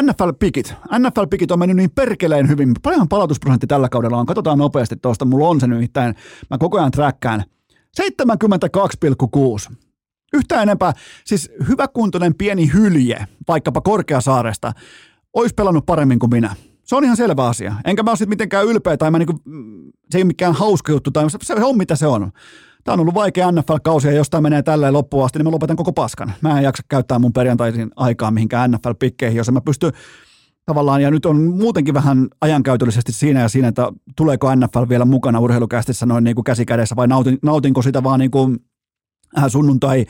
NFL-pikit. 0.02 0.74
NFL-pikit 1.00 1.52
on 1.52 1.60
mennyt 1.60 1.78
niin 1.78 1.92
perkeleen 1.96 2.50
hyvin. 2.50 2.74
Paljon 2.84 3.08
palautusprosentti 3.08 3.68
tällä 3.68 3.90
kaudella 3.90 4.18
on? 4.18 4.26
Katsotaan 4.26 4.58
nopeasti 4.58 4.96
tuosta. 4.96 5.26
Mulla 5.26 5.48
on 5.48 5.60
se 5.60 5.68
nimittäin. 5.68 6.16
Mä 6.50 6.58
koko 6.58 6.78
ajan 6.78 6.92
träkkään. 6.92 7.44
72,6. 9.72 9.76
Yhtä 10.34 10.62
enempää, 10.62 10.94
siis 11.26 11.52
hyväkuntoinen 11.68 12.36
pieni 12.36 12.74
hylje, 12.74 13.28
vaikkapa 13.48 13.82
Korkeasaaresta, 13.82 14.74
olisi 15.34 15.56
pelannut 15.56 15.86
paremmin 15.86 16.20
kuin 16.20 16.30
minä. 16.30 16.56
Se 16.84 16.96
on 16.96 17.04
ihan 17.04 17.18
selvä 17.18 17.48
asia. 17.48 17.76
Enkä 17.86 18.04
mä 18.04 18.12
ole 18.12 18.18
sitten 18.18 18.30
mitenkään 18.30 18.66
ylpeä 18.66 18.98
tai 18.98 19.12
mä 19.12 19.20
niinku, 19.20 19.42
se 20.10 20.18
ei 20.18 20.22
ole 20.22 20.28
mikään 20.28 20.54
hauska 20.54 20.92
juttu 20.92 21.12
tai 21.12 21.26
se 21.42 21.54
on 21.54 21.78
mitä 21.78 21.96
se 21.96 22.08
on. 22.08 22.32
Tämä 22.86 22.94
on 22.94 23.00
ollut 23.00 23.16
vaikea 23.16 23.52
NFL-kausi 23.52 24.08
ja 24.08 24.14
jos 24.14 24.30
tämä 24.30 24.42
menee 24.42 24.64
tälleen 24.64 24.94
loppuun 24.94 25.26
asti, 25.26 25.40
niin 25.40 25.46
mä 25.46 25.52
lopetan 25.52 25.76
koko 25.76 25.94
paskan. 25.94 26.34
Mä 26.42 26.58
en 26.58 26.64
jaksa 26.64 26.84
käyttää 26.90 27.20
mun 27.20 27.34
perjantaisin 27.34 27.92
aikaa 27.96 28.32
mihinkään 28.32 28.72
NFL-pikkeihin, 28.72 29.38
jos 29.38 29.48
en 29.48 29.54
mä 29.54 29.62
pysty 29.62 29.92
tavallaan, 30.66 31.02
ja 31.02 31.12
nyt 31.12 31.26
on 31.26 31.42
muutenkin 31.42 31.94
vähän 31.94 32.28
ajankäytöllisesti 32.42 33.12
siinä 33.12 33.42
ja 33.42 33.50
siinä, 33.50 33.68
että 33.68 33.92
tuleeko 34.16 34.56
NFL 34.56 34.84
vielä 34.90 35.06
mukana 35.06 35.40
urheilukästissä 35.40 36.06
noin 36.06 36.24
niin 36.24 36.36
kuin 36.36 36.44
käsikädessä 36.44 36.96
vai 36.96 37.08
nautin, 37.08 37.38
nautinko 37.44 37.82
sitä 37.82 38.04
vaan 38.04 38.20
niin 38.20 38.32
kuin 38.32 38.58
äh, 39.38 39.44
sunnuntai 39.48 40.06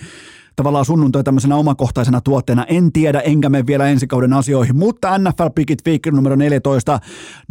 tavallaan 0.56 0.86
sunnuntai 0.86 1.23
tämmöisenä 1.23 1.56
omakohtaisena 1.56 2.22
tuotteena. 2.22 2.65
En 2.65 2.91
tiedä, 2.91 3.19
enkä 3.19 3.49
mene 3.49 3.68
vielä 3.68 3.88
ensi 3.88 4.07
kauden 4.07 4.34
asioihin, 4.34 4.76
mutta 4.76 5.18
NFL 5.18 5.48
Pickit 5.56 5.86
viikki 5.86 6.11
numero 6.11 6.36
14, 6.36 6.99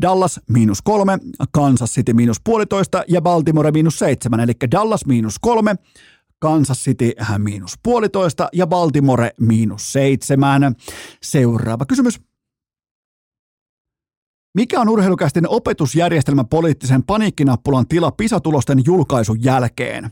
Dallas 0.03 0.41
miinus 0.49 0.83
kolme, 0.83 1.19
Kansas 1.53 1.93
City 1.93 2.13
miinus 2.13 2.41
puolitoista 2.45 3.05
ja 3.09 3.23
Baltimore 3.23 3.71
miinus 3.71 3.99
seitsemän, 3.99 4.41
eli 4.41 4.53
Dallas 4.71 5.07
miinus 5.07 5.39
kolme, 5.39 5.75
Kansas 6.39 6.85
City 6.85 7.13
miinus 7.39 7.75
puolitoista 7.83 8.49
ja 8.53 8.67
Baltimore 8.67 9.31
miinus 9.41 9.93
seitsemän. 9.93 10.75
Seuraava 11.23 11.87
kysymys. 11.87 12.21
Mikä 14.55 14.81
on 14.81 14.89
urheilukästin 14.89 15.49
opetusjärjestelmä 15.49 16.45
poliittisen 16.45 17.03
paniikkinappulan 17.03 17.89
tila 17.89 18.11
PISA-tulosten 18.11 18.83
julkaisun 18.87 19.45
jälkeen? 19.45 20.11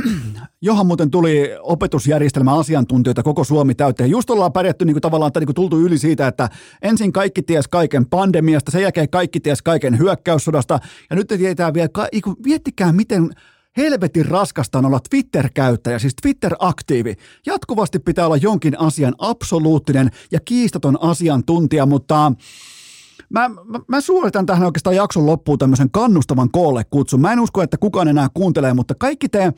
Johan 0.62 0.86
muuten 0.86 1.10
tuli 1.10 1.50
opetusjärjestelmän 1.60 2.58
asiantuntijoita 2.58 3.22
koko 3.22 3.44
Suomi 3.44 3.74
täyteen. 3.74 4.10
Just 4.10 4.30
ollaan 4.30 4.52
pärjätty 4.52 4.84
niin 4.84 4.94
kuin 4.94 5.02
tavallaan, 5.02 5.32
niin 5.36 5.46
kuin 5.46 5.54
tultu 5.54 5.80
yli 5.80 5.98
siitä, 5.98 6.26
että 6.26 6.48
ensin 6.82 7.12
kaikki 7.12 7.42
ties 7.42 7.68
kaiken 7.68 8.06
pandemiasta, 8.06 8.70
sen 8.70 8.82
jälkeen 8.82 9.10
kaikki 9.10 9.40
ties 9.40 9.62
kaiken 9.62 9.98
hyökkäyssodasta, 9.98 10.78
ja 11.10 11.16
nyt 11.16 11.28
tietää 11.28 11.74
vielä, 11.74 11.88
miettikää 12.44 12.92
miten 12.92 13.30
helvetin 13.76 14.26
raskasta 14.26 14.78
on 14.78 14.84
olla 14.84 15.00
Twitter-käyttäjä, 15.10 15.98
siis 15.98 16.14
Twitter-aktiivi. 16.22 17.14
Jatkuvasti 17.46 17.98
pitää 17.98 18.26
olla 18.26 18.36
jonkin 18.36 18.80
asian 18.80 19.14
absoluuttinen 19.18 20.10
ja 20.30 20.40
kiistaton 20.44 21.02
asiantuntija, 21.02 21.86
mutta 21.86 22.32
Mä, 23.30 23.48
mä, 23.48 23.80
mä 23.88 24.00
suoritan 24.00 24.46
tähän 24.46 24.64
oikeastaan 24.64 24.96
jakson 24.96 25.26
loppuun 25.26 25.58
tämmöisen 25.58 25.90
kannustavan 25.90 26.50
koolle 26.50 26.84
kutsun. 26.90 27.20
Mä 27.20 27.32
en 27.32 27.40
usko, 27.40 27.62
että 27.62 27.76
kukaan 27.76 28.08
enää 28.08 28.28
kuuntelee, 28.34 28.74
mutta 28.74 28.94
kaikki 28.94 29.28
te 29.28 29.52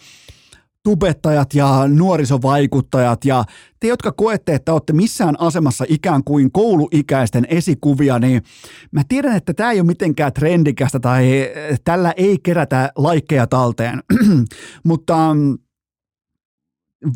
tubettajat 0.84 1.54
ja 1.54 1.88
nuorisovaikuttajat 1.88 3.24
ja 3.24 3.44
te, 3.80 3.88
jotka 3.88 4.12
koette, 4.12 4.54
että 4.54 4.72
olette 4.72 4.92
missään 4.92 5.40
asemassa 5.40 5.84
ikään 5.88 6.24
kuin 6.24 6.52
kouluikäisten 6.52 7.46
esikuvia, 7.48 8.18
niin 8.18 8.42
mä 8.90 9.02
tiedän, 9.08 9.36
että 9.36 9.54
tämä 9.54 9.70
ei 9.70 9.80
ole 9.80 9.86
mitenkään 9.86 10.32
trendikästä 10.32 11.00
tai 11.00 11.50
tällä 11.84 12.12
ei 12.16 12.38
kerätä 12.42 12.92
laikkeja 12.96 13.46
talteen, 13.46 14.02
mutta 14.84 15.36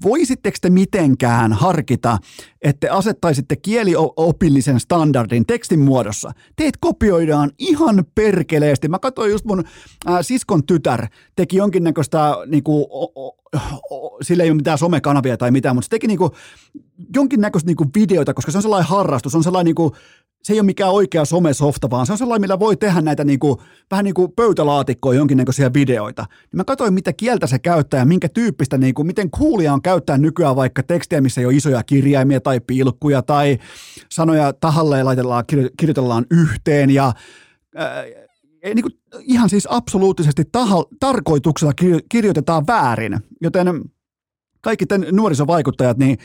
voisitteko 0.05 0.57
te 0.61 0.71
mitenkään 0.71 1.53
harkita, 1.53 2.19
että 2.63 2.95
asettaisitte 2.95 3.57
kieliopillisen 3.57 4.81
standardin 4.81 5.47
tekstin 5.47 5.81
muodossa? 5.81 6.31
Teet 6.57 6.75
kopioidaan 6.81 7.51
ihan 7.59 8.05
perkeleesti. 8.15 8.89
Mä 8.89 8.99
katsoin 8.99 9.31
just 9.31 9.45
mun 9.45 9.65
äh, 10.09 10.19
siskon 10.23 10.67
tytär 10.67 11.07
teki 11.37 11.57
jonkinnäköistä, 11.57 12.37
niinku, 12.47 12.89
sillä 14.23 14.45
ei 14.45 14.51
ole 14.51 14.57
mitään 14.57 14.79
somekanavia 14.79 15.37
tai 15.37 15.51
mitään, 15.51 15.77
mutta 15.77 15.85
se 15.85 15.91
teki 15.91 16.07
niinku, 16.07 16.31
jonkinnäköistä 17.15 17.67
niinku 17.67 17.87
videoita, 17.95 18.35
koska 18.35 18.53
se 18.53 18.59
on 18.59 18.63
sellainen 18.63 18.89
harrastus, 18.89 19.35
on 19.35 19.45
sellainen 19.45 19.65
niinku, 19.65 19.93
se 20.49 20.53
ei 20.55 20.61
ole 20.61 20.67
mikään 20.67 20.93
oikea 20.93 21.25
somesofta, 21.25 21.91
vaan 21.91 22.07
se 22.07 22.13
on 22.13 22.19
sellainen, 22.19 22.41
millä 22.41 22.59
voi 22.59 22.77
tehdä 22.77 23.01
näitä 23.01 23.25
niin 23.25 23.39
kuin, 23.39 23.59
vähän 23.91 24.05
niin 24.05 24.15
kuin 24.15 24.33
pöytälaatikkoa 24.33 25.15
jonkinnäköisiä 25.15 25.73
videoita. 25.75 26.23
Niin 26.23 26.57
mä 26.57 26.65
katsoin, 26.65 26.95
mitä 26.95 27.13
kieltä 27.13 27.47
se 27.47 27.59
käyttää 27.59 28.01
ja 28.01 28.05
minkä 28.05 28.29
tyyppistä, 28.29 28.79
niin 28.79 28.95
kuin, 28.95 29.07
miten 29.07 29.31
coolia 29.31 29.73
on 29.73 29.83
käyttää 29.83 30.19
nykyään 30.19 30.57
vaikka 30.57 30.83
tekstiä, 30.83 31.21
missä 31.21 31.41
ei 31.41 31.45
ole 31.45 31.55
isoja 31.55 31.83
kirjaimia 31.83 32.41
tai 32.41 32.61
pilkkuja 32.61 33.23
tai 33.23 33.59
sanoja 34.11 34.53
tahalleen 34.53 35.07
laitellaan, 35.07 35.45
kirjoitellaan 35.79 36.27
yhteen 36.31 36.91
ja 36.91 37.13
äh, 37.81 38.75
niin 38.75 38.83
kuin, 38.83 38.95
ihan 39.21 39.51
siis 39.51 39.69
absoluuttisesti 39.71 40.45
taha, 40.53 40.85
tarkoituksella 41.01 41.73
kirjoitetaan 42.09 42.67
väärin. 42.67 43.19
Joten 43.41 43.83
kaikki 44.61 44.85
nuorisovaikuttajat, 45.13 45.99
niin 45.99 46.19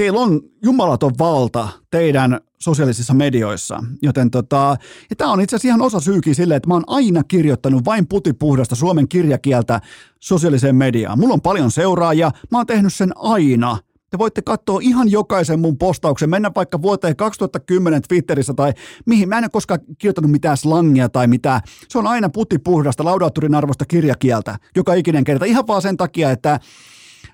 teillä 0.00 0.20
on 0.20 0.40
jumalaton 0.62 1.12
valta 1.18 1.68
teidän 1.90 2.40
sosiaalisissa 2.58 3.14
medioissa. 3.14 3.84
Joten 4.02 4.30
tota, 4.30 4.76
ja 5.10 5.16
tämä 5.16 5.32
on 5.32 5.40
itse 5.40 5.56
asiassa 5.56 5.68
ihan 5.68 5.82
osa 5.82 6.00
syykin 6.00 6.34
sille, 6.34 6.56
että 6.56 6.68
mä 6.68 6.74
oon 6.74 6.84
aina 6.86 7.24
kirjoittanut 7.24 7.84
vain 7.84 8.06
putipuhdasta 8.06 8.74
suomen 8.74 9.08
kirjakieltä 9.08 9.80
sosiaaliseen 10.20 10.76
mediaan. 10.76 11.18
Mulla 11.18 11.34
on 11.34 11.40
paljon 11.40 11.70
seuraajia, 11.70 12.30
mä 12.50 12.58
oon 12.58 12.66
tehnyt 12.66 12.94
sen 12.94 13.12
aina– 13.16 13.78
te 14.10 14.18
voitte 14.18 14.42
katsoa 14.42 14.80
ihan 14.82 15.10
jokaisen 15.10 15.60
mun 15.60 15.78
postauksen, 15.78 16.30
mennä 16.30 16.50
vaikka 16.54 16.82
vuoteen 16.82 17.16
2010 17.16 18.02
Twitterissä 18.08 18.54
tai 18.54 18.72
mihin. 19.06 19.28
Mä 19.28 19.38
en 19.38 19.44
ole 19.44 19.50
koskaan 19.52 19.80
kirjoittanut 19.98 20.30
mitään 20.30 20.56
slangia 20.56 21.08
tai 21.08 21.26
mitään. 21.26 21.60
Se 21.88 21.98
on 21.98 22.06
aina 22.06 22.28
puttipuhdasta 22.28 23.04
laudaattorin 23.04 23.54
arvosta 23.54 23.84
kirjakieltä, 23.84 24.58
joka 24.76 24.94
ikinen 24.94 25.24
kerta. 25.24 25.44
Ihan 25.44 25.66
vaan 25.66 25.82
sen 25.82 25.96
takia, 25.96 26.30
että 26.30 26.60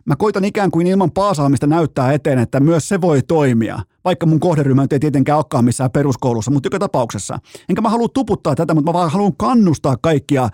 mä 0.07 0.17
koitan 0.17 0.45
ikään 0.45 0.71
kuin 0.71 0.87
ilman 0.87 1.11
paasaamista 1.11 1.67
näyttää 1.67 2.13
eteen, 2.13 2.39
että 2.39 2.61
myös 2.61 2.89
se 2.89 3.01
voi 3.01 3.23
toimia. 3.23 3.79
Vaikka 4.05 4.27
mun 4.27 4.41
kohderyhmä 4.41 4.87
ei 4.91 4.99
tietenkään 4.99 5.39
olekaan 5.39 5.65
missään 5.65 5.91
peruskoulussa, 5.91 6.51
mutta 6.51 6.67
joka 6.67 6.79
tapauksessa. 6.79 7.39
Enkä 7.69 7.83
mä 7.83 7.89
halua 7.89 8.09
tuputtaa 8.09 8.55
tätä, 8.55 8.75
mutta 8.75 8.89
mä 8.89 8.93
vaan 8.93 9.11
haluan 9.11 9.37
kannustaa 9.37 9.97
kaikkia 10.03 10.49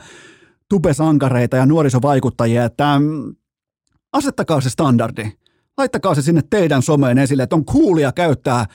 tubesankareita 0.69 1.57
ja 1.57 1.67
nuorisovaikuttajia, 1.67 2.65
että 2.65 2.99
mm, 2.99 3.35
asettakaa 4.13 4.61
se 4.61 4.71
standardi 4.71 5.33
laittakaa 5.79 6.15
se 6.15 6.23
sinne 6.23 6.43
teidän 6.51 6.83
someen 6.83 7.19
esille, 7.19 7.43
että 7.43 7.57
on 7.57 7.65
kuulia 7.65 8.13
käyttää 8.13 8.67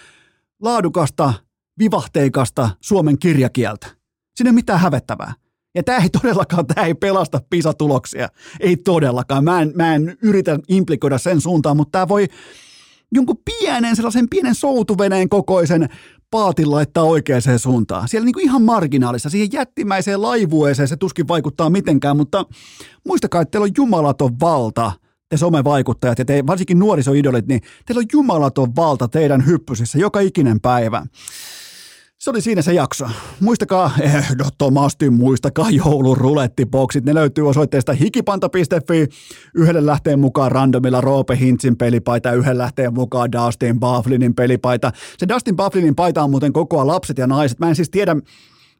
laadukasta, 0.62 1.34
vivahteikasta 1.80 2.70
suomen 2.82 3.20
kirjakieltä. 3.20 3.88
Siinä 4.36 4.50
ei 4.50 4.54
mitään 4.54 4.80
hävettävää. 4.80 5.34
Ja 5.78 5.84
tämä 5.84 5.98
ei 5.98 6.10
todellakaan, 6.10 6.68
tämä 6.68 6.88
ei 6.88 6.94
pelasta 6.94 7.42
PISA-tuloksia. 7.50 8.30
Ei 8.60 8.78
todellakaan. 8.78 9.44
Mä 9.44 9.62
en, 9.62 9.72
mä 9.76 9.96
en 9.96 10.18
yritä 10.22 10.60
implikoida 10.68 11.18
sen 11.18 11.42
suuntaan, 11.42 11.78
mutta 11.78 11.92
tämä 11.92 12.08
voi 12.08 12.28
jonkun 13.12 13.38
pienen, 13.46 13.96
sellaisen 13.96 14.30
pienen 14.30 14.56
soutuveneen 14.56 15.30
kokoisen 15.30 15.90
paatin 16.32 16.72
laittaa 16.72 17.04
oikeaan 17.04 17.42
suuntaan. 17.58 18.10
Siellä 18.10 18.26
niin 18.26 18.34
kuin 18.34 18.46
ihan 18.46 18.62
marginaalissa, 18.62 19.30
siihen 19.30 19.50
jättimäiseen 19.52 20.22
laivueeseen 20.22 20.88
se 20.88 20.98
tuskin 20.98 21.28
vaikuttaa 21.28 21.70
mitenkään, 21.70 22.18
mutta 22.18 22.46
muistakaa, 23.06 23.42
että 23.42 23.52
teillä 23.52 23.66
on 23.66 23.72
jumalaton 23.78 24.40
valta– 24.40 24.92
te 25.30 25.38
somevaikuttajat 25.38 26.20
ja 26.20 26.26
te, 26.26 26.44
varsinkin 26.48 26.80
nuorisoidolit, 26.80 27.48
niin 27.48 27.62
teillä 27.86 28.00
on 28.00 28.06
jumalaton 28.14 28.76
valta 28.76 29.08
teidän 29.08 29.46
hyppysissä 29.46 29.98
joka 29.98 30.20
ikinen 30.20 30.62
päivä. 30.62 31.06
Se 32.28 32.32
oli 32.32 32.42
siinä 32.42 32.62
se 32.62 32.74
jakso. 32.74 33.06
Muistakaa, 33.40 33.92
ehdottomasti 34.00 35.10
muistakaa 35.10 35.70
joulun 35.70 36.18
rulettiboksit. 36.18 37.06
Ne 37.06 37.14
löytyy 37.14 37.50
osoitteesta 37.50 37.94
hikipanta.fi. 37.94 39.08
Yhdelle 39.56 39.86
lähteen 39.86 40.20
mukaan 40.20 40.52
randomilla 40.52 41.02
Roope 41.02 41.38
Hintzin 41.40 41.78
pelipaita, 41.78 42.32
yhden 42.32 42.58
lähteen 42.58 42.94
mukaan 42.94 43.32
Dustin 43.32 43.80
Bufflinin 43.80 44.36
pelipaita. 44.36 44.92
Se 45.18 45.28
Dustin 45.28 45.56
Bufflinin 45.56 45.96
paita 45.96 46.24
on 46.24 46.30
muuten 46.30 46.54
kokoa 46.54 46.88
lapset 46.88 47.18
ja 47.18 47.28
naiset. 47.28 47.60
Mä 47.60 47.70
en 47.70 47.76
siis 47.76 47.90
tiedä, 47.90 48.16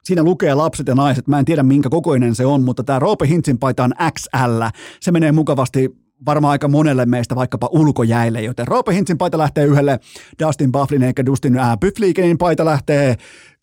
Siinä 0.04 0.24
lukee 0.24 0.54
lapset 0.54 0.88
ja 0.88 0.96
naiset. 0.96 1.28
Mä 1.28 1.40
en 1.40 1.46
tiedä 1.46 1.64
minkä 1.64 1.90
kokoinen 1.90 2.36
se 2.36 2.46
on, 2.46 2.64
mutta 2.64 2.84
tämä 2.84 3.00
Roope 3.00 3.28
Hintzin 3.28 3.60
paita 3.60 3.84
on 3.84 3.94
XL. 4.14 4.64
Se 5.00 5.12
menee 5.12 5.32
mukavasti 5.32 6.07
varmaan 6.26 6.52
aika 6.52 6.68
monelle 6.68 7.06
meistä 7.06 7.36
vaikkapa 7.36 7.70
ulkojäille, 7.72 8.42
joten 8.42 8.68
Roope 8.68 8.94
Hintzin 8.94 9.18
paita 9.18 9.38
lähtee 9.38 9.66
yhdelle, 9.66 10.00
Dustin 10.46 10.72
Bufflin 10.72 11.04
eikä 11.04 11.26
Dustin 11.26 11.60
äh, 11.60 11.80
Pyfliikenin 11.80 12.38
paita 12.38 12.66
lähtee 12.66 13.16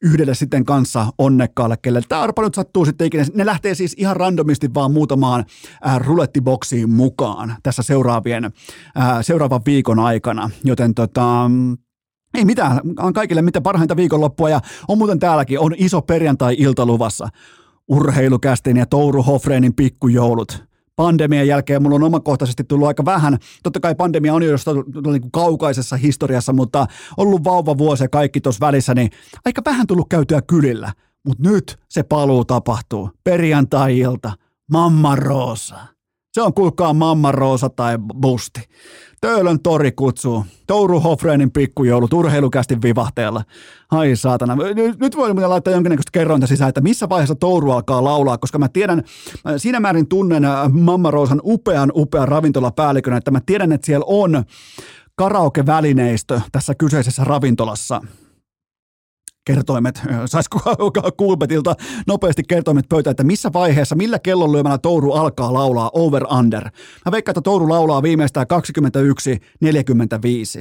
yhdelle 0.02 0.34
sitten 0.34 0.64
kanssa 0.64 1.06
onnekkaalle, 1.18 1.76
kelle 1.82 2.02
tämä 2.08 2.22
arpa 2.22 2.42
nyt 2.42 2.54
sattuu 2.54 2.84
sitten 2.84 3.06
ikinä. 3.06 3.24
Ne 3.34 3.46
lähtee 3.46 3.74
siis 3.74 3.94
ihan 3.98 4.16
randomisti 4.16 4.74
vaan 4.74 4.92
muutamaan 4.92 5.44
äh, 5.86 6.00
rulettiboksiin 6.00 6.90
mukaan 6.90 7.56
tässä 7.62 7.82
seuraavien, 7.82 8.44
äh, 8.44 8.52
seuraavan 9.20 9.60
viikon 9.66 9.98
aikana, 9.98 10.50
joten 10.64 10.94
tota, 10.94 11.50
ei 12.34 12.44
mitään, 12.44 12.80
on 12.98 13.12
kaikille 13.12 13.42
mitä 13.42 13.60
parhainta 13.60 13.96
viikonloppua 13.96 14.50
ja 14.50 14.60
on 14.88 14.98
muuten 14.98 15.18
täälläkin, 15.18 15.60
on 15.60 15.74
iso 15.76 16.02
perjantai-ilta 16.02 16.86
luvassa. 16.86 17.28
Urheilukästin 17.88 18.76
ja 18.76 18.86
Touru 18.86 19.22
Hofreenin 19.22 19.74
pikkujoulut 19.74 20.73
pandemian 20.96 21.46
jälkeen 21.46 21.82
mulla 21.82 21.96
on 21.96 22.02
omakohtaisesti 22.02 22.64
tullut 22.64 22.88
aika 22.88 23.04
vähän. 23.04 23.38
Totta 23.62 23.80
kai 23.80 23.94
pandemia 23.94 24.34
on 24.34 24.42
jo 24.42 24.50
jostain 24.50 24.84
niin 25.06 25.30
kaukaisessa 25.32 25.96
historiassa, 25.96 26.52
mutta 26.52 26.86
ollut 27.16 27.44
vauva 27.44 27.78
vuosi 27.78 28.04
ja 28.04 28.08
kaikki 28.08 28.40
tuossa 28.40 28.66
välissä, 28.66 28.94
niin 28.94 29.10
aika 29.44 29.62
vähän 29.64 29.86
tullut 29.86 30.08
käytyä 30.08 30.42
kylillä. 30.42 30.92
Mutta 31.26 31.50
nyt 31.50 31.78
se 31.88 32.02
paluu 32.02 32.44
tapahtuu. 32.44 33.10
Perjantai-ilta. 33.24 34.32
Mamma 34.70 35.16
Roosa. 35.16 35.76
Se 36.32 36.42
on 36.42 36.54
kuulkaa 36.54 36.94
Mamma 36.94 37.32
Roosa 37.32 37.68
tai 37.68 37.98
Busti. 38.20 38.60
Töölön 39.24 39.60
tori 39.60 39.92
kutsuu. 39.92 40.46
Touru 40.66 41.00
Hofreenin 41.00 41.50
pikkujoulut 41.50 42.12
urheilukästi 42.12 42.82
vivahteella. 42.82 43.42
Ai 43.90 44.16
saatana. 44.16 44.56
Nyt 45.00 45.16
voi 45.16 45.34
minä 45.34 45.48
laittaa 45.48 45.72
jonkinnäköistä 45.72 46.10
kerrointa 46.12 46.46
sisään, 46.46 46.68
että 46.68 46.80
missä 46.80 47.08
vaiheessa 47.08 47.34
Touru 47.34 47.70
alkaa 47.70 48.04
laulaa, 48.04 48.38
koska 48.38 48.58
mä 48.58 48.68
tiedän, 48.68 49.02
siinä 49.56 49.80
määrin 49.80 50.08
tunnen 50.08 50.44
äh, 50.44 50.72
Mamma 50.72 51.10
Roosan 51.10 51.40
upean 51.44 51.92
upean 51.94 52.28
ravintolapäällikön, 52.28 53.16
että 53.16 53.30
mä 53.30 53.40
tiedän, 53.46 53.72
että 53.72 53.86
siellä 53.86 54.04
on 54.08 54.44
karaoke-välineistö 55.14 56.40
tässä 56.52 56.74
kyseisessä 56.74 57.24
ravintolassa 57.24 58.00
kertoimet, 59.44 60.02
saisiko 60.26 60.60
Kulpetilta 61.16 61.74
nopeasti 62.06 62.42
kertoimet 62.48 62.88
pöytä, 62.88 63.10
että 63.10 63.24
missä 63.24 63.50
vaiheessa, 63.52 63.94
millä 63.94 64.18
kellon 64.18 64.52
lyömällä 64.52 64.78
Touru 64.78 65.12
alkaa 65.12 65.52
laulaa 65.52 65.90
over 65.94 66.24
under. 66.38 66.64
Mä 67.04 67.12
veikkaan, 67.12 67.32
että 67.32 67.40
Touru 67.40 67.68
laulaa 67.68 68.02
viimeistään 68.02 68.46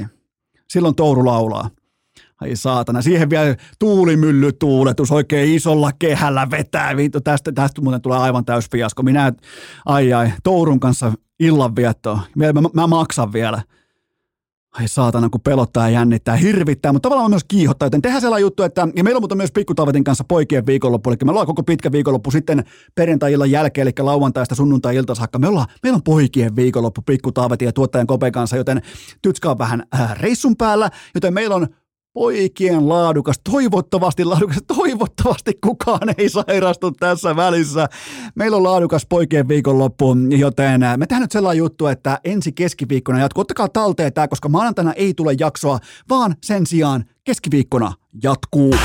21.45. 0.02 0.08
Silloin 0.70 0.96
Touru 0.96 1.26
laulaa. 1.26 1.70
Ai 2.42 2.56
saatana, 2.56 3.02
siihen 3.02 3.30
vielä 3.30 3.56
tuulimyllytuuletus 3.80 5.12
oikein 5.12 5.56
isolla 5.56 5.92
kehällä 6.00 6.48
vetää. 6.52 6.96
Viittu, 6.98 7.22
tästä, 7.22 7.52
tästä 7.52 7.82
muuten 7.82 8.02
tulee 8.02 8.18
aivan 8.18 8.46
täys 8.46 8.70
fiasko. 8.72 9.04
Minä, 9.04 9.34
ai 9.86 10.14
ai, 10.14 10.32
Tourun 10.44 10.80
kanssa 10.80 11.14
illanviettoa. 11.40 12.20
Mä, 12.36 12.54
mä, 12.54 12.62
mä 12.74 12.88
maksan 12.88 13.34
vielä 13.34 13.62
ai 14.74 14.88
saatana, 14.88 15.30
kun 15.30 15.42
pelottaa 15.42 15.90
ja 15.90 15.94
jännittää, 15.94 16.36
hirvittää, 16.36 16.94
mutta 16.94 17.10
tavallaan 17.10 17.32
myös 17.32 17.44
kiihottaa, 17.44 17.86
joten 17.86 18.02
tehdään 18.02 18.22
sellainen 18.22 18.42
juttu, 18.42 18.64
että, 18.64 18.88
ja 18.96 19.04
meillä 19.04 19.18
on 19.18 19.22
mutta 19.22 19.36
myös 19.36 19.52
Pikkutavetin 19.52 20.04
kanssa 20.04 20.24
poikien 20.24 20.66
viikonloppu, 20.66 21.10
eli 21.10 21.18
me 21.26 21.32
ollaan 21.32 21.48
koko 21.48 21.64
pitkä 21.64 21.92
viikonloppu 21.92 22.32
sitten 22.32 22.64
perjantai-illan 22.96 23.52
jälkeen, 23.52 23.88
eli 23.88 23.94
lauantaista 24.00 24.56
sunnuntai-ilta 24.56 25.16
saakka, 25.16 25.40
me 25.40 25.48
ollaan, 25.48 25.68
meillä 25.84 25.96
on 25.96 26.04
poikien 26.04 26.56
viikonloppu 26.56 27.02
Pikkutavetin 27.02 27.66
ja 27.66 27.74
tuottajan 27.74 28.08
Kope 28.08 28.32
kanssa, 28.32 28.58
joten 28.58 28.82
Tytska 29.22 29.52
on 29.52 29.58
vähän 29.58 29.84
äh, 29.96 30.20
reissun 30.20 30.56
päällä, 30.58 30.90
joten 31.16 31.34
meillä 31.34 31.56
on 31.56 31.68
poikien 32.14 32.90
laadukas, 32.90 33.40
toivottavasti 33.52 34.26
laadukas, 34.26 34.58
toivottavasti 34.68 35.54
kukaan 35.64 36.10
ei 36.18 36.30
sairastu 36.30 36.92
tässä 36.92 37.36
välissä. 37.36 37.88
Meillä 38.36 38.58
on 38.58 38.64
laadukas 38.64 39.06
poikien 39.06 39.48
viikonloppu, 39.48 40.16
joten 40.38 40.82
me 40.98 41.08
tehdään 41.08 41.22
nyt 41.22 41.32
sellainen 41.32 41.58
juttu, 41.58 41.88
että 41.88 42.20
ensi 42.24 42.52
keskiviikkona 42.52 43.20
jatkuu. 43.20 43.42
Ottakaa 43.42 43.70
talteen 43.70 44.14
tämä, 44.14 44.28
koska 44.28 44.50
maanantaina 44.50 44.94
ei 44.94 45.14
tule 45.14 45.36
jaksoa, 45.40 45.80
vaan 46.10 46.36
sen 46.44 46.66
sijaan 46.66 47.06
keskiviikkona 47.24 47.94
jatkuu. 48.24 48.76